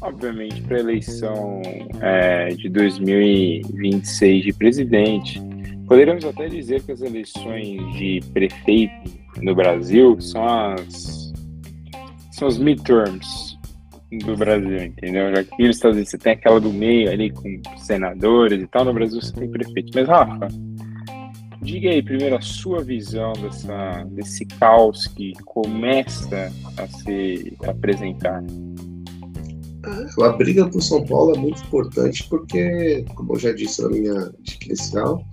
obviamente, 0.01 0.61
para 0.61 0.77
a 0.77 0.79
eleição 0.79 1.61
é, 2.01 2.49
de 2.49 2.69
2026 2.69 4.43
de 4.43 4.53
presidente. 4.53 5.41
Poderíamos 5.87 6.25
até 6.25 6.47
dizer 6.47 6.81
que 6.83 6.91
as 6.91 7.01
eleições 7.01 7.93
de 7.93 8.21
prefeito 8.33 9.11
no 9.41 9.55
Brasil 9.55 10.19
são 10.21 10.45
as, 10.45 11.33
são 12.31 12.47
os 12.47 12.57
midterms 12.57 13.57
do 14.25 14.37
Brasil, 14.37 14.77
entendeu? 14.83 15.35
Já 15.35 15.43
que 15.43 15.63
nos 15.63 15.75
Estados 15.75 15.95
Unidos 15.95 16.11
você 16.11 16.17
tem 16.17 16.33
aquela 16.33 16.59
do 16.59 16.71
meio 16.71 17.09
ali 17.09 17.31
com 17.31 17.61
senadores 17.77 18.61
e 18.61 18.67
tal, 18.67 18.85
no 18.85 18.93
Brasil 18.93 19.19
você 19.19 19.33
tem 19.33 19.49
prefeito. 19.49 19.91
Mas, 19.95 20.07
Rafa, 20.07 20.47
diga 21.63 21.89
aí 21.89 22.03
primeiro 22.03 22.35
a 22.35 22.41
sua 22.41 22.83
visão 22.83 23.33
dessa, 23.33 24.03
desse 24.11 24.45
caos 24.45 25.07
que 25.07 25.33
começa 25.45 26.51
a 26.77 26.87
se 26.87 27.57
apresentar. 27.65 28.43
A 30.21 30.29
briga 30.29 30.69
por 30.69 30.81
São 30.81 31.05
Paulo 31.05 31.35
é 31.35 31.37
muito 31.37 31.61
importante 31.61 32.25
porque, 32.29 33.03
como 33.15 33.33
eu 33.33 33.39
já 33.39 33.51
disse 33.51 33.81
na 33.81 33.89
minha 33.89 34.33
descrição, 34.39 35.25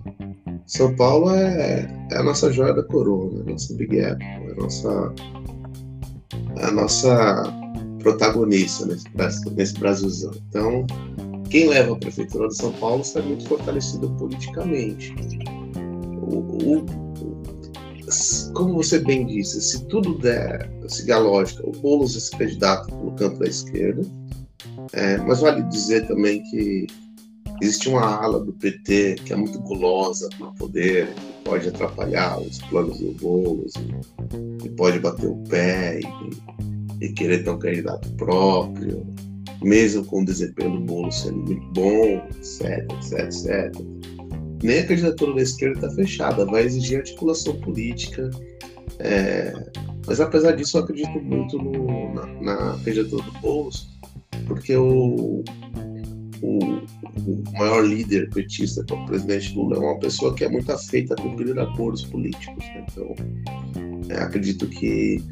São 0.65 0.93
Paulo 0.95 1.31
é, 1.31 2.07
é, 2.11 2.17
a 2.17 2.23
nossa 2.23 2.51
joia 2.51 2.73
da 2.73 2.83
coroa, 2.83 3.31
né? 3.31 3.43
a 3.47 3.51
nossa 3.51 3.73
Big 3.75 3.99
Apple, 4.01 4.25
é 4.25 4.51
a 4.51 4.55
nossa, 4.55 5.13
é 6.57 6.65
a 6.65 6.71
nossa 6.71 7.43
protagonista 7.99 8.85
nesse, 8.85 9.49
nesse 9.55 9.79
Brasilzão. 9.79 10.33
Então, 10.49 10.85
quem 11.49 11.69
leva 11.69 11.93
a 11.93 11.97
prefeitura 11.97 12.49
de 12.49 12.57
São 12.57 12.73
Paulo 12.73 13.01
está 13.01 13.21
muito 13.21 13.47
fortalecido 13.47 14.09
politicamente. 14.11 15.13
O, 16.31 16.85
como 18.53 18.75
você 18.75 18.99
bem 18.99 19.25
disse, 19.25 19.61
se 19.61 19.85
tudo 19.85 20.17
der, 20.17 20.69
seguir 20.87 21.13
a 21.13 21.19
lógica, 21.19 21.67
o 21.67 21.71
Boulos 21.71 22.15
esse 22.15 22.31
candidato 22.31 22.93
no 22.93 23.11
campo 23.13 23.39
da 23.39 23.47
esquerda, 23.47 24.01
é, 24.93 25.17
mas 25.17 25.39
vale 25.39 25.63
dizer 25.63 26.05
também 26.07 26.43
que 26.43 26.87
existe 27.61 27.87
uma 27.87 28.21
ala 28.21 28.43
do 28.43 28.51
PT 28.53 29.15
que 29.25 29.33
é 29.33 29.35
muito 29.35 29.59
gulosa 29.59 30.27
pelo 30.37 30.53
poder, 30.55 31.07
que 31.07 31.43
pode 31.45 31.69
atrapalhar 31.69 32.39
os 32.41 32.57
planos 32.59 32.99
do 32.99 33.11
Boulos, 33.13 33.73
e, 34.63 34.69
pode 34.69 34.99
bater 34.99 35.27
o 35.27 35.37
pé 35.49 35.99
e, 35.99 37.05
e, 37.05 37.13
querer 37.13 37.43
ter 37.43 37.49
um 37.49 37.59
candidato 37.59 38.09
próprio, 38.13 39.05
mesmo 39.63 40.03
com 40.05 40.21
o 40.21 40.25
desempenho 40.25 40.71
do 40.71 40.81
Boulos 40.81 41.21
sendo 41.21 41.37
muito 41.37 41.67
bom, 41.73 42.27
etc, 42.37 42.85
etc, 42.91 43.19
etc. 43.19 43.75
Nem 44.63 44.79
a 44.79 44.87
candidatura 44.87 45.35
da 45.35 45.41
esquerda 45.41 45.87
está 45.87 45.95
fechada, 45.95 46.45
vai 46.45 46.63
exigir 46.63 46.99
articulação 46.99 47.59
política. 47.61 48.29
É, 48.99 49.53
mas 50.05 50.19
apesar 50.19 50.51
disso, 50.53 50.77
eu 50.77 50.83
acredito 50.83 51.19
muito 51.21 51.57
no, 51.57 52.13
na, 52.13 52.25
na 52.41 52.77
candidatura 52.83 53.23
do 53.23 53.31
Boulos, 53.39 53.89
porque 54.45 54.75
o, 54.75 55.43
o, 56.41 56.59
o, 56.65 57.43
maior 57.53 57.85
líder 57.85 58.29
petista, 58.29 58.83
que 58.83 58.93
é 58.93 58.97
o 58.97 59.05
presidente 59.05 59.55
Lula, 59.55 59.77
é 59.77 59.79
uma 59.79 59.99
pessoa 59.99 60.33
que 60.33 60.43
é 60.43 60.49
muito 60.49 60.71
afeita 60.71 61.13
a 61.13 61.17
cumprir 61.17 61.57
acordos 61.59 62.03
políticos. 62.05 62.63
Né? 62.65 62.85
Então, 62.91 63.15
é, 64.09 64.19
acredito 64.21 64.67
que, 64.67 65.23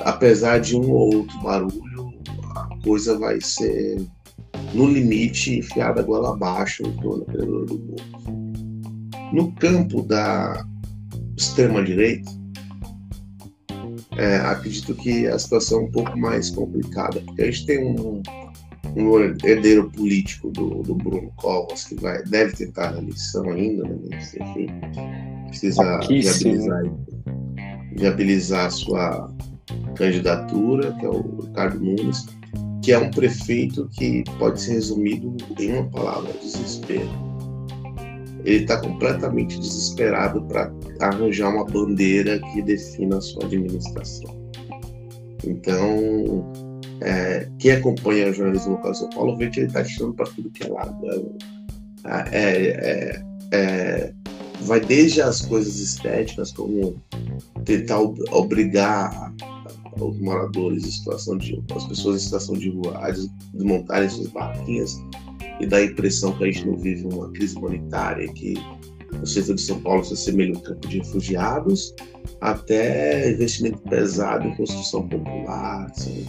apesar 0.00 0.58
de 0.58 0.76
um 0.76 0.90
ou 0.90 1.14
outro 1.14 1.38
barulho, 1.40 2.14
a 2.56 2.68
coisa 2.82 3.18
vai 3.18 3.40
ser, 3.40 4.02
no 4.72 4.86
limite, 4.88 5.58
enfiada 5.58 6.02
goela 6.02 6.32
abaixo 6.32 6.82
em 6.82 6.92
torno 6.96 7.24
do 7.24 7.66
do 7.66 7.78
Bolsonaro. 7.78 8.43
No 9.34 9.50
campo 9.50 10.00
da 10.00 10.64
extrema-direita, 11.36 12.30
é, 14.16 14.36
acredito 14.36 14.94
que 14.94 15.26
a 15.26 15.36
situação 15.36 15.80
é 15.80 15.82
um 15.82 15.90
pouco 15.90 16.16
mais 16.16 16.50
complicada, 16.50 17.20
porque 17.20 17.42
a 17.42 17.46
gente 17.46 17.66
tem 17.66 17.84
um, 17.84 18.22
um 18.94 19.18
herdeiro 19.18 19.90
político 19.90 20.52
do, 20.52 20.84
do 20.84 20.94
Bruno 20.94 21.32
Covas, 21.34 21.82
que 21.82 21.96
vai, 21.96 22.22
deve 22.22 22.54
tentar 22.54 22.94
a 22.94 22.98
eleição 22.98 23.50
ainda, 23.50 23.82
né? 23.82 23.96
Mas, 24.08 24.36
enfim, 24.36 24.68
precisa 25.48 25.98
viabilizar, 25.98 26.82
viabilizar 27.96 28.66
a 28.66 28.70
sua 28.70 29.34
candidatura, 29.96 30.92
que 30.92 31.06
é 31.06 31.08
o 31.08 31.40
Ricardo 31.40 31.80
Nunes, 31.80 32.24
que 32.84 32.92
é 32.92 32.98
um 32.98 33.10
prefeito 33.10 33.88
que 33.94 34.22
pode 34.38 34.60
ser 34.60 34.74
resumido 34.74 35.36
em 35.58 35.72
uma 35.72 35.90
palavra: 35.90 36.32
desespero. 36.40 37.33
Ele 38.44 38.62
está 38.62 38.78
completamente 38.78 39.58
desesperado 39.58 40.42
para 40.42 40.72
arranjar 41.00 41.48
uma 41.48 41.64
bandeira 41.64 42.38
que 42.52 42.62
defina 42.62 43.18
a 43.18 43.20
sua 43.20 43.44
administração. 43.44 44.44
Então, 45.46 46.52
é, 47.00 47.48
quem 47.58 47.72
acompanha 47.72 48.30
o 48.30 48.32
jornalismo 48.32 48.72
local 48.72 48.92
de 48.92 48.98
São 48.98 49.10
Paulo 49.10 49.36
vê 49.36 49.48
que 49.50 49.60
ele 49.60 49.66
está 49.66 49.82
tirando 49.82 50.14
para 50.14 50.26
tudo 50.26 50.50
que 50.50 50.64
é 50.64 50.68
lado. 50.68 50.96
É, 52.04 52.24
é, 52.32 52.68
é, 52.68 53.24
é, 53.52 54.12
vai 54.62 54.80
desde 54.80 55.22
as 55.22 55.40
coisas 55.40 55.78
estéticas, 55.78 56.52
como 56.52 57.00
tentar 57.64 58.00
obrigar 58.00 59.32
os 60.00 60.18
moradores 60.20 60.84
em 60.84 60.90
situação 60.90 61.38
de 61.38 61.62
as 61.74 61.84
pessoas 61.86 62.16
em 62.16 62.24
situação 62.24 62.54
de 62.56 62.68
rua 62.70 62.98
a 62.98 63.10
desmontarem 63.52 64.08
suas 64.08 64.28
barraquinhas 64.28 64.98
e 65.60 65.66
dá 65.66 65.78
a 65.78 65.84
impressão 65.84 66.36
que 66.36 66.44
a 66.44 66.46
gente 66.46 66.66
não 66.66 66.76
vive 66.76 67.06
uma 67.06 67.30
crise 67.32 67.56
humanitária, 67.56 68.26
que 68.32 68.54
o 69.22 69.26
centro 69.26 69.54
de 69.54 69.62
São 69.62 69.80
Paulo 69.80 70.04
se 70.04 70.14
assemelha 70.14 70.54
a 70.54 70.58
um 70.58 70.62
campo 70.62 70.88
de 70.88 70.98
refugiados, 70.98 71.94
até 72.40 73.30
investimento 73.30 73.78
pesado 73.82 74.46
em 74.46 74.56
construção 74.56 75.08
popular, 75.08 75.86
assim, 75.90 76.26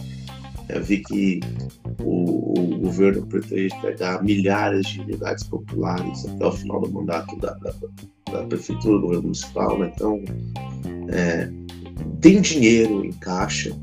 eu 0.68 0.82
vi 0.82 0.98
que 0.98 1.40
o, 2.02 2.58
o, 2.58 2.78
governo 2.78 3.24
pretende 3.26 3.74
pegar 3.80 4.22
milhares 4.22 4.86
de 4.88 5.00
unidades 5.00 5.44
populares 5.44 6.26
até 6.26 6.44
o 6.44 6.52
final 6.52 6.80
do 6.80 6.92
mandato 6.92 7.36
da, 7.36 7.54
da, 7.54 7.72
da 8.32 8.44
prefeitura, 8.44 8.96
do 8.96 9.00
governo 9.02 9.22
municipal. 9.24 9.78
Né? 9.78 9.92
Então, 9.94 10.24
é, 11.08 11.48
tem 12.20 12.40
dinheiro 12.40 13.04
em 13.04 13.12
caixa, 13.12 13.76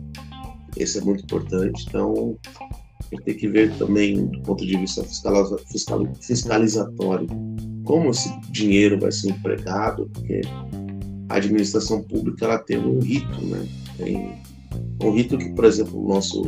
isso 0.77 0.99
é 0.99 1.01
muito 1.01 1.23
importante. 1.23 1.85
Então, 1.87 2.37
tem 3.21 3.35
que 3.35 3.47
ver 3.47 3.75
também, 3.77 4.25
do 4.27 4.41
ponto 4.41 4.65
de 4.65 4.77
vista 4.77 5.03
fiscal, 5.03 5.57
fiscalizatório, 6.21 7.27
como 7.83 8.11
esse 8.11 8.29
dinheiro 8.51 8.99
vai 8.99 9.11
ser 9.11 9.31
empregado, 9.31 10.09
porque 10.13 10.41
a 11.29 11.35
administração 11.35 12.01
pública 12.03 12.45
ela 12.45 12.59
tem 12.59 12.77
um 12.77 12.99
rito, 12.99 13.45
né? 13.45 13.67
Tem 13.97 14.41
um 15.03 15.11
rito 15.11 15.37
que, 15.37 15.49
por 15.53 15.65
exemplo, 15.65 16.03
o 16.03 16.07
nosso 16.07 16.41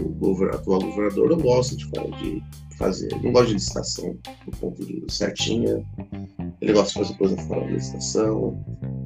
atual 0.53 0.81
governador 0.81 1.29
não 1.29 1.37
gosta 1.37 1.75
de, 1.75 1.85
de 1.85 2.43
fazer, 2.77 3.09
não 3.21 3.31
gosta 3.31 3.47
de 3.47 3.53
licitação 3.53 4.17
do 4.45 4.57
ponto 4.57 4.85
de 4.85 5.03
certinha, 5.09 5.83
ele 6.61 6.73
gosta 6.73 6.93
de 6.93 7.07
fazer 7.07 7.17
coisa 7.17 7.37
fora 7.43 7.61
da 7.61 7.71
licitação, 7.71 8.63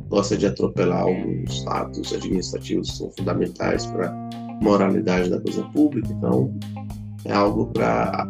gosta 0.07 0.37
de 0.37 0.45
atropelar 0.45 1.03
alguns 1.03 1.65
atos 1.67 2.13
administrativos 2.13 2.91
que 2.91 2.97
são 2.97 3.11
fundamentais 3.11 3.85
para 3.87 4.09
a 4.09 4.59
moralidade 4.61 5.29
da 5.29 5.39
coisa 5.39 5.63
pública, 5.69 6.09
então 6.11 6.53
é 7.25 7.33
algo 7.33 7.67
para 7.67 8.29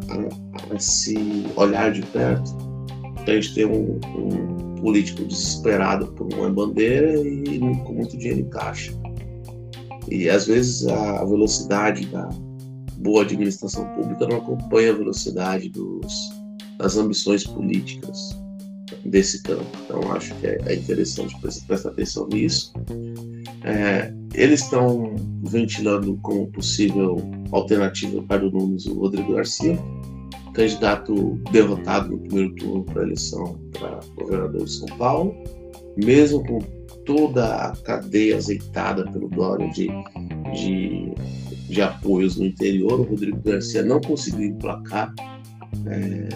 se 0.80 1.46
olhar 1.56 1.92
de 1.92 2.02
perto. 2.08 2.52
Então, 3.22 3.34
a 3.34 3.42
gente 3.42 3.54
tem 3.54 3.66
um, 3.66 4.00
um 4.16 4.76
político 4.76 5.26
desesperado 5.26 6.08
por 6.14 6.34
uma 6.34 6.50
bandeira 6.50 7.20
e 7.22 7.60
com 7.60 7.94
muito 7.94 8.18
dinheiro 8.18 8.42
em 8.42 8.50
caixa. 8.50 8.94
E 10.10 10.30
às 10.30 10.48
vezes 10.48 10.88
a 10.88 11.24
velocidade 11.26 12.06
da 12.08 12.28
boa 12.98 13.22
administração 13.24 13.86
pública 13.96 14.28
não 14.28 14.38
acompanha 14.38 14.92
a 14.92 14.98
velocidade 14.98 15.70
dos, 15.70 16.14
das 16.78 16.98
ambições 16.98 17.46
políticas 17.46 18.36
desse 19.06 19.44
campo. 19.44 19.66
Então 19.86 20.12
acho 20.12 20.34
que 20.36 20.48
é, 20.48 20.58
é 20.66 20.76
interessante 20.76 21.36
prestar 21.40 21.90
atenção 21.90 22.28
nisso. 22.28 22.74
É, 23.64 24.14
eles 24.34 24.62
estão 24.62 25.16
ventilando 25.44 26.18
como 26.22 26.48
possível 26.48 27.18
alternativa 27.52 28.22
para 28.24 28.48
o 28.48 28.52
Nunes 28.52 28.86
o 28.86 29.00
Rodrigo 29.00 29.34
Garcia, 29.34 29.78
candidato 30.54 31.40
derrotado 31.52 32.12
no 32.12 32.20
primeiro 32.20 32.56
turno 32.56 32.84
para 32.84 33.02
a 33.02 33.06
eleição 33.06 33.60
para 33.78 34.00
governador 34.16 34.64
de 34.64 34.72
São 34.72 34.88
Paulo, 34.98 35.36
mesmo 35.98 36.44
com 36.46 36.60
toda 37.06 37.56
a 37.56 37.76
cadeia 37.78 38.38
azeitada 38.38 39.04
pelo 39.12 39.30
Dória 39.30 39.68
de, 39.70 39.88
de, 40.54 41.12
de 41.68 41.82
apoios 41.82 42.38
no 42.38 42.46
interior. 42.46 43.00
O 43.00 43.04
Rodrigo 43.04 43.42
Garcia 43.44 43.84
não 43.84 44.00
conseguiu 44.00 44.46
emplacar. 44.46 45.14
É, 45.88 46.30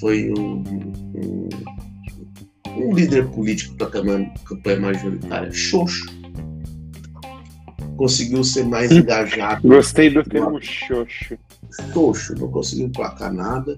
foi 0.00 0.32
um, 0.32 0.62
um, 1.14 1.48
um 2.76 2.94
líder 2.94 3.28
político 3.28 3.74
para 3.76 3.88
a 3.88 3.90
campanha 4.44 4.80
majoritária 4.80 5.52
xoxo 5.52 6.19
conseguiu 8.00 8.42
ser 8.42 8.64
mais 8.64 8.90
engajado. 8.90 9.68
Gostei 9.68 10.08
do 10.08 10.24
termo 10.24 10.58
xoxo. 10.62 11.36
Xoxo, 11.92 12.34
não 12.36 12.48
conseguiu 12.48 12.88
placar 12.88 13.30
nada. 13.30 13.76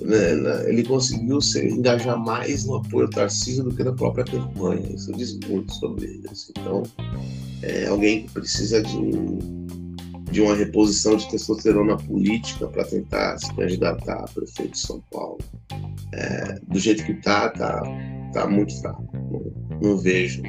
Né? 0.00 0.68
Ele 0.68 0.82
conseguiu 0.82 1.40
se 1.40 1.64
engajar 1.68 2.18
mais 2.18 2.64
no 2.64 2.78
apoio 2.78 3.04
ao 3.04 3.10
Tarcísio 3.10 3.62
do 3.62 3.72
que 3.72 3.84
na 3.84 3.92
própria 3.92 4.24
campanha. 4.24 4.92
Isso 4.92 5.12
diz 5.12 5.38
muito 5.46 5.72
sobre 5.74 6.06
ele. 6.06 6.28
Assim. 6.28 6.52
Então, 6.58 6.82
é 7.62 7.86
alguém 7.86 8.24
que 8.24 8.32
precisa 8.32 8.82
de, 8.82 8.98
de 10.32 10.40
uma 10.40 10.56
reposição 10.56 11.14
de 11.16 11.30
testosterona 11.30 11.96
política 11.98 12.66
para 12.66 12.82
tentar 12.82 13.38
se 13.38 13.54
candidatar 13.54 14.24
a 14.24 14.24
prefeito 14.24 14.72
de 14.72 14.78
São 14.80 15.00
Paulo. 15.12 15.38
É, 16.12 16.58
do 16.66 16.80
jeito 16.80 17.04
que 17.04 17.12
está, 17.12 17.48
tá, 17.50 17.80
tá 18.32 18.48
muito 18.48 18.76
fraco. 18.80 19.08
Não 19.82 19.98
vejo 19.98 20.42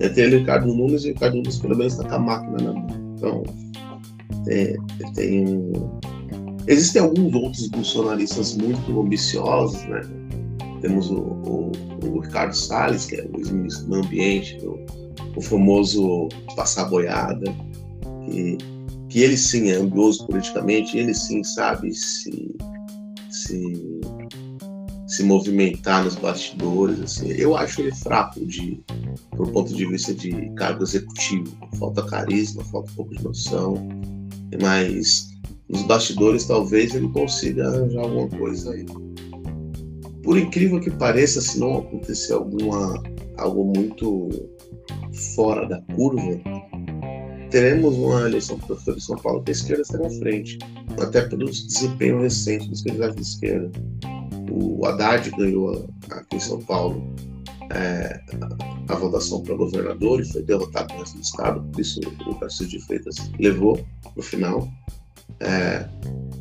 eu 0.00 0.12
tenho 0.12 0.34
o 0.34 0.38
Ricardo 0.38 0.74
Nunes 0.74 1.04
e 1.04 1.10
o 1.10 1.12
Ricardo 1.12 1.36
Nunes 1.36 1.58
pelo 1.58 1.76
menos 1.76 1.92
está 1.92 2.08
com 2.08 2.14
a 2.14 2.18
máquina 2.18 2.58
na 2.58 2.72
mão. 2.72 3.14
Então, 3.16 3.42
tem, 4.44 4.76
tem, 5.14 5.72
existem 6.66 7.02
alguns 7.02 7.32
outros 7.34 7.68
bolsonaristas 7.68 8.56
muito 8.56 9.00
ambiciosos, 9.00 9.82
né? 9.84 10.00
Temos 10.80 11.08
o, 11.10 11.20
o, 11.20 11.72
o 12.04 12.20
Ricardo 12.20 12.52
Salles, 12.52 13.06
que 13.06 13.16
é 13.16 13.28
o 13.32 13.38
ex-ministro 13.38 13.86
do 13.86 13.94
Ambiente, 13.94 14.58
o, 14.64 14.84
o 15.36 15.40
famoso 15.40 16.28
passar 16.56 16.86
boiada, 16.86 17.54
que, 18.24 18.58
que 19.08 19.20
ele 19.20 19.36
sim 19.36 19.70
é 19.70 19.74
ambicioso 19.74 20.26
politicamente, 20.26 20.98
ele 20.98 21.14
sim 21.14 21.44
sabe 21.44 21.94
se, 21.94 22.56
se 23.30 24.00
se 25.12 25.22
movimentar 25.22 26.04
nos 26.04 26.16
bastidores. 26.16 26.98
Assim. 27.00 27.28
Eu 27.32 27.54
acho 27.54 27.82
ele 27.82 27.94
fraco 27.94 28.44
de, 28.46 28.82
do 29.36 29.46
ponto 29.48 29.74
de 29.74 29.86
vista 29.86 30.14
de 30.14 30.50
cargo 30.54 30.82
executivo. 30.82 31.54
Falta 31.78 32.02
carisma, 32.04 32.64
falta 32.64 32.90
um 32.92 32.94
pouco 32.94 33.14
de 33.14 33.22
noção. 33.22 33.88
Mas 34.60 35.28
nos 35.68 35.82
bastidores 35.82 36.46
talvez 36.46 36.94
ele 36.94 37.08
consiga 37.10 37.68
arranjar 37.68 38.00
alguma 38.00 38.28
coisa 38.28 38.72
aí. 38.72 38.86
Por 40.22 40.38
incrível 40.38 40.80
que 40.80 40.90
pareça, 40.90 41.42
se 41.42 41.60
não 41.60 41.78
acontecer 41.78 42.32
alguma, 42.32 43.02
algo 43.36 43.70
muito 43.76 44.30
fora 45.34 45.68
da 45.68 45.80
curva, 45.94 46.40
teremos 47.50 47.96
uma 47.96 48.22
eleição 48.22 48.56
para 48.56 48.76
prefeito 48.76 48.98
de 48.98 49.04
São 49.04 49.16
Paulo 49.16 49.42
que 49.42 49.50
a 49.50 49.52
esquerda 49.52 49.82
está 49.82 49.98
na 49.98 50.08
frente, 50.08 50.58
até 50.98 51.22
pelo 51.22 51.50
desempenho 51.50 52.20
recente 52.20 52.68
dos 52.68 52.82
candidatos 52.82 53.16
de 53.16 53.22
esquerda 53.22 53.70
o 54.52 54.86
Haddad 54.86 55.30
ganhou 55.30 55.88
aqui 56.10 56.36
em 56.36 56.40
São 56.40 56.60
Paulo 56.60 57.02
é, 57.70 58.20
a 58.88 58.94
votação 58.94 59.42
para 59.42 59.54
governador 59.54 60.20
e 60.20 60.24
foi 60.24 60.42
derrotado 60.42 60.92
no 60.92 61.00
resto 61.00 61.16
do 61.16 61.22
estado, 61.22 61.62
por 61.72 61.80
isso 61.80 62.00
o 62.26 62.34
Tarcísio 62.34 62.78
de 62.78 62.86
Freitas 62.86 63.16
levou 63.38 63.84
no 64.14 64.22
final. 64.22 64.68
É, 65.40 65.88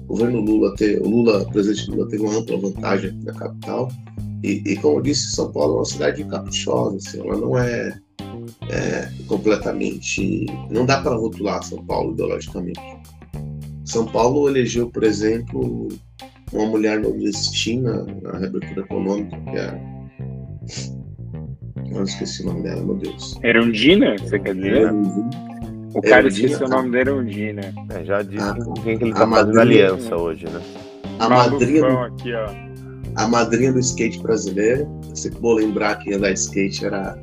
o 0.04 0.08
governo 0.08 0.42
Lula, 0.42 0.76
te, 0.76 0.98
o 0.98 1.10
Lula, 1.10 1.44
o 1.44 1.52
presidente 1.52 1.90
Lula 1.90 2.10
teve 2.10 2.24
uma 2.24 2.38
ampla 2.38 2.58
vantagem 2.58 3.12
aqui 3.12 3.24
na 3.24 3.34
capital 3.34 3.90
e, 4.44 4.62
e, 4.66 4.76
como 4.78 4.98
eu 4.98 5.02
disse, 5.02 5.32
São 5.32 5.52
Paulo 5.52 5.76
é 5.76 5.78
uma 5.78 5.86
cidade 5.86 6.24
caprichosa, 6.26 6.98
assim, 6.98 7.20
ela 7.20 7.38
não 7.38 7.58
é, 7.58 7.98
é 8.70 9.12
completamente, 9.28 10.46
não 10.70 10.86
dá 10.86 11.02
para 11.02 11.16
rotular 11.16 11.64
São 11.64 11.84
Paulo 11.86 12.14
ideologicamente. 12.14 12.82
São 13.86 14.06
Paulo 14.06 14.50
elegeu, 14.50 14.90
por 14.90 15.04
exemplo, 15.04 15.90
uma 16.54 16.66
mulher 16.66 17.00
nordestina 17.00 18.06
na 18.22 18.38
reabertura 18.38 18.82
econômica, 18.82 19.38
que 19.38 19.58
é. 19.58 19.92
Eu 21.94 22.04
esqueci 22.04 22.44
o 22.44 22.46
nome 22.46 22.64
dela, 22.64 22.84
meu 22.84 22.96
Deus. 22.96 23.38
Erundina, 23.44 24.16
você 24.18 24.40
quer 24.40 24.56
dizer? 24.56 24.92
O 25.94 26.02
cara 26.02 26.28
esqueceu 26.28 26.68
o 26.68 26.70
nome 26.70 26.92
da 26.92 27.00
Erundina. 27.00 27.62
É, 27.90 28.04
já 28.06 28.22
disse 28.22 28.44
ah, 28.44 28.56
com 28.56 28.74
quem 28.76 28.98
que 28.98 29.04
ele 29.04 29.14
tá 29.14 29.28
fazendo 29.28 29.60
aliança 29.60 30.16
hoje, 30.16 30.46
né? 30.46 30.62
A 31.20 31.28
madrinha, 31.28 31.82
do, 31.82 31.98
aqui, 31.98 32.34
ó. 32.34 32.50
a 33.16 33.28
madrinha 33.28 33.74
do 33.74 33.80
skate 33.80 34.20
brasileiro. 34.20 34.88
É 35.12 35.16
sempre 35.16 35.40
bom 35.42 35.54
lembrar 35.54 36.00
que 36.00 36.14
andar 36.14 36.32
skate 36.32 36.86
era 36.86 37.18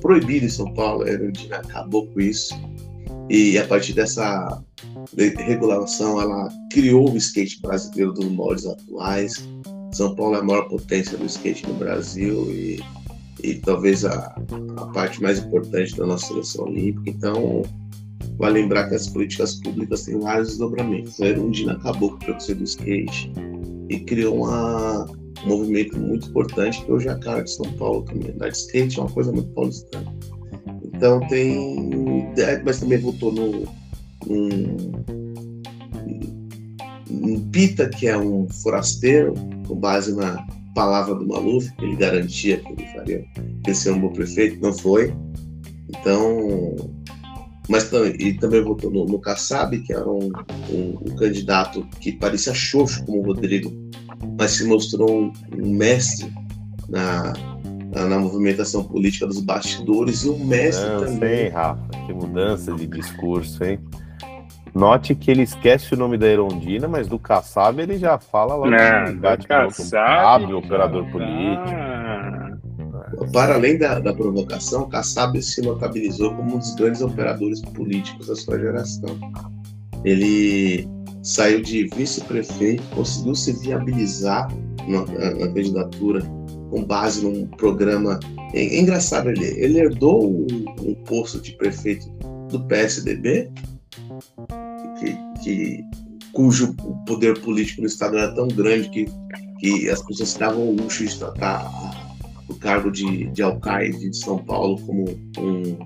proibido 0.00 0.46
em 0.46 0.48
São 0.48 0.72
Paulo, 0.74 1.04
a 1.04 1.08
Erundina 1.08 1.56
acabou 1.56 2.06
com 2.08 2.20
isso. 2.20 2.54
E 3.30 3.58
a 3.58 3.66
partir 3.66 3.92
dessa 3.94 4.62
regulação, 5.16 6.20
ela 6.20 6.48
criou 6.70 7.10
o 7.10 7.16
skate 7.16 7.60
brasileiro 7.60 8.12
dos 8.12 8.26
moldes 8.26 8.66
atuais. 8.66 9.48
São 9.92 10.14
Paulo 10.14 10.36
é 10.36 10.38
a 10.38 10.42
maior 10.42 10.68
potência 10.68 11.16
do 11.16 11.26
skate 11.26 11.66
no 11.66 11.74
Brasil 11.74 12.50
e, 12.50 12.80
e 13.42 13.54
talvez 13.56 14.04
a, 14.04 14.34
a 14.76 14.86
parte 14.86 15.22
mais 15.22 15.38
importante 15.38 15.96
da 15.96 16.06
nossa 16.06 16.26
seleção 16.26 16.64
olímpica. 16.64 17.10
Então, 17.10 17.62
vale 18.38 18.60
lembrar 18.60 18.88
que 18.88 18.94
as 18.94 19.08
políticas 19.08 19.56
públicas 19.56 20.04
têm 20.04 20.18
vários 20.18 20.48
desdobramentos. 20.48 21.20
A 21.20 21.26
Erundina 21.26 21.72
acabou 21.74 22.10
com 22.10 22.16
o 22.16 22.18
preconceito 22.20 22.58
do 22.58 22.64
skate 22.64 23.32
e 23.88 24.00
criou 24.00 24.44
uma, 24.44 25.04
um 25.44 25.48
movimento 25.48 25.98
muito 25.98 26.28
importante 26.28 26.82
que 26.84 26.90
hoje 26.90 27.08
é 27.08 27.12
a 27.12 27.18
cara 27.18 27.42
de 27.42 27.50
São 27.50 27.70
Paulo 27.74 28.02
também. 28.02 28.30
Andar 28.30 28.48
de 28.48 28.56
skate 28.56 28.98
é 28.98 29.02
uma 29.02 29.10
coisa 29.10 29.30
muito 29.30 29.50
paulistana. 29.50 30.12
Então 31.02 31.18
tem. 31.26 32.32
É, 32.38 32.62
mas 32.62 32.78
também 32.78 32.98
votou 32.98 33.32
no. 33.32 33.68
Um, 34.28 34.92
um 37.10 37.50
Pita, 37.50 37.88
que 37.88 38.06
é 38.06 38.16
um 38.16 38.48
forasteiro, 38.48 39.34
com 39.66 39.74
base 39.74 40.14
na 40.14 40.46
palavra 40.76 41.16
do 41.16 41.26
Maluf, 41.26 41.72
que 41.72 41.84
ele 41.84 41.96
garantia 41.96 42.58
que 42.58 42.72
ele 42.72 42.86
faria 42.92 43.24
que 43.64 43.74
seria 43.74 43.98
um 43.98 44.02
bom 44.02 44.12
prefeito, 44.12 44.62
não 44.62 44.72
foi. 44.72 45.12
Então. 45.88 46.76
Mas 47.68 47.90
e 48.18 48.34
também 48.34 48.62
votou 48.62 48.90
no, 48.90 49.04
no 49.04 49.18
Kassab, 49.18 49.76
que 49.80 49.92
era 49.92 50.08
um, 50.08 50.30
um, 50.70 50.98
um, 51.00 51.16
candidato 51.16 51.84
que 52.00 52.12
parecia 52.12 52.54
xoxo 52.54 53.04
como 53.04 53.18
o 53.18 53.26
Rodrigo, 53.26 53.72
mas 54.38 54.52
se 54.52 54.64
mostrou 54.64 55.24
um, 55.24 55.32
um 55.56 55.70
mestre 55.70 56.32
na, 56.88 57.32
na, 57.92 58.06
na, 58.06 58.18
movimentação 58.18 58.82
política 58.84 59.26
dos 59.26 59.40
bastidores 59.40 60.24
e 60.24 60.28
o 60.28 60.38
mestre 60.38 60.88
mudança, 60.90 61.12
também. 61.12 61.44
Hein, 61.44 61.48
Rafa? 61.50 61.88
Que 62.06 62.12
mudança 62.12 62.72
de 62.72 62.86
discurso, 62.86 63.62
hein? 63.62 63.78
Note 64.74 65.14
que 65.14 65.30
ele 65.30 65.42
esquece 65.42 65.92
o 65.92 65.98
nome 65.98 66.16
da 66.16 66.26
Erondina, 66.26 66.88
mas 66.88 67.06
do 67.06 67.18
Kassab 67.18 67.80
ele 67.80 67.98
já 67.98 68.18
fala 68.18 68.54
lá 68.54 69.06
no 69.06 69.12
debate 69.12 69.46
Kassab, 69.46 70.46
um 70.46 70.56
operador 70.56 71.04
político. 71.10 71.82
Para 73.32 73.54
além 73.54 73.78
da, 73.78 73.98
da 73.98 74.14
provocação, 74.14 74.88
Kassab 74.88 75.40
se 75.42 75.60
notabilizou 75.60 76.34
como 76.34 76.54
um 76.54 76.58
dos 76.58 76.74
grandes 76.74 77.02
operadores 77.02 77.60
políticos 77.60 78.28
da 78.28 78.34
sua 78.34 78.58
geração. 78.58 79.18
Ele 80.02 80.88
saiu 81.22 81.60
de 81.60 81.88
vice-prefeito, 81.94 82.82
conseguiu 82.94 83.34
se 83.34 83.52
viabilizar 83.60 84.48
na, 84.88 85.04
na, 85.04 85.34
na 85.34 85.48
candidatura 85.48 86.22
com 86.72 86.82
base 86.82 87.22
num 87.22 87.46
programa. 87.46 88.18
É, 88.54 88.60
é 88.60 88.80
engraçado, 88.80 89.28
ele, 89.28 89.44
ele 89.44 89.78
herdou 89.78 90.26
um, 90.26 90.46
um, 90.80 90.94
posto 91.04 91.38
de 91.38 91.52
prefeito 91.52 92.08
do 92.48 92.64
PSDB, 92.66 93.50
que, 94.98 95.42
que, 95.42 95.84
cujo 96.32 96.74
poder 97.06 97.38
político 97.40 97.82
no 97.82 97.86
Estado 97.86 98.16
era 98.16 98.34
tão 98.34 98.48
grande 98.48 98.88
que, 98.88 99.06
que 99.60 99.90
as 99.90 100.02
pessoas 100.02 100.30
se 100.30 100.38
davam 100.38 100.70
o 100.70 100.72
luxo 100.72 101.04
de 101.04 101.18
tratar 101.18 101.70
o 102.48 102.54
cargo 102.54 102.90
de, 102.90 103.26
de 103.26 103.42
alcaide 103.42 104.08
de 104.08 104.16
São 104.16 104.38
Paulo 104.38 104.80
como 104.80 105.04
um, 105.38 105.78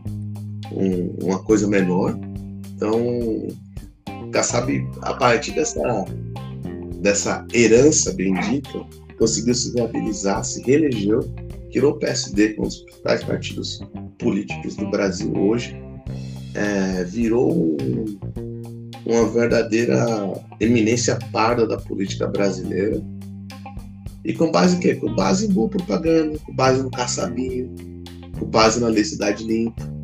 um, 0.73 1.17
uma 1.21 1.43
coisa 1.43 1.67
menor. 1.67 2.17
Então, 2.75 3.49
Kassab, 4.31 4.89
a 5.03 5.15
partir 5.15 5.53
dessa, 5.53 6.05
dessa 7.01 7.45
herança 7.53 8.13
bendita, 8.13 8.87
conseguiu 9.19 9.55
se 9.55 9.73
viabilizar, 9.73 10.45
se 10.45 10.63
reelegeu, 10.63 11.21
tirou 11.71 11.93
o 11.93 11.99
PSD, 11.99 12.55
com 12.55 12.63
os 12.63 12.79
principais 12.79 13.25
partidos 13.25 13.81
políticos 14.19 14.77
do 14.77 14.91
Brasil 14.91 15.33
hoje, 15.37 15.77
é, 16.55 17.05
virou 17.05 17.53
um, 17.53 18.05
uma 19.05 19.29
verdadeira 19.29 20.05
eminência 20.61 21.19
parda 21.33 21.67
da 21.67 21.77
política 21.77 22.27
brasileira. 22.27 23.03
E 24.25 24.33
com 24.33 24.51
base 24.51 24.77
em 24.77 24.81
quê? 24.81 24.95
Com 24.95 25.15
base 25.15 25.47
em 25.47 25.53
boa 25.53 25.69
propaganda, 25.69 26.39
com 26.41 26.55
base 26.55 26.83
no 26.83 26.91
caçabinho, 26.91 27.73
com 28.39 28.47
base 28.47 28.81
na 28.81 28.89
lei 28.89 29.05
Cidade 29.05 29.45
Limpa. 29.45 29.97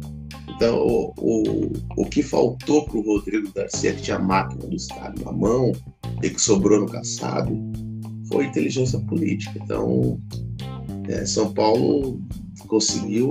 Então, 0.55 0.77
o, 0.79 1.13
o, 1.19 1.73
o 1.97 2.05
que 2.05 2.23
faltou 2.23 2.85
para 2.85 2.99
o 2.99 3.03
Rodrigo 3.03 3.51
Garcia, 3.53 3.95
que 3.95 4.03
tinha 4.03 4.17
a 4.17 4.23
máquina 4.23 4.65
do 4.65 4.77
Estado 4.77 5.25
na 5.25 5.33
mão 5.33 5.73
e 6.23 6.31
que 6.31 6.41
sobrou 6.41 6.81
no 6.81 6.87
caçado, 6.87 7.51
foi 8.33 8.47
inteligência 8.47 8.99
política. 9.01 9.61
Então, 9.63 10.19
é, 11.09 11.25
São 11.27 11.53
Paulo 11.53 12.21
conseguiu 12.67 13.31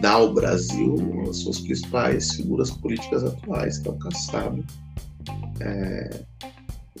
dar 0.00 0.14
ao 0.14 0.32
Brasil 0.32 0.94
uma 0.94 1.26
das 1.26 1.38
suas 1.38 1.60
principais 1.60 2.32
figuras 2.32 2.70
políticas 2.70 3.22
atuais, 3.22 3.78
que 3.78 3.88
é 3.88 3.90
o 3.90 3.98
Kassab. 3.98 4.64
É, 5.60 6.10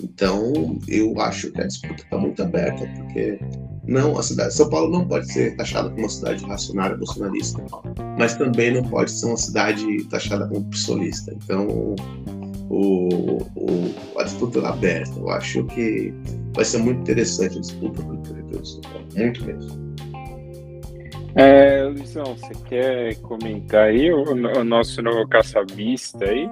então, 0.02 0.78
eu 0.88 1.20
acho 1.20 1.50
que 1.50 1.60
a 1.60 1.66
disputa 1.66 2.02
está 2.02 2.18
muito 2.18 2.42
aberta, 2.42 2.86
porque 2.96 3.38
não 3.86 4.18
a 4.18 4.22
cidade 4.22 4.54
São 4.54 4.68
Paulo 4.68 4.90
não 4.90 5.06
pode 5.06 5.32
ser 5.32 5.56
taxada 5.56 5.88
como 5.88 6.02
uma 6.02 6.08
cidade 6.08 6.44
racionária 6.44 6.96
bolsonarista, 6.96 7.62
mas 8.18 8.36
também 8.36 8.74
não 8.74 8.82
pode 8.82 9.10
ser 9.10 9.26
uma 9.26 9.36
cidade 9.36 10.04
taxada 10.04 10.48
como 10.48 10.64
psolista. 10.64 11.32
Então, 11.32 11.94
o, 12.68 13.38
o, 13.54 14.18
a 14.18 14.24
disputa 14.24 14.58
é 14.58 14.66
aberta. 14.66 15.18
Eu 15.18 15.30
acho 15.30 15.64
que 15.64 16.12
vai 16.54 16.64
ser 16.64 16.78
muito 16.78 17.00
interessante 17.00 17.58
a 17.58 17.60
disputa 17.60 18.02
do 18.02 18.16
de 18.16 18.68
São 18.68 18.80
Paulo, 18.82 19.06
muito 19.16 19.44
mesmo. 19.44 19.94
É, 21.34 21.82
Luizão, 21.84 22.36
você 22.36 22.54
quer 22.68 23.16
comentar 23.16 23.88
aí 23.88 24.12
o, 24.12 24.22
o 24.22 24.64
nosso 24.64 25.02
novo 25.02 25.28
caçavista 25.28 26.24
aí? 26.24 26.48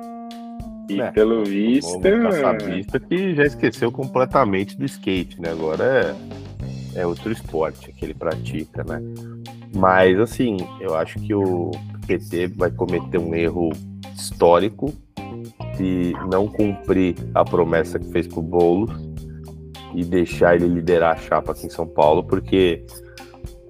E 0.90 1.00
é, 1.00 1.10
pelo 1.12 1.44
visto. 1.44 2.00
Caçavista 2.00 2.98
que 2.98 3.34
já 3.36 3.44
esqueceu 3.44 3.92
completamente 3.92 4.76
do 4.76 4.84
skate, 4.84 5.40
né? 5.40 5.50
Agora 5.50 6.16
é, 6.96 7.00
é 7.00 7.06
outro 7.06 7.30
esporte 7.30 7.92
que 7.92 8.04
ele 8.04 8.14
pratica, 8.14 8.82
né? 8.82 9.00
Mas 9.72 10.18
assim, 10.18 10.56
eu 10.80 10.96
acho 10.96 11.20
que 11.20 11.32
o 11.32 11.70
PT 12.08 12.48
vai 12.48 12.70
cometer 12.72 13.18
um 13.18 13.32
erro 13.34 13.70
histórico 14.16 14.92
se 15.76 16.12
não 16.30 16.48
cumprir 16.48 17.14
a 17.34 17.44
promessa 17.44 18.00
que 18.00 18.10
fez 18.10 18.26
pro 18.26 18.42
Boulos 18.42 19.11
e 19.94 20.04
deixar 20.04 20.56
ele 20.56 20.66
liderar 20.66 21.16
a 21.16 21.20
chapa 21.20 21.52
aqui 21.52 21.66
em 21.66 21.70
São 21.70 21.86
Paulo, 21.86 22.24
porque 22.24 22.84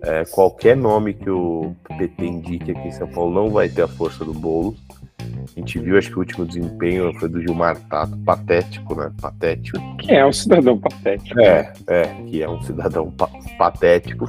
é, 0.02 0.24
qualquer 0.24 0.76
nome 0.76 1.14
que 1.14 1.30
o 1.30 1.74
PT 1.96 2.24
indique 2.24 2.70
aqui 2.72 2.88
em 2.88 2.92
São 2.92 3.08
Paulo 3.08 3.32
não 3.32 3.50
vai 3.50 3.68
ter 3.68 3.82
a 3.82 3.88
força 3.88 4.24
do 4.24 4.34
Boulos. 4.34 4.80
A 5.20 5.60
gente 5.60 5.78
viu, 5.78 5.96
acho 5.96 6.10
que 6.10 6.16
o 6.16 6.20
último 6.20 6.44
desempenho 6.44 7.12
foi 7.18 7.28
do 7.28 7.40
Gilmar 7.40 7.78
Tato, 7.88 8.16
patético, 8.18 8.94
né? 8.94 9.12
Patético. 9.20 9.78
Que 9.98 10.12
é 10.12 10.26
um 10.26 10.32
cidadão 10.32 10.78
patético. 10.78 11.40
É, 11.40 11.72
é, 11.86 12.04
que 12.26 12.42
é 12.42 12.48
um 12.48 12.60
cidadão 12.62 13.10
pa 13.10 13.28
patético. 13.56 14.28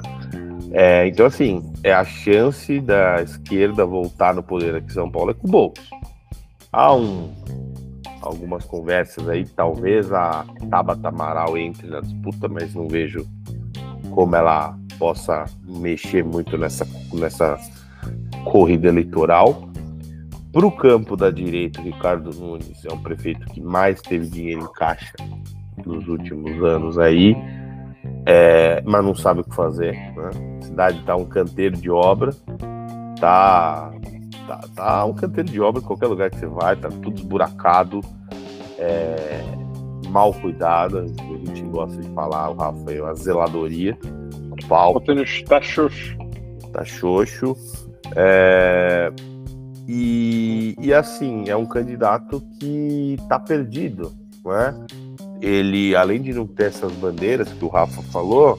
É, 0.72 1.08
então, 1.08 1.26
assim, 1.26 1.64
é 1.84 1.94
a 1.94 2.04
chance 2.04 2.80
da 2.80 3.22
esquerda 3.22 3.86
voltar 3.86 4.34
no 4.34 4.44
poder 4.44 4.76
aqui 4.76 4.88
em 4.88 4.94
São 4.94 5.10
Paulo 5.10 5.32
é 5.32 5.34
com 5.34 5.48
o 5.48 5.52
Boulos. 5.52 5.80
Há 6.72 6.96
um, 6.96 7.32
algumas 8.24 8.66
conversas 8.66 9.28
aí, 9.28 9.46
talvez 9.46 10.12
a 10.12 10.46
Tabata 10.70 11.10
Amaral 11.10 11.58
entre 11.58 11.88
na 11.88 12.00
disputa, 12.00 12.48
mas 12.48 12.74
não 12.74 12.88
vejo 12.88 13.28
como 14.12 14.36
ela 14.36 14.78
possa 14.98 15.46
mexer 15.66 16.24
muito 16.24 16.58
nessa, 16.58 16.88
nessa 17.14 17.58
corrida 18.46 18.88
eleitoral. 18.88 19.70
Para 20.52 20.66
o 20.66 20.72
campo 20.72 21.18
da 21.18 21.32
direita, 21.32 21.82
Ricardo 21.82 22.30
Nunes 22.32 22.86
é 22.86 22.94
um 22.94 23.02
prefeito 23.02 23.46
que 23.48 23.60
mais 23.60 24.02
teve 24.02 24.28
dinheiro 24.28 24.62
em 24.62 24.74
caixa 24.74 25.14
nos 25.86 26.08
últimos 26.08 26.64
anos 26.64 27.00
aí, 27.00 27.36
é, 28.26 28.82
mas 28.86 29.04
não 29.04 29.16
sabe 29.16 29.42
o 29.42 29.44
que 29.44 29.56
fazer. 29.56 29.94
Né? 29.94 30.30
A 30.60 30.62
cidade 30.62 31.00
está 31.00 31.16
um 31.16 31.26
canteiro 31.26 31.76
de 31.76 31.90
obra, 31.90 32.32
tá, 33.20 33.92
tá, 34.48 34.62
tá, 34.76 35.06
um 35.06 35.14
canteiro 35.14 35.50
de 35.50 35.60
obra 35.62 35.82
em 35.82 35.86
qualquer 35.86 36.08
lugar 36.08 36.30
que 36.30 36.38
você 36.38 36.48
vai, 36.48 36.76
tá 36.76 36.90
tudo 36.90 37.18
esburacado, 37.18 38.02
é, 38.78 39.42
mal 40.10 40.34
cuidada, 40.34 41.02
a 41.02 41.46
gente 41.48 41.64
gosta 41.64 42.02
de 42.02 42.10
falar, 42.10 42.50
o 42.50 42.56
Rafael, 42.56 43.08
a 43.08 43.14
zeladoria 43.14 43.98
falta. 44.68 45.14
Tá 45.48 45.62
xoxo. 45.62 46.18
Tá 46.72 46.84
xoxo. 46.84 47.56
É... 48.16 49.12
E, 49.88 50.76
e 50.80 50.94
assim, 50.94 51.50
é 51.50 51.56
um 51.56 51.66
candidato 51.66 52.42
que 52.60 53.18
tá 53.28 53.38
perdido, 53.38 54.14
não 54.44 54.56
é? 54.56 54.74
Ele, 55.42 55.94
além 55.94 56.22
de 56.22 56.34
não 56.34 56.48
ter 56.48 56.68
essas 56.68 56.92
bandeiras 56.94 57.52
que 57.52 57.66
o 57.66 57.68
Rafa 57.68 58.02
falou, 58.04 58.58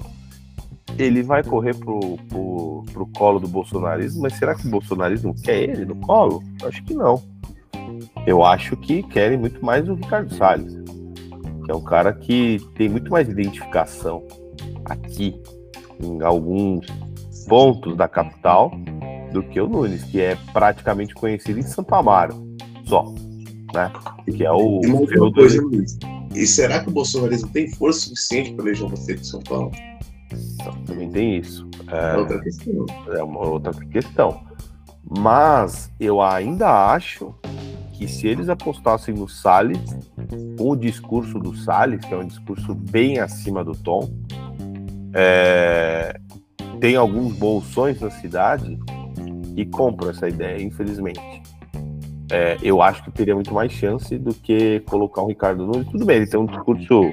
ele 0.98 1.22
vai 1.22 1.42
correr 1.42 1.74
pro, 1.74 2.16
pro, 2.28 2.84
pro 2.92 3.06
colo 3.08 3.40
do 3.40 3.48
bolsonarismo, 3.48 4.22
mas 4.22 4.34
será 4.34 4.54
que 4.54 4.66
o 4.66 4.70
bolsonarismo 4.70 5.34
quer 5.42 5.62
ele 5.62 5.84
no 5.84 5.96
colo? 5.96 6.42
Acho 6.62 6.82
que 6.84 6.94
não. 6.94 7.22
Eu 8.26 8.44
acho 8.44 8.76
que 8.76 9.02
querem 9.02 9.38
muito 9.38 9.64
mais 9.64 9.88
o 9.88 9.94
Ricardo 9.94 10.34
Salles, 10.34 10.74
que 11.64 11.70
é 11.70 11.74
um 11.74 11.82
cara 11.82 12.12
que 12.12 12.58
tem 12.74 12.88
muito 12.88 13.10
mais 13.10 13.28
identificação 13.28 14.26
aqui 14.84 15.40
em 16.02 16.22
alguns 16.22 16.86
pontos 17.48 17.96
da 17.96 18.08
capital 18.08 18.72
do 19.32 19.42
que 19.42 19.60
o 19.60 19.68
Nunes, 19.68 20.04
que 20.04 20.20
é 20.20 20.36
praticamente 20.52 21.14
conhecido 21.14 21.58
em 21.58 21.62
Santo 21.62 21.94
Amaro, 21.94 22.34
só, 22.84 23.12
né? 23.74 23.92
Que 24.24 24.44
é 24.44 24.52
o 24.52 24.80
ferro 25.06 25.32
coisa, 25.32 25.60
Luiz. 25.60 25.98
E 26.34 26.46
será 26.46 26.82
que 26.82 26.88
o 26.88 26.92
bolsonarismo 26.92 27.48
tem 27.50 27.70
força 27.70 28.00
suficiente 28.00 28.52
para 28.54 28.64
eleger 28.64 28.88
você 28.88 29.14
de 29.14 29.26
São 29.26 29.40
Paulo? 29.40 29.70
Então, 30.64 30.82
também 30.84 31.10
tem 31.10 31.36
isso. 31.36 31.68
É, 31.88 32.16
outra 32.16 32.40
questão. 32.40 32.86
É 33.08 33.22
uma 33.22 33.46
outra 33.46 33.72
questão. 33.72 34.40
Mas 35.18 35.90
eu 36.00 36.22
ainda 36.22 36.90
acho 36.90 37.34
que 37.92 38.08
se 38.08 38.26
eles 38.26 38.48
apostassem 38.48 39.14
no 39.14 39.28
Salles, 39.28 39.78
com 40.56 40.70
o 40.70 40.76
discurso 40.76 41.38
do 41.38 41.54
Salles, 41.54 42.00
que 42.00 42.14
é 42.14 42.16
um 42.16 42.26
discurso 42.26 42.74
bem 42.74 43.18
acima 43.18 43.62
do 43.62 43.72
tom, 43.72 44.10
é, 45.12 46.18
tem 46.80 46.96
alguns 46.96 47.34
bolsões 47.34 48.00
na 48.00 48.10
cidade 48.10 48.78
e 49.54 49.66
compram 49.66 50.10
essa 50.10 50.26
ideia, 50.28 50.60
infelizmente. 50.62 51.42
É, 52.32 52.56
eu 52.62 52.80
acho 52.80 53.04
que 53.04 53.10
teria 53.10 53.34
muito 53.34 53.52
mais 53.52 53.70
chance 53.70 54.18
do 54.18 54.34
que 54.34 54.80
colocar 54.80 55.22
um 55.22 55.26
Ricardo 55.26 55.66
Nunes. 55.66 55.86
Tudo 55.88 56.06
bem, 56.06 56.16
ele 56.16 56.26
tem 56.26 56.40
um 56.40 56.46
discurso 56.46 57.12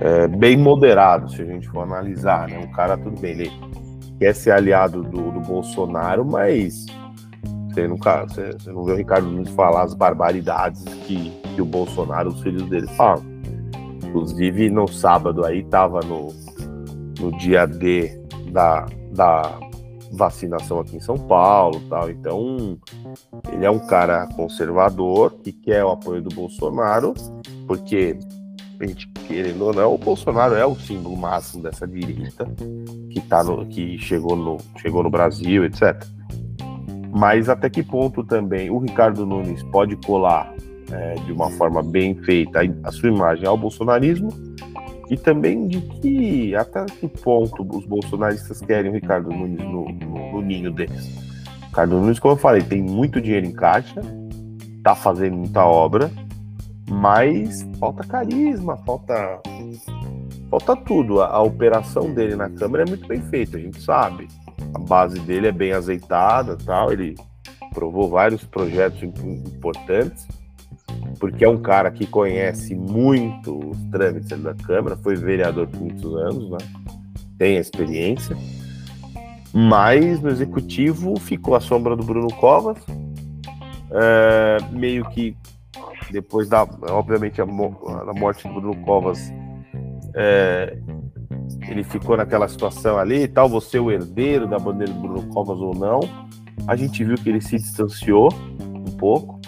é, 0.00 0.28
bem 0.28 0.56
moderado, 0.56 1.30
se 1.30 1.42
a 1.42 1.44
gente 1.44 1.68
for 1.68 1.82
analisar. 1.82 2.48
Né? 2.48 2.58
Um 2.58 2.72
cara, 2.72 2.96
tudo 2.96 3.20
bem, 3.20 3.32
ele 3.32 3.52
quer 4.18 4.34
ser 4.34 4.52
aliado 4.52 5.02
do, 5.02 5.30
do 5.30 5.40
Bolsonaro, 5.40 6.24
mas 6.24 6.86
você, 7.68 7.88
nunca, 7.88 8.24
você, 8.24 8.52
você, 8.52 8.70
não 8.70 8.84
vê 8.84 8.92
o 8.92 8.96
Ricardo 8.96 9.28
Nunes 9.28 9.50
falar 9.50 9.82
as 9.82 9.94
barbaridades 9.94 10.82
que, 11.06 11.30
que 11.54 11.60
o 11.60 11.64
Bolsonaro, 11.64 12.30
os 12.30 12.40
filhos 12.40 12.62
dele 12.68 12.86
falam. 12.88 13.24
Inclusive, 14.04 14.70
no 14.70 14.86
sábado 14.86 15.44
aí, 15.44 15.64
tava 15.64 16.00
no, 16.00 16.32
no 17.18 17.36
dia 17.36 17.66
D 17.66 18.16
da, 18.52 18.86
da 19.12 19.58
vacinação 20.12 20.78
aqui 20.78 20.96
em 20.96 21.00
São 21.00 21.16
Paulo 21.16 21.82
tal. 21.90 22.08
Então, 22.08 22.78
ele 23.52 23.66
é 23.66 23.70
um 23.70 23.80
cara 23.80 24.28
conservador 24.36 25.32
que 25.42 25.52
quer 25.52 25.84
o 25.84 25.90
apoio 25.90 26.22
do 26.22 26.32
Bolsonaro, 26.34 27.12
porque, 27.66 28.16
a 28.80 28.86
gente 28.86 29.08
querendo 29.26 29.62
ou 29.62 29.74
não, 29.74 29.94
o 29.94 29.98
Bolsonaro 29.98 30.54
é 30.54 30.64
o 30.64 30.74
símbolo 30.74 31.16
máximo 31.16 31.62
dessa 31.62 31.86
direita 31.86 32.46
que, 33.10 33.20
tá 33.20 33.42
no, 33.42 33.66
que 33.66 33.98
chegou, 33.98 34.36
no, 34.36 34.58
chegou 34.76 35.02
no 35.02 35.10
Brasil, 35.10 35.64
etc. 35.64 36.04
Mas 37.10 37.48
até 37.48 37.70
que 37.70 37.82
ponto 37.82 38.24
também 38.24 38.70
o 38.70 38.78
Ricardo 38.78 39.24
Nunes 39.24 39.62
pode 39.64 39.96
colar 39.96 40.52
é, 40.90 41.14
de 41.14 41.32
uma 41.32 41.50
forma 41.50 41.82
bem 41.82 42.14
feita 42.14 42.60
a 42.82 42.92
sua 42.92 43.08
imagem 43.08 43.46
ao 43.46 43.56
bolsonarismo 43.56 44.28
e 45.10 45.16
também 45.16 45.66
de 45.68 45.80
que 45.80 46.54
até 46.54 46.84
que 46.86 47.08
ponto 47.08 47.62
os 47.76 47.86
bolsonaristas 47.86 48.60
querem 48.60 48.90
o 48.90 48.94
Ricardo 48.94 49.30
Nunes 49.30 49.60
no, 49.60 49.84
no, 49.88 50.32
no 50.32 50.42
ninho 50.42 50.72
deles. 50.72 51.10
Ricardo 51.68 52.00
Nunes, 52.00 52.18
como 52.18 52.34
eu 52.34 52.38
falei, 52.38 52.62
tem 52.62 52.82
muito 52.82 53.20
dinheiro 53.20 53.46
em 53.46 53.52
caixa, 53.52 54.00
tá 54.82 54.94
fazendo 54.94 55.36
muita 55.36 55.64
obra, 55.64 56.10
mas 56.88 57.66
falta 57.78 58.04
carisma, 58.06 58.76
falta 58.78 59.40
falta 60.50 60.76
tudo. 60.76 61.20
A, 61.20 61.28
a, 61.28 61.42
operação 61.42 62.12
dele 62.12 62.36
na 62.36 62.50
Câmara 62.50 62.84
é 62.84 62.86
muito 62.86 63.06
bem 63.06 63.20
feita, 63.22 63.56
a 63.56 63.60
gente 63.60 63.80
sabe. 63.82 64.28
A 64.74 64.78
base 64.78 65.18
dele 65.20 65.48
é 65.48 65.52
bem 65.52 65.72
azeitada, 65.72 66.56
tal. 66.64 66.92
Ele 66.92 67.14
provou 67.72 68.08
vários 68.08 68.44
projetos 68.44 69.02
importantes 69.02 70.26
porque 71.18 71.44
é 71.44 71.48
um 71.48 71.56
cara 71.56 71.90
que 71.90 72.06
conhece 72.06 72.74
muito 72.74 73.70
os 73.70 73.82
trâmites 73.90 74.38
da 74.42 74.54
Câmara, 74.54 74.96
foi 74.96 75.16
vereador 75.16 75.66
por 75.68 75.80
muitos 75.80 76.14
anos, 76.14 76.50
né? 76.50 76.58
tem 77.38 77.56
experiência, 77.56 78.36
mas 79.52 80.20
no 80.20 80.28
executivo 80.28 81.18
ficou 81.18 81.54
a 81.54 81.60
sombra 81.60 81.96
do 81.96 82.04
Bruno 82.04 82.28
Covas, 82.34 82.78
é, 83.90 84.58
meio 84.70 85.04
que 85.10 85.36
depois 86.10 86.48
da, 86.48 86.62
obviamente, 86.90 87.40
a, 87.40 87.44
a 87.44 88.14
morte 88.14 88.46
do 88.46 88.54
Bruno 88.54 88.76
Covas, 88.84 89.32
é, 90.14 90.76
ele 91.68 91.84
ficou 91.84 92.16
naquela 92.16 92.48
situação 92.48 92.98
ali 92.98 93.22
e 93.22 93.28
tal, 93.28 93.48
você 93.48 93.78
é 93.78 93.80
o 93.80 93.90
herdeiro 93.90 94.46
da 94.46 94.58
bandeira 94.58 94.92
do 94.92 95.00
Bruno 95.00 95.28
Covas 95.28 95.58
ou 95.58 95.74
não. 95.74 96.00
A 96.66 96.76
gente 96.76 97.02
viu 97.02 97.16
que 97.16 97.28
ele 97.28 97.40
se 97.40 97.56
distanciou 97.56 98.28
um 98.86 98.96
pouco, 98.96 99.40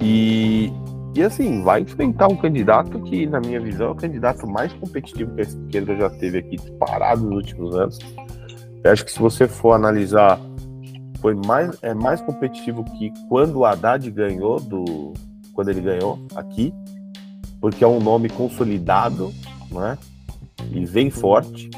e, 0.00 0.70
e 1.14 1.22
assim, 1.22 1.62
vai 1.62 1.80
enfrentar 1.80 2.28
um 2.28 2.36
candidato 2.36 3.00
que, 3.00 3.26
na 3.26 3.40
minha 3.40 3.60
visão, 3.60 3.88
é 3.88 3.90
o 3.90 3.94
candidato 3.94 4.46
mais 4.46 4.72
competitivo 4.74 5.34
que 5.34 5.40
a 5.40 5.44
esquerda 5.44 5.96
já 5.96 6.10
teve 6.10 6.38
aqui 6.38 6.56
disparado 6.56 7.24
nos 7.24 7.36
últimos 7.36 7.74
anos. 7.74 7.98
Eu 8.84 8.92
acho 8.92 9.04
que 9.04 9.10
se 9.10 9.18
você 9.18 9.48
for 9.48 9.72
analisar, 9.72 10.38
foi 11.26 11.34
mais, 11.34 11.76
é 11.82 11.92
mais 11.92 12.20
competitivo 12.20 12.84
que 12.84 13.12
quando 13.28 13.56
o 13.56 13.64
Haddad 13.64 14.08
ganhou 14.12 14.60
do. 14.60 15.12
Quando 15.52 15.70
ele 15.70 15.80
ganhou 15.80 16.24
aqui, 16.36 16.72
porque 17.60 17.82
é 17.82 17.86
um 17.88 17.98
nome 17.98 18.28
consolidado, 18.28 19.34
né? 19.72 19.98
E 20.70 20.84
vem 20.84 21.10
forte. 21.10 21.68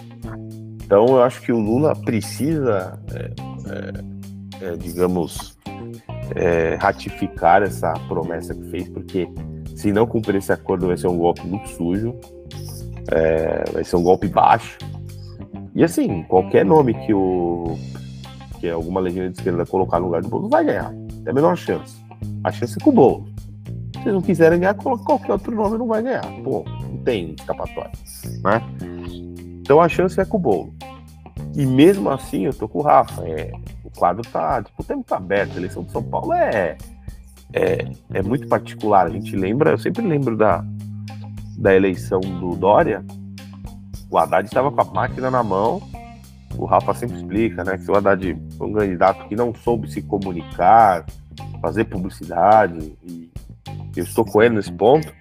Então 0.84 1.06
eu 1.06 1.22
acho 1.22 1.40
que 1.40 1.50
o 1.50 1.58
Lula 1.58 1.96
precisa, 1.96 3.00
é, 3.14 3.32
é, 3.70 4.66
é, 4.66 4.76
digamos, 4.76 5.56
é, 6.36 6.74
ratificar 6.74 7.62
essa 7.62 7.94
promessa 8.06 8.54
que 8.54 8.68
fez, 8.68 8.86
porque 8.90 9.26
se 9.74 9.90
não 9.92 10.06
cumprir 10.06 10.36
esse 10.36 10.52
acordo 10.52 10.88
vai 10.88 10.98
ser 10.98 11.08
um 11.08 11.16
golpe 11.16 11.46
muito 11.46 11.70
sujo, 11.70 12.14
é, 13.10 13.64
vai 13.72 13.82
ser 13.82 13.96
um 13.96 14.02
golpe 14.02 14.28
baixo. 14.28 14.76
E 15.74 15.82
assim, 15.82 16.22
qualquer 16.24 16.66
nome 16.66 16.92
que 17.06 17.14
o 17.14 17.78
que 18.58 18.68
alguma 18.68 19.00
legenda 19.00 19.30
de 19.30 19.38
esquerda 19.38 19.64
colocar 19.64 20.00
no 20.00 20.06
lugar 20.06 20.22
do 20.22 20.28
Boulos 20.28 20.50
vai 20.50 20.64
ganhar. 20.64 20.92
É 21.24 21.30
a 21.30 21.32
menor 21.32 21.56
chance. 21.56 21.96
A 22.44 22.52
chance 22.52 22.76
é 22.78 22.82
com 22.82 22.90
o 22.90 22.92
Boulos. 22.92 23.30
Se 23.92 24.00
eles 24.00 24.14
não 24.14 24.22
quiserem 24.22 24.60
ganhar, 24.60 24.74
qualquer 24.74 25.32
outro 25.32 25.54
nome 25.54 25.78
não 25.78 25.86
vai 25.86 26.02
ganhar. 26.02 26.24
Pô, 26.42 26.64
não 26.82 26.98
tem 26.98 27.34
escapatória. 27.38 27.92
Né? 28.44 28.62
Então 29.60 29.80
a 29.80 29.88
chance 29.88 30.20
é 30.20 30.24
com 30.24 30.36
o 30.36 30.40
Boulos. 30.40 30.74
E 31.54 31.64
mesmo 31.66 32.10
assim, 32.10 32.46
eu 32.46 32.54
tô 32.54 32.68
com 32.68 32.78
o 32.78 32.82
Rafa. 32.82 33.26
É, 33.26 33.52
o 33.84 33.90
quadro 33.90 34.22
tá. 34.30 34.62
Tipo, 34.62 34.82
o 34.82 34.84
tempo 34.84 35.04
tá 35.04 35.16
aberto. 35.16 35.54
A 35.54 35.56
eleição 35.56 35.82
de 35.82 35.90
São 35.92 36.02
Paulo 36.02 36.32
é, 36.32 36.76
é, 37.52 37.90
é 38.12 38.22
muito 38.22 38.48
particular. 38.48 39.06
A 39.06 39.10
gente 39.10 39.34
lembra, 39.36 39.70
eu 39.70 39.78
sempre 39.78 40.06
lembro 40.06 40.36
da, 40.36 40.64
da 41.56 41.74
eleição 41.74 42.20
do 42.20 42.54
Dória. 42.54 43.04
O 44.10 44.16
Haddad 44.16 44.46
estava 44.46 44.70
com 44.70 44.80
a 44.80 44.84
máquina 44.84 45.30
na 45.30 45.42
mão 45.42 45.82
o 46.58 46.66
Rafa 46.66 46.92
sempre 46.92 47.16
explica, 47.16 47.62
né, 47.62 47.78
que 47.78 47.90
o 47.90 47.96
Haddad 47.96 48.36
foi 48.58 48.66
um 48.66 48.72
candidato 48.72 49.28
que 49.28 49.36
não 49.36 49.54
soube 49.54 49.90
se 49.90 50.02
comunicar, 50.02 51.06
fazer 51.62 51.84
publicidade, 51.84 52.96
e 53.06 53.30
eu 53.96 54.04
estou 54.04 54.26
ele 54.42 54.56
nesse 54.56 54.72
ponto, 54.72 55.12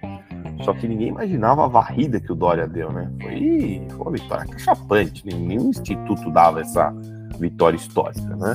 só 0.64 0.74
que 0.74 0.88
ninguém 0.88 1.08
imaginava 1.08 1.64
a 1.64 1.68
varrida 1.68 2.20
que 2.20 2.32
o 2.32 2.34
Dória 2.34 2.66
deu, 2.66 2.92
né? 2.92 3.10
Foi, 3.22 3.82
foi 3.88 4.00
uma 4.00 4.10
vitória 4.10 4.46
cachapante, 4.46 5.24
nenhum 5.24 5.70
instituto 5.70 6.30
dava 6.30 6.60
essa 6.60 6.92
vitória 7.38 7.76
histórica, 7.76 8.36
né? 8.36 8.54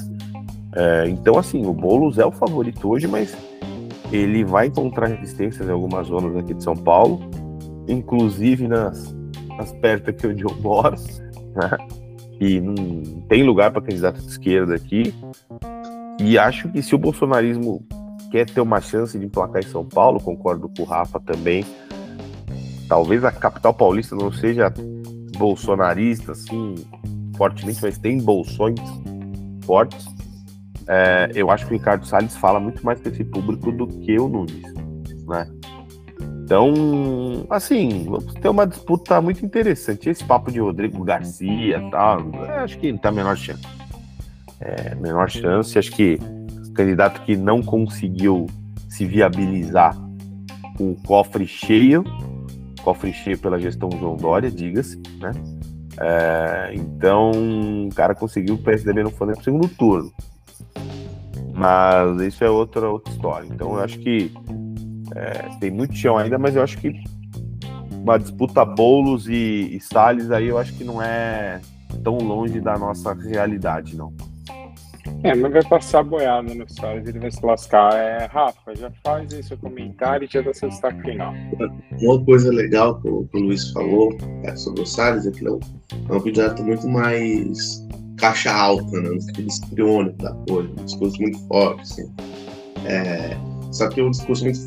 É, 0.76 1.08
então, 1.08 1.38
assim, 1.38 1.66
o 1.66 1.74
Boulos 1.74 2.18
é 2.18 2.26
o 2.26 2.32
favorito 2.32 2.90
hoje, 2.90 3.08
mas 3.08 3.36
ele 4.12 4.44
vai 4.44 4.68
encontrar 4.68 5.08
resistências 5.08 5.68
em 5.68 5.72
algumas 5.72 6.08
zonas 6.08 6.36
aqui 6.36 6.54
de 6.54 6.64
São 6.64 6.76
Paulo, 6.76 7.22
inclusive 7.88 8.68
nas, 8.68 9.16
nas 9.58 9.72
perto 9.72 10.10
aqui 10.10 10.28
onde 10.28 10.44
eu 10.44 10.54
moro, 10.62 10.96
né? 11.56 12.03
Que 12.38 12.60
não 12.60 13.22
tem 13.28 13.44
lugar 13.44 13.72
para 13.72 13.82
candidato 13.82 14.22
de 14.22 14.28
esquerda 14.28 14.76
aqui. 14.76 15.14
E 16.20 16.38
acho 16.38 16.70
que 16.70 16.82
se 16.82 16.94
o 16.96 16.98
bolsonarismo 16.98 17.86
quer 18.32 18.50
ter 18.50 18.62
uma 18.62 18.82
chance 18.82 19.18
de 19.18 19.26
emplacar 19.26 19.62
em 19.62 19.68
São 19.68 19.86
Paulo, 19.86 20.20
concordo 20.20 20.70
com 20.70 20.84
o 20.84 20.86
Rafa 20.86 21.20
também. 21.20 21.66
Talvez 22.88 23.24
a 23.24 23.32
capital 23.32 23.74
paulista 23.74 24.16
não 24.16 24.32
seja 24.32 24.74
bolsonarista, 25.38 26.32
assim, 26.32 26.76
fortemente, 27.36 27.80
mas 27.82 27.98
tem 27.98 28.18
bolsões 28.18 28.80
fortes. 29.66 30.06
É, 30.88 31.32
eu 31.34 31.50
acho 31.50 31.66
que 31.66 31.74
o 31.74 31.78
Ricardo 31.78 32.06
Salles 32.06 32.36
fala 32.36 32.60
muito 32.60 32.86
mais 32.86 33.00
para 33.00 33.12
esse 33.12 33.24
público 33.24 33.72
do 33.72 33.88
que 33.88 34.20
o 34.20 34.28
Nunes, 34.28 34.62
né? 35.28 35.50
Então, 36.44 37.46
assim, 37.50 38.06
vamos 38.06 38.34
ter 38.34 38.50
uma 38.50 38.68
disputa 38.68 39.22
muito 39.22 39.46
interessante. 39.46 40.10
Esse 40.10 40.24
papo 40.24 40.52
de 40.52 40.60
Rodrigo 40.60 41.04
Garcia 41.04 41.78
e 41.78 41.90
tal, 41.90 42.20
acho 42.62 42.78
que 42.78 42.92
tá 42.98 43.12
menor 43.12 43.38
chance. 43.38 43.64
É, 44.60 44.94
menor 44.96 45.30
chance, 45.30 45.80
acho 45.80 45.92
que 45.92 46.20
candidato 46.76 47.22
que 47.22 47.38
não 47.38 47.62
conseguiu 47.62 48.48
se 48.90 49.06
viabilizar 49.06 49.96
com 50.78 50.92
o 50.92 50.96
cofre 51.06 51.48
cheio, 51.48 52.04
cofre 52.84 53.14
cheio 53.14 53.38
pela 53.38 53.60
gestão 53.60 53.90
João 53.92 54.18
Dória, 54.18 54.52
diga-se, 54.52 55.02
né? 55.20 55.32
É, 56.00 56.72
então, 56.74 57.32
o 57.88 57.96
cara 57.96 58.14
conseguiu 58.16 58.56
o 58.56 58.58
PSDB 58.58 59.04
não 59.04 59.12
nem 59.12 59.36
pro 59.36 59.44
segundo 59.44 59.68
turno. 59.70 60.12
Mas 61.54 62.22
isso 62.22 62.44
é 62.44 62.50
outra, 62.50 62.90
outra 62.90 63.14
história. 63.14 63.48
Então, 63.50 63.74
eu 63.76 63.80
acho 63.80 64.00
que 64.00 64.32
é, 65.16 65.50
tem 65.60 65.72
muito 65.72 65.96
chão 65.96 66.18
ainda, 66.18 66.38
mas 66.38 66.56
eu 66.56 66.64
acho 66.64 66.78
que 66.78 66.94
uma 67.92 68.18
disputa 68.18 68.66
Boulos 68.66 69.28
e, 69.28 69.76
e 69.76 69.80
Salles 69.80 70.30
aí 70.32 70.48
eu 70.48 70.58
acho 70.58 70.74
que 70.74 70.84
não 70.84 71.02
é 71.02 71.62
tão 72.04 72.18
longe 72.18 72.60
da 72.60 72.78
nossa 72.78 73.14
realidade, 73.14 73.96
não. 73.96 74.14
É, 75.24 75.36
mas 75.36 75.52
vai 75.52 75.64
passar 75.64 76.04
boiada 76.04 76.54
no 76.54 76.70
Salles, 76.70 77.08
ele 77.08 77.20
vai 77.20 77.32
se 77.32 77.46
lascar. 77.46 77.94
É, 77.94 78.26
Rafa, 78.26 78.76
já 78.76 78.92
faz 79.04 79.34
aí 79.34 79.44
seu 79.44 79.58
comentário 79.58 80.26
e 80.26 80.32
já 80.32 80.42
dá 80.42 80.54
seu 80.54 80.70
destaque 80.70 81.02
final. 81.02 81.34
Uma 82.02 82.24
coisa 82.26 82.52
legal 82.52 83.00
que 83.02 83.10
o, 83.10 83.26
que 83.28 83.38
o 83.38 83.42
Luiz 83.42 83.72
falou 83.72 84.18
é, 84.44 84.56
sobre 84.56 84.82
o 84.82 84.86
Salles 84.86 85.26
é 85.26 85.32
que 85.32 85.40
ele 85.40 85.50
é 85.50 86.14
um 86.14 86.20
candidato 86.20 86.64
muito 86.64 86.88
mais 86.88 87.86
caixa 88.18 88.54
alta, 88.54 89.02
né? 89.02 89.10
No 89.10 89.22
sentido 89.22 89.48
histriônico 89.48 90.18
da 90.18 90.34
coisa, 90.48 90.70
um 90.70 90.86
discurso 90.86 91.22
muito 91.22 91.40
forte, 91.48 91.82
assim. 91.82 92.14
É, 92.86 93.38
só 93.74 93.90
que 93.90 94.00
é 94.00 94.04
um 94.04 94.12
discurso 94.12 94.44
muito 94.44 94.60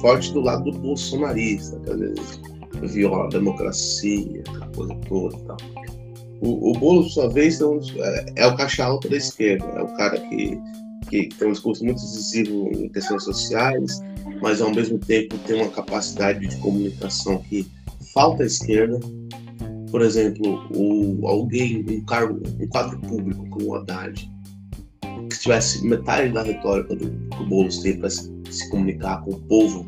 forte 0.00 0.32
do 0.32 0.40
lado 0.40 0.70
do 0.70 0.78
bolsonarista, 0.78 1.78
que 1.80 1.90
às 1.90 1.98
vezes 1.98 2.40
viola 2.82 3.24
a 3.24 3.28
democracia, 3.28 4.42
aquela 4.48 4.66
coisa 4.68 4.94
toda 5.08 5.36
e 5.36 5.40
tal. 5.42 5.56
O, 6.40 6.70
o 6.70 6.72
Bolo, 6.74 7.02
por 7.02 7.10
sua 7.10 7.28
vez, 7.28 7.60
é, 7.60 7.66
um, 7.66 7.80
é, 7.96 8.26
é, 8.36 8.46
o 8.46 8.56
caixa 8.56 8.84
alta 8.84 9.08
da 9.08 9.16
esquerda, 9.16 9.64
é 9.64 9.82
o 9.82 9.96
cara 9.96 10.18
que, 10.18 10.58
que 11.08 11.28
tem 11.28 11.48
um 11.48 11.52
discurso 11.52 11.84
muito 11.84 12.00
decisivo 12.00 12.70
em 12.74 12.88
questões 12.88 13.24
sociais, 13.24 14.00
mas 14.42 14.60
ao 14.60 14.70
mesmo 14.74 14.98
tempo 14.98 15.36
tem 15.46 15.56
uma 15.62 15.70
capacidade 15.70 16.46
de 16.46 16.56
comunicação 16.58 17.38
que 17.48 17.66
falta 18.12 18.42
à 18.42 18.46
esquerda. 18.46 18.98
Por 19.90 20.02
exemplo, 20.02 20.66
o, 20.74 21.26
alguém, 21.26 21.84
um, 21.88 22.04
cargo, 22.04 22.42
um 22.60 22.68
quadro 22.68 22.98
público 23.00 23.48
como 23.48 23.68
o 23.68 23.74
Haddad, 23.76 24.30
que 25.36 25.42
tivesse 25.44 25.84
metade 25.86 26.32
da 26.32 26.42
retórica 26.42 26.94
do, 26.94 27.10
que 27.10 27.42
o 27.42 27.46
Boulos 27.46 27.78
tem 27.78 27.98
para 27.98 28.10
se, 28.10 28.32
se, 28.50 28.68
comunicar 28.70 29.22
com 29.22 29.32
o 29.32 29.40
povo, 29.42 29.86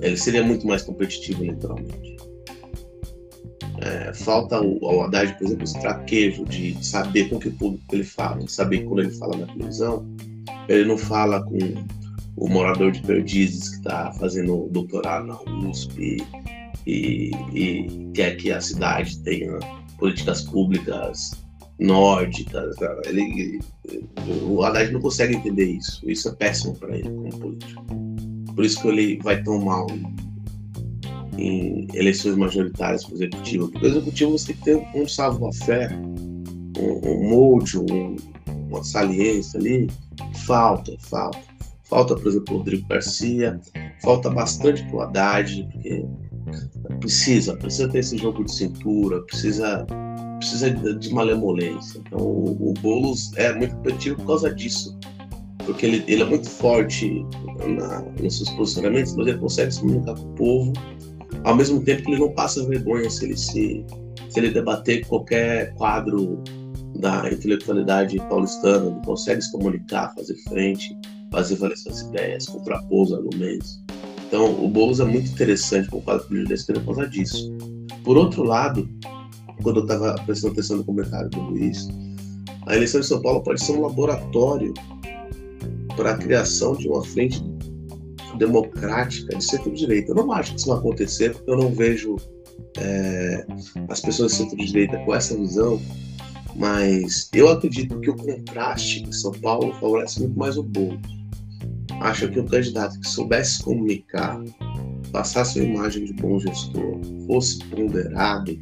ele 0.00 0.16
seria 0.16 0.42
muito 0.42 0.66
mais 0.66 0.82
competitivo 0.82 1.44
eleitoralmente. 1.44 2.16
É, 3.82 4.12
falta 4.12 4.56
ao, 4.56 4.84
ao 4.84 5.04
Haddad, 5.04 5.38
por 5.38 5.46
exemplo, 5.46 5.64
esse 5.64 5.80
traquejo 5.80 6.44
de 6.44 6.84
saber 6.84 7.30
com 7.30 7.38
que 7.38 7.50
público 7.50 7.84
ele 7.92 8.04
fala, 8.04 8.44
de 8.44 8.52
saber 8.52 8.84
quando 8.84 9.00
ele 9.00 9.12
fala 9.12 9.36
na 9.36 9.46
televisão, 9.46 10.06
ele 10.68 10.84
não 10.84 10.98
fala 10.98 11.42
com 11.44 11.58
o 12.36 12.48
morador 12.48 12.92
de 12.92 13.00
Perdizes 13.02 13.70
que 13.70 13.76
está 13.76 14.12
fazendo 14.12 14.68
doutorado 14.70 15.26
na 15.26 15.68
USP 15.68 16.18
e, 16.86 17.30
e 17.54 18.10
quer 18.14 18.36
que 18.36 18.50
a 18.50 18.60
cidade 18.60 19.18
tenha 19.20 19.58
políticas 19.98 20.42
públicas 20.42 21.32
nórdicas. 21.80 22.76
Ele, 23.06 23.60
o 24.46 24.62
Haddad 24.62 24.92
não 24.92 25.00
consegue 25.00 25.34
entender 25.34 25.64
isso. 25.64 26.08
Isso 26.08 26.28
é 26.28 26.32
péssimo 26.32 26.76
para 26.76 26.96
ele 26.96 27.08
como 27.08 27.38
político. 27.38 27.84
Por 28.54 28.64
isso 28.64 28.80
que 28.80 28.88
ele 28.88 29.18
vai 29.22 29.42
tão 29.42 29.60
mal 29.60 29.86
em, 31.38 31.88
eleições 31.94 32.36
majoritárias 32.36 33.04
para 33.04 33.12
o 33.12 33.16
executivo. 33.16 33.68
Porque 33.68 33.86
o 33.86 33.90
executivo 33.90 34.32
você 34.32 34.52
tem 34.52 34.56
que 34.56 34.64
ter 34.64 34.98
um 34.98 35.08
salvo-fé, 35.08 35.88
um, 36.78 37.08
um 37.08 37.30
molde, 37.30 37.78
um, 37.78 38.16
uma 38.68 38.84
saliência 38.84 39.58
ali. 39.58 39.88
Falta, 40.46 40.92
falta. 41.00 41.50
Falta, 41.84 42.14
por 42.14 42.28
exemplo, 42.28 42.54
o 42.54 42.58
Rodrigo 42.58 42.86
Garcia. 42.86 43.58
Falta 44.02 44.30
bastante 44.30 44.84
para 44.84 44.96
o 44.96 45.00
Haddad, 45.00 45.68
porque 45.72 46.04
precisa, 47.00 47.56
precisa 47.56 47.88
ter 47.88 47.98
esse 47.98 48.16
jogo 48.16 48.44
de 48.44 48.52
cintura, 48.52 49.20
precisa 49.22 49.86
precisa 50.40 50.70
de 50.70 51.14
malemolência. 51.14 52.00
Então, 52.06 52.18
o, 52.18 52.70
o 52.70 52.74
Boulos 52.80 53.32
é 53.36 53.52
muito 53.52 53.76
competitivo 53.76 54.16
por 54.16 54.26
causa 54.26 54.52
disso. 54.52 54.98
Porque 55.64 55.86
ele, 55.86 56.04
ele 56.08 56.22
é 56.22 56.24
muito 56.24 56.48
forte 56.48 57.24
na, 57.78 58.00
nos 58.20 58.38
seus 58.38 58.50
posicionamentos, 58.50 59.14
mas 59.14 59.28
ele 59.28 59.38
consegue 59.38 59.72
se 59.72 59.80
comunicar 59.80 60.14
com 60.14 60.22
o 60.22 60.34
povo, 60.34 60.72
ao 61.44 61.54
mesmo 61.54 61.82
tempo 61.84 62.02
que 62.02 62.10
ele 62.10 62.20
não 62.20 62.32
passa 62.32 62.66
vergonha 62.66 63.08
se 63.08 63.24
ele, 63.24 63.36
se, 63.36 63.84
se 64.28 64.40
ele 64.40 64.50
debater 64.50 65.06
qualquer 65.06 65.74
quadro 65.74 66.42
da 66.98 67.30
intelectualidade 67.30 68.16
paulistana, 68.28 68.86
ele 68.90 69.04
consegue 69.04 69.42
se 69.42 69.52
comunicar, 69.52 70.12
fazer 70.14 70.34
frente, 70.48 70.96
fazer 71.30 71.56
valer 71.56 71.76
suas 71.76 72.00
ideias, 72.00 72.46
contrapor 72.46 73.04
os 73.04 73.12
argumentos. 73.12 73.82
Então, 74.26 74.64
o 74.64 74.68
Boulos 74.68 75.00
é 75.00 75.04
muito 75.04 75.30
interessante 75.30 75.88
para 75.88 75.98
o 75.98 76.02
quadro 76.02 76.26
político 76.26 76.48
da 76.48 76.54
esquerda 76.54 76.80
por 76.80 76.94
causa 76.94 77.10
disso. 77.10 77.56
Por 78.02 78.16
outro 78.16 78.42
lado, 78.42 78.88
quando 79.62 79.78
eu 79.78 79.82
estava 79.82 80.14
prestando 80.24 80.52
atenção 80.52 80.76
no 80.78 80.84
comentário 80.84 81.30
do 81.30 81.40
Luiz, 81.40 81.88
a 82.66 82.76
eleição 82.76 83.00
de 83.00 83.06
São 83.06 83.20
Paulo 83.20 83.42
pode 83.42 83.62
ser 83.62 83.72
um 83.72 83.82
laboratório 83.82 84.74
para 85.96 86.12
a 86.12 86.16
criação 86.16 86.74
de 86.74 86.88
uma 86.88 87.04
frente 87.04 87.42
democrática 88.38 89.36
de 89.36 89.44
centro-direita. 89.44 90.12
Eu 90.12 90.16
não 90.16 90.32
acho 90.32 90.52
que 90.52 90.60
isso 90.60 90.68
vai 90.68 90.78
acontecer, 90.78 91.32
porque 91.32 91.50
eu 91.50 91.58
não 91.58 91.74
vejo 91.74 92.16
é, 92.78 93.46
as 93.88 94.00
pessoas 94.00 94.32
de 94.32 94.38
centro-direita 94.38 94.98
com 95.04 95.14
essa 95.14 95.36
visão, 95.36 95.80
mas 96.56 97.28
eu 97.34 97.48
acredito 97.48 97.98
que 98.00 98.10
o 98.10 98.16
contraste 98.16 99.02
em 99.02 99.12
São 99.12 99.32
Paulo 99.32 99.72
favorece 99.74 100.20
muito 100.20 100.38
mais 100.38 100.56
o 100.56 100.62
Boulos. 100.62 101.00
Acho 102.00 102.28
que 102.30 102.40
um 102.40 102.46
candidato 102.46 102.98
que 102.98 103.08
soubesse 103.08 103.62
comunicar, 103.62 104.42
passasse 105.12 105.60
uma 105.60 105.74
imagem 105.74 106.04
de 106.04 106.14
bom 106.14 106.38
gestor, 106.38 106.98
fosse 107.26 107.58
ponderado, 107.66 108.58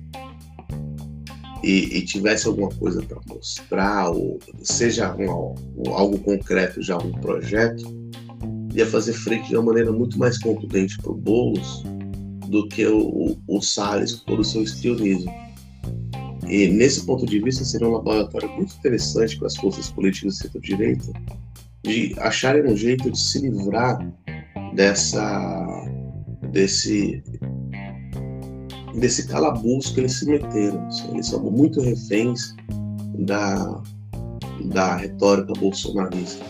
e, 1.63 1.99
e 1.99 2.05
tivesse 2.05 2.47
alguma 2.47 2.71
coisa 2.71 3.03
para 3.03 3.21
mostrar, 3.29 4.11
ou 4.11 4.39
seja 4.63 5.15
um, 5.17 5.55
um, 5.77 5.95
algo 5.95 6.19
concreto, 6.19 6.83
já 6.83 6.97
um 6.97 7.13
projeto, 7.13 7.85
ia 8.75 8.87
fazer 8.87 9.13
frente 9.13 9.49
de 9.49 9.57
uma 9.57 9.67
maneira 9.67 9.93
muito 9.93 10.19
mais 10.19 10.39
contundente 10.39 10.97
para 10.99 11.11
o 11.11 11.15
Boulos 11.15 11.83
do 12.49 12.67
que 12.69 12.87
o, 12.87 13.37
o 13.47 13.61
Salles 13.61 14.15
com 14.15 14.27
todo 14.27 14.41
o 14.41 14.45
seu 14.45 14.63
estrionismo. 14.63 15.33
E 16.49 16.69
nesse 16.69 17.05
ponto 17.05 17.27
de 17.27 17.41
vista 17.41 17.65
seria 17.65 17.89
um 17.89 17.93
laboratório 17.93 18.49
muito 18.51 18.75
interessante 18.75 19.37
para 19.37 19.49
as 19.49 19.57
forças 19.57 19.91
políticas 19.91 20.35
do 20.35 20.43
centro-direita 20.43 21.13
de 21.85 22.15
acharem 22.19 22.71
um 22.71 22.77
jeito 22.77 23.11
de 23.11 23.19
se 23.19 23.41
livrar 23.41 23.99
dessa 24.75 25.67
desse 26.51 27.23
desse 28.99 29.27
calabouço 29.27 29.95
que 29.95 30.01
eles 30.01 30.19
se 30.19 30.27
meteram. 30.27 30.89
Eles 31.13 31.27
são 31.27 31.43
muito 31.43 31.81
reféns 31.81 32.55
da, 33.27 33.83
da 34.67 34.97
retórica 34.97 35.53
bolsonarista. 35.59 36.45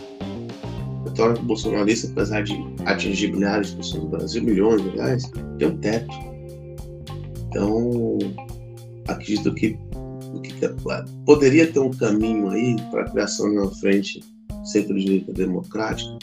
A 1.05 1.09
retórica 1.09 1.41
bolsonarista, 1.41 2.07
apesar 2.11 2.43
de 2.43 2.53
atingir 2.85 3.31
milhares 3.31 3.71
de 3.71 3.77
pessoas 3.77 4.03
no 4.03 4.09
Brasil, 4.09 4.43
milhões 4.43 4.81
de 4.81 4.89
reais, 4.89 5.31
tem 5.57 5.67
um 5.67 5.77
teto. 5.77 6.13
Então, 7.47 8.17
acredito 9.07 9.53
que, 9.55 9.77
que 10.43 10.53
poderia 11.25 11.71
ter 11.71 11.79
um 11.79 11.91
caminho 11.91 12.49
aí 12.49 12.75
para 12.91 13.01
a 13.01 13.09
criação 13.09 13.49
de 13.49 13.57
uma 13.57 13.71
frente 13.75 14.23
centro-direita 14.63 15.33
democrática 15.33 16.17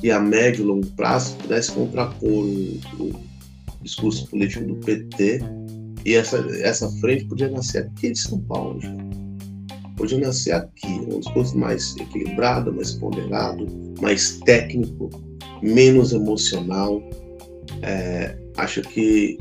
que 0.00 0.10
a 0.10 0.20
médio 0.20 0.62
e 0.62 0.66
longo 0.66 0.86
prazo 0.88 1.36
pudesse 1.36 1.72
contrapor 1.72 2.44
o, 2.44 2.80
o 3.00 3.27
discurso 3.82 4.26
político 4.28 4.64
do 4.64 4.76
PT 4.76 5.40
e 6.04 6.14
essa, 6.14 6.38
essa 6.62 6.88
frente 7.00 7.24
podia 7.26 7.50
nascer 7.50 7.78
aqui 7.84 8.12
de 8.12 8.18
São 8.18 8.40
Paulo. 8.40 8.80
Podia 9.96 10.18
nascer 10.18 10.52
aqui, 10.52 10.86
um 10.86 11.20
discurso 11.20 11.58
mais 11.58 11.96
equilibrado, 11.96 12.72
mais 12.72 12.92
ponderado, 12.92 13.66
mais 14.00 14.38
técnico, 14.40 15.10
menos 15.60 16.12
emocional. 16.12 17.02
É, 17.82 18.36
acho 18.56 18.80
que, 18.82 19.36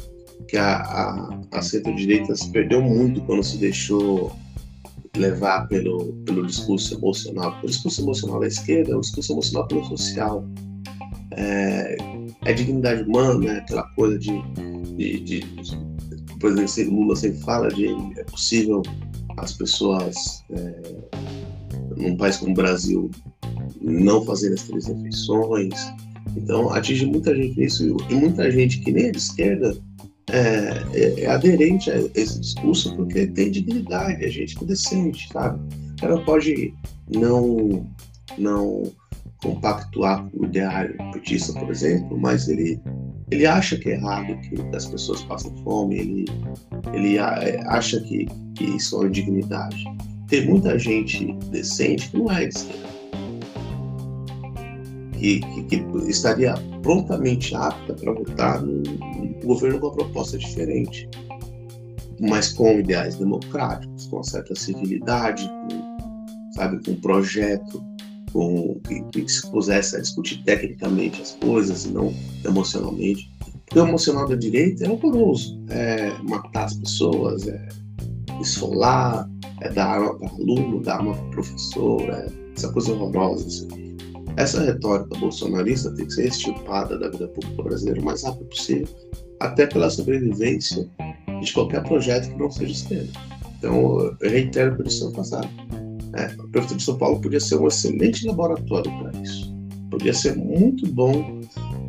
que 0.47 0.57
a, 0.57 0.77
a, 0.77 1.39
a 1.51 1.61
centro-direita 1.61 2.35
se 2.35 2.51
perdeu 2.51 2.81
muito 2.81 3.21
quando 3.21 3.43
se 3.43 3.57
deixou 3.57 4.35
levar 5.15 5.67
pelo, 5.67 6.13
pelo 6.25 6.45
discurso 6.45 6.95
emocional. 6.95 7.59
O 7.63 7.67
discurso 7.67 8.01
emocional 8.01 8.39
da 8.39 8.47
esquerda 8.47 8.93
é 8.93 8.95
o 8.95 9.01
discurso 9.01 9.33
emocional 9.33 9.67
pelo 9.67 9.85
social. 9.85 10.43
É, 11.31 11.97
é 12.45 12.53
dignidade 12.53 13.03
humana, 13.03 13.45
é 13.53 13.57
aquela 13.57 13.83
coisa 13.95 14.17
de, 14.17 14.41
de, 14.95 15.19
de, 15.19 15.39
de 15.39 15.87
o 16.33 16.39
presidente 16.39 16.83
Lula 16.83 17.15
sempre 17.15 17.39
fala 17.39 17.67
de 17.69 17.87
é 18.19 18.23
possível 18.25 18.83
as 19.37 19.53
pessoas 19.53 20.43
é, 20.51 20.81
num 21.95 22.15
país 22.15 22.37
como 22.37 22.51
o 22.51 22.55
Brasil 22.55 23.09
não 23.81 24.23
fazer 24.23 24.53
as 24.53 24.63
três 24.63 24.85
refeições. 24.85 25.73
Então 26.35 26.69
atinge 26.71 27.05
muita 27.05 27.35
gente 27.35 27.59
nisso 27.59 27.97
e 28.09 28.15
muita 28.15 28.51
gente 28.51 28.79
que 28.79 28.91
nem 28.91 29.05
é 29.05 29.11
de 29.11 29.17
esquerda 29.17 29.75
é, 30.29 30.83
é, 30.93 31.21
é, 31.21 31.25
aderente 31.27 31.89
a 31.89 31.97
esse 32.13 32.39
discurso 32.39 32.95
porque 32.95 33.27
tem 33.27 33.49
dignidade, 33.49 34.23
é 34.23 34.29
gente 34.29 34.63
decente, 34.63 35.27
sabe? 35.31 35.59
Ela 36.01 36.23
pode 36.23 36.73
não, 37.09 37.87
não 38.37 38.83
compactuar 39.41 40.27
com 40.29 40.41
o 40.41 40.45
ideário 40.45 40.95
petista, 41.13 41.53
por 41.53 41.69
exemplo, 41.69 42.17
mas 42.17 42.47
ele, 42.47 42.81
ele 43.29 43.45
acha 43.45 43.77
que 43.77 43.89
é 43.89 43.93
errado 43.93 44.37
que 44.41 44.75
as 44.75 44.85
pessoas 44.85 45.23
passam 45.23 45.55
fome, 45.63 45.97
ele, 45.97 46.25
ele 46.93 47.19
acha 47.19 47.99
que, 48.01 48.25
que 48.55 48.63
isso 48.63 48.95
é 48.95 48.99
uma 48.99 49.09
dignidade. 49.09 49.83
Tem 50.27 50.45
muita 50.45 50.77
gente 50.77 51.33
decente 51.51 52.09
que 52.09 52.17
não 52.17 52.31
é 52.31 52.47
de. 52.47 52.87
Que, 55.17 55.39
que, 55.39 55.63
que, 55.63 56.09
estaria 56.09 56.53
prontamente 56.83 57.55
apta 57.55 57.95
para 57.95 58.13
votar 58.13 58.61
num, 58.61 58.83
governo 59.43 59.79
com 59.79 59.87
uma 59.87 59.95
proposta 59.95 60.37
diferente, 60.37 61.09
mas 62.19 62.53
com 62.53 62.79
ideais 62.79 63.15
democráticos, 63.15 64.05
com 64.07 64.21
certa 64.21 64.53
civilidade, 64.53 65.49
com, 65.49 66.51
sabe, 66.51 66.83
com 66.85 66.91
um 66.91 67.01
projeto 67.01 67.83
com, 68.31 68.79
que, 68.87 69.01
que 69.23 69.31
se 69.31 69.49
pusesse 69.49 69.95
a 69.95 69.99
discutir 69.99 70.43
tecnicamente 70.43 71.21
as 71.21 71.31
coisas 71.31 71.85
e 71.85 71.89
não 71.89 72.13
emocionalmente. 72.45 73.31
Porque 73.65 73.79
o 73.79 73.87
emocional 73.87 74.27
da 74.27 74.35
direita 74.35 74.85
é 74.85 74.89
horroroso. 74.89 75.59
É 75.69 76.13
matar 76.23 76.65
as 76.65 76.75
pessoas, 76.75 77.47
é 77.47 77.67
esfolar, 78.41 79.29
é 79.61 79.69
dar 79.69 79.87
arma 79.87 80.17
para 80.17 80.29
aluno, 80.29 80.81
dar 80.81 80.97
arma 80.97 81.15
para 81.15 81.29
professor, 81.31 82.01
é 82.01 82.27
essa 82.55 82.71
coisa 82.71 82.93
horrorosa. 82.93 83.45
Assim. 83.45 83.87
Essa 84.37 84.63
retórica 84.63 85.17
bolsonarista 85.19 85.93
tem 85.95 86.05
que 86.05 86.13
ser 86.13 86.27
extirpada 86.27 86.97
da 86.97 87.09
vida 87.09 87.27
pública 87.29 87.63
brasileira 87.63 88.01
o 88.01 88.05
mais 88.05 88.23
rápido 88.23 88.45
possível, 88.45 88.87
até 89.39 89.65
pela 89.65 89.89
sobrevivência 89.89 90.87
de 91.41 91.53
qualquer 91.53 91.83
projeto 91.83 92.29
que 92.29 92.37
não 92.37 92.51
seja 92.51 92.71
esquerda. 92.71 93.11
Então, 93.57 93.99
eu 94.21 94.29
reitero 94.29 94.73
a 94.73 94.75
posição 94.75 95.11
passada. 95.11 95.49
É, 96.17 96.25
a 96.25 96.47
Prefeitura 96.47 96.77
de 96.77 96.83
São 96.83 96.97
Paulo 96.97 97.21
podia 97.21 97.39
ser 97.39 97.55
um 97.57 97.67
excelente 97.67 98.25
laboratório 98.25 98.91
para 98.99 99.21
isso. 99.21 99.55
Podia 99.89 100.13
ser 100.13 100.35
muito 100.35 100.87
bom 100.91 101.41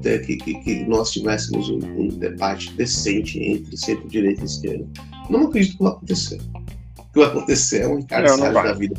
ter, 0.03 0.25
que, 0.25 0.37
que, 0.37 0.55
que, 0.61 0.85
nós 0.85 1.11
tivéssemos 1.11 1.69
um, 1.71 1.79
um, 1.79 2.09
debate 2.09 2.73
decente 2.75 3.43
entre 3.43 3.77
centro-direita 3.77 4.43
e 4.43 4.45
esquerda. 4.45 4.87
Não 5.31 5.47
acredito 5.47 5.79
que 5.79 5.83
vai 5.83 5.93
acontecer. 5.93 6.41
O 6.99 7.13
que 7.13 7.19
vai 7.19 7.29
acontecer 7.29 7.83
é 7.83 7.89
um 7.89 7.99
encarceramento 7.99 8.69
da 8.69 8.73
vida 8.75 8.95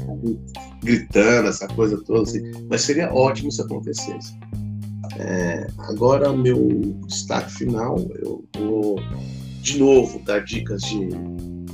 gritando, 0.84 1.47
essa 1.47 1.67
coisa 1.67 2.01
toda, 2.03 2.23
assim. 2.23 2.41
mas 2.69 2.82
seria 2.82 3.13
ótimo 3.13 3.51
se 3.51 3.61
acontecesse. 3.61 4.34
É, 5.17 5.67
agora, 5.77 6.32
meu 6.34 6.97
destaque 7.07 7.51
final, 7.51 7.99
eu 8.21 8.43
vou 8.57 8.99
de 9.61 9.80
novo 9.80 10.19
dar 10.25 10.43
dicas 10.43 10.82
de 10.82 11.09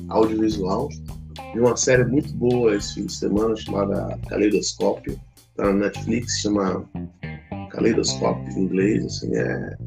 audiovisual. 0.10 0.90
Vi 1.54 1.60
uma 1.60 1.76
série 1.76 2.06
muito 2.06 2.34
boa 2.34 2.76
esse 2.76 2.96
fim 2.96 3.06
de 3.06 3.14
semana 3.14 3.56
chamada 3.56 4.18
Caleidoscópio, 4.28 5.20
tá 5.56 5.66
na 5.66 5.74
Netflix, 5.74 6.40
chama 6.40 6.86
Caleidoscópio 7.72 8.52
em 8.54 8.64
inglês, 8.64 9.06
assim, 9.06 9.36
é... 9.36 9.78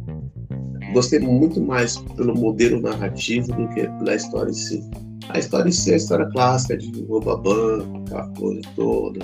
Gostei 0.92 1.18
muito 1.18 1.61
mais 1.61 1.99
pelo 2.16 2.34
modelo 2.34 2.80
narrativo 2.80 3.49
do 3.53 3.68
que 3.68 3.86
pela 3.86 4.14
história 4.14 4.51
em 4.51 4.55
si. 4.55 4.90
A 5.28 5.38
história 5.38 5.68
em 5.68 5.72
si 5.72 5.90
é 5.90 5.94
a 5.94 5.96
história 5.96 6.26
clássica 6.30 6.78
de 6.78 7.05
rouba 7.05 7.36
banco, 7.36 7.99
aquela 8.07 8.28
coisa 8.30 8.62
toda, 8.74 9.20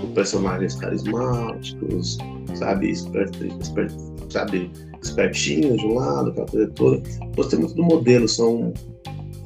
com 0.00 0.12
personagens 0.12 0.74
carismáticos, 0.74 2.18
sabe, 2.54 2.90
expert, 2.90 3.34
expert, 3.42 3.94
sabe, 4.28 4.70
espertinhos 5.02 5.80
de 5.80 5.86
um 5.86 5.94
lado, 5.94 6.30
aquela 6.30 6.46
coisa 6.46 6.70
toda. 6.72 7.02
Gostei 7.34 7.58
muito 7.58 7.74
do 7.74 7.82
modelo, 7.82 8.28
são, 8.28 8.72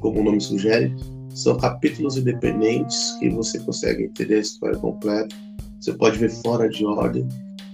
como 0.01 0.21
o 0.21 0.25
nome 0.25 0.41
sugere, 0.41 0.93
são 1.35 1.57
capítulos 1.57 2.17
independentes 2.17 3.17
que 3.19 3.29
você 3.29 3.59
consegue 3.59 4.05
entender 4.05 4.37
a 4.37 4.41
história 4.41 4.79
completa. 4.79 5.35
Você 5.81 5.93
pode 5.93 6.17
ver 6.19 6.31
fora 6.31 6.69
de 6.69 6.87
ordem. 6.87 7.29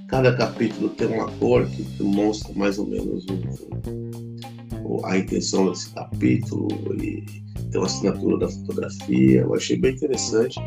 Cada 0.08 0.34
capítulo 0.34 0.88
tem 0.88 1.06
uma 1.06 1.30
cor 1.32 1.66
que 1.66 1.82
demonstra 1.82 2.52
mais 2.56 2.78
ou 2.78 2.86
menos 2.86 3.24
o, 3.26 4.88
o, 4.88 5.06
a 5.06 5.18
intenção 5.18 5.70
desse 5.70 5.92
capítulo 5.94 6.68
e 7.00 7.24
tem 7.70 7.80
uma 7.80 7.86
assinatura 7.86 8.38
da 8.38 8.48
fotografia. 8.48 9.42
Eu 9.42 9.54
achei 9.54 9.76
bem 9.76 9.94
interessante. 9.94 10.58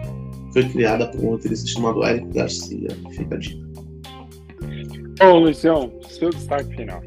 Foi 0.54 0.70
criada 0.70 1.08
por 1.08 1.20
um 1.20 1.30
roteirista 1.32 1.68
chamado 1.68 2.06
Eric 2.06 2.28
Garcia. 2.28 2.90
Fica 3.12 3.36
a 3.36 3.40
dica. 3.40 3.64
Ô, 5.22 5.40
Lucião, 5.40 5.92
seu 6.08 6.30
destaque 6.30 6.76
final. 6.76 7.02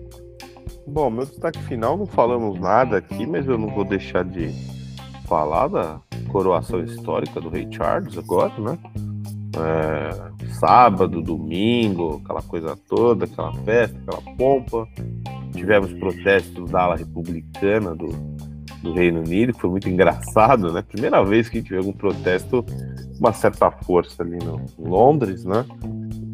Bom, 0.87 1.11
meu 1.11 1.25
destaque 1.25 1.63
final, 1.65 1.97
não 1.97 2.07
falamos 2.07 2.61
nada 2.61 2.99
aqui, 2.99 3.27
mas 3.27 3.47
eu 3.47 3.57
não 3.57 3.69
vou 3.69 3.85
deixar 3.85 4.25
de 4.25 4.51
falar 5.27 5.69
da 5.69 6.01
coroação 6.29 6.83
histórica 6.83 7.41
do 7.41 7.49
Rei 7.49 7.67
Charles 7.71 8.17
agora, 8.17 8.53
né? 8.59 8.79
É, 9.59 10.53
sábado, 10.55 11.23
domingo, 11.23 12.21
aquela 12.23 12.43
coisa 12.43 12.77
toda, 12.89 13.25
aquela 13.25 13.53
festa, 13.65 13.99
aquela 14.07 14.37
pompa. 14.37 14.87
Tivemos 15.55 15.93
protestos 15.95 16.71
da 16.71 16.83
ala 16.83 16.97
republicana 16.97 17.95
do, 17.95 18.09
do 18.83 18.93
Reino 18.93 19.21
Unido, 19.21 19.55
que 19.55 19.61
foi 19.61 19.71
muito 19.71 19.89
engraçado, 19.89 20.73
né? 20.73 20.83
Primeira 20.83 21.25
vez 21.25 21.49
que 21.49 21.61
vê 21.61 21.79
algum 21.79 21.93
protesto 21.93 22.65
uma 23.19 23.33
certa 23.33 23.71
força 23.71 24.23
ali 24.23 24.37
no 24.39 24.61
em 24.79 24.89
Londres, 24.89 25.45
né? 25.45 25.65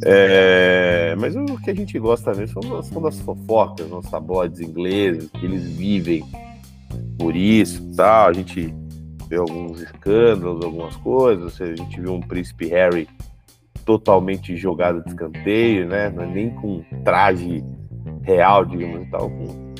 É, 0.05 1.14
mas 1.20 1.36
o 1.36 1.57
que 1.62 1.70
a 1.70 1.74
gente 1.74 1.97
gosta 1.99 2.34
mesmo 2.34 2.61
são, 2.61 2.82
são 2.82 3.03
das 3.03 3.20
fofocas, 3.20 3.90
os 3.90 4.11
tabloides 4.11 4.61
ingleses, 4.61 5.30
que 5.30 5.47
eles 5.47 5.64
vivem 5.64 6.24
por 7.16 7.36
isso 7.36 7.88
tal. 7.95 8.28
A 8.28 8.32
gente 8.32 8.74
vê 9.33 9.39
alguns 9.39 9.80
escândalos, 9.80 10.62
algumas 10.62 10.95
coisas. 10.97 11.59
A 11.59 11.74
gente 11.74 11.99
viu 11.99 12.12
um 12.12 12.20
príncipe 12.20 12.66
Harry 12.66 13.09
totalmente 13.87 14.55
jogado 14.57 15.03
de 15.03 15.09
escanteio, 15.09 15.89
né? 15.89 16.12
É 16.14 16.26
nem 16.26 16.51
com 16.51 16.85
traje 17.03 17.64
real, 18.22 18.66
digamos 18.66 19.07
e 19.07 19.11
tal, 19.11 19.30
com 19.30 19.72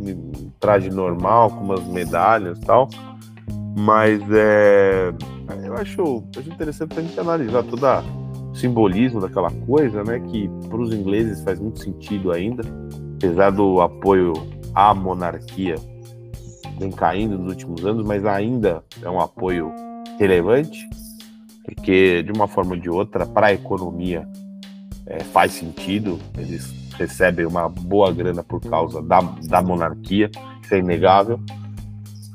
um 0.00 0.50
traje 0.58 0.88
normal, 0.88 1.50
com 1.50 1.64
umas 1.64 1.86
medalhas 1.86 2.58
e 2.58 2.62
tal. 2.62 2.88
Mas 3.76 4.22
é, 4.30 5.12
eu 5.64 5.74
acho, 5.74 6.24
acho 6.38 6.48
interessante 6.48 6.98
a 6.98 7.02
gente 7.02 7.20
analisar 7.20 7.62
todo 7.64 7.84
o 7.84 8.54
simbolismo 8.54 9.20
daquela 9.20 9.50
coisa, 9.66 10.02
né? 10.02 10.18
Que 10.30 10.48
para 10.68 10.78
os 10.78 10.94
ingleses 10.94 11.44
faz 11.44 11.60
muito 11.60 11.78
sentido 11.80 12.32
ainda, 12.32 12.62
apesar 13.16 13.50
do 13.50 13.82
apoio 13.82 14.32
à 14.74 14.94
monarquia 14.94 15.74
vem 16.78 16.90
caindo 16.90 17.38
nos 17.38 17.52
últimos 17.52 17.84
anos, 17.84 18.04
mas 18.06 18.24
ainda 18.24 18.82
é 19.02 19.08
um 19.08 19.20
apoio 19.20 19.72
relevante, 20.18 20.88
porque 21.64 22.22
de 22.22 22.32
uma 22.32 22.46
forma 22.46 22.74
ou 22.74 22.80
de 22.80 22.90
outra, 22.90 23.26
para 23.26 23.48
a 23.48 23.52
economia 23.52 24.28
é, 25.06 25.20
faz 25.20 25.52
sentido, 25.52 26.18
eles 26.36 26.72
recebem 26.96 27.46
uma 27.46 27.68
boa 27.68 28.12
grana 28.12 28.42
por 28.42 28.60
causa 28.60 29.02
da, 29.02 29.20
da 29.20 29.62
monarquia, 29.62 30.30
isso 30.62 30.74
é 30.74 30.78
inegável. 30.78 31.40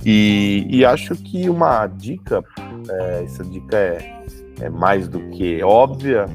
E, 0.06 0.66
e 0.70 0.86
acho 0.86 1.16
que 1.16 1.50
uma 1.50 1.86
dica, 1.88 2.44
é, 2.90 3.24
essa 3.24 3.44
dica 3.44 3.78
é, 3.78 4.24
é 4.62 4.70
mais 4.70 5.08
do 5.08 5.20
que 5.30 5.62
óbvia, 5.64 6.26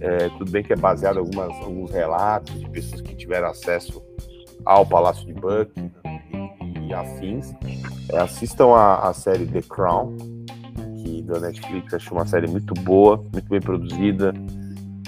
é, 0.00 0.28
tudo 0.30 0.50
bem 0.50 0.62
que 0.62 0.72
é 0.72 0.76
baseado 0.76 1.16
em 1.16 1.20
algumas, 1.20 1.50
alguns 1.62 1.90
relatos 1.90 2.58
de 2.58 2.68
pessoas 2.70 3.00
que 3.00 3.14
tiveram 3.14 3.48
acesso 3.48 4.02
ao 4.64 4.86
Palácio 4.86 5.26
de 5.26 5.34
Buckingham 5.34 6.03
e, 6.86 6.94
afins. 6.94 7.54
É, 8.10 8.18
assistam 8.18 8.68
a, 8.74 9.08
a 9.08 9.12
série 9.12 9.46
The 9.46 9.62
Crown, 9.62 10.16
que 11.02 11.22
da 11.22 11.40
Netflix, 11.40 11.94
acho 11.94 12.14
uma 12.14 12.26
série 12.26 12.46
muito 12.46 12.74
boa, 12.74 13.16
muito 13.32 13.48
bem 13.48 13.60
produzida, 13.60 14.32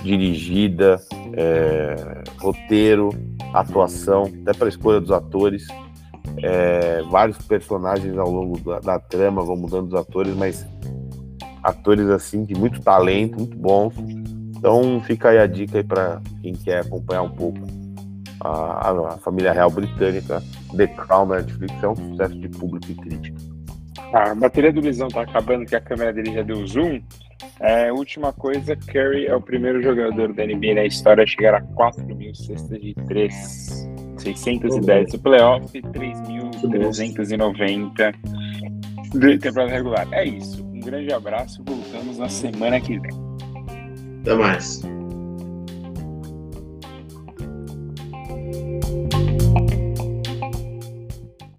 dirigida, 0.03 1.01
é, 1.35 2.23
roteiro, 2.39 3.11
atuação, 3.53 4.25
até 4.43 4.53
para 4.53 4.67
a 4.67 4.69
escolha 4.69 5.01
dos 5.01 5.11
atores. 5.11 5.67
É, 6.43 7.03
vários 7.11 7.39
personagens 7.39 8.17
ao 8.19 8.31
longo 8.31 8.59
da, 8.61 8.79
da, 8.81 8.99
trama 8.99 9.43
vão 9.43 9.57
mudando 9.57 9.89
os 9.89 9.95
atores, 9.95 10.35
mas 10.35 10.67
atores 11.63 12.09
assim 12.09 12.45
de 12.45 12.55
muito 12.55 12.81
talento, 12.81 13.39
muito 13.39 13.57
bons. 13.57 13.95
Então 14.57 15.01
fica 15.03 15.31
aí 15.31 15.39
a 15.39 15.47
dica 15.47 15.79
aí 15.79 15.85
para 15.85 16.21
quem 16.43 16.53
quer 16.55 16.81
acompanhar 16.81 17.23
um 17.23 17.31
pouco 17.31 17.61
a, 18.41 18.91
a, 18.91 19.19
família 19.19 19.53
real 19.53 19.71
britânica. 19.71 20.43
The 20.77 20.89
Crown 20.89 21.27
na 21.27 21.37
Netflix 21.37 21.83
é 21.83 21.89
um 21.89 21.97
sucesso 21.97 22.39
de 22.39 22.49
público 22.49 22.91
e 22.91 22.95
crítica. 22.95 23.39
A 24.13 24.35
bateria 24.35 24.73
do 24.73 24.81
Lisão 24.81 25.09
tá 25.09 25.23
acabando, 25.23 25.67
que 25.67 25.75
a 25.75 25.81
câmera 25.81 26.13
dele 26.13 26.33
já 26.33 26.43
deu 26.43 26.65
zoom. 26.67 27.01
É, 27.61 27.93
última 27.93 28.33
coisa, 28.33 28.77
Curry 28.77 29.27
é 29.27 29.35
o 29.35 29.41
primeiro 29.41 29.83
jogador 29.83 30.33
da 30.33 30.47
NBA 30.47 30.75
na 30.75 30.85
história 30.85 31.25
a 31.25 31.27
chegar 31.27 31.55
a 31.55 31.63
4 31.63 32.05
mil 32.15 32.33
cestas 32.35 32.81
de 32.81 32.95
3. 33.07 33.89
610 34.19 35.13
do 35.13 35.19
playoff 35.19 35.67
e 35.77 35.83
3.390 35.83 38.15
de 39.15 39.39
temporada 39.39 39.73
regular. 39.73 40.07
É 40.13 40.25
isso. 40.25 40.65
Um 40.65 40.81
grande 40.81 41.13
abraço. 41.13 41.63
Voltamos 41.65 42.19
na 42.19 42.29
semana 42.29 42.81
que 42.81 42.99
vem. 42.99 43.13
Até 44.23 44.35
mais. 44.35 44.83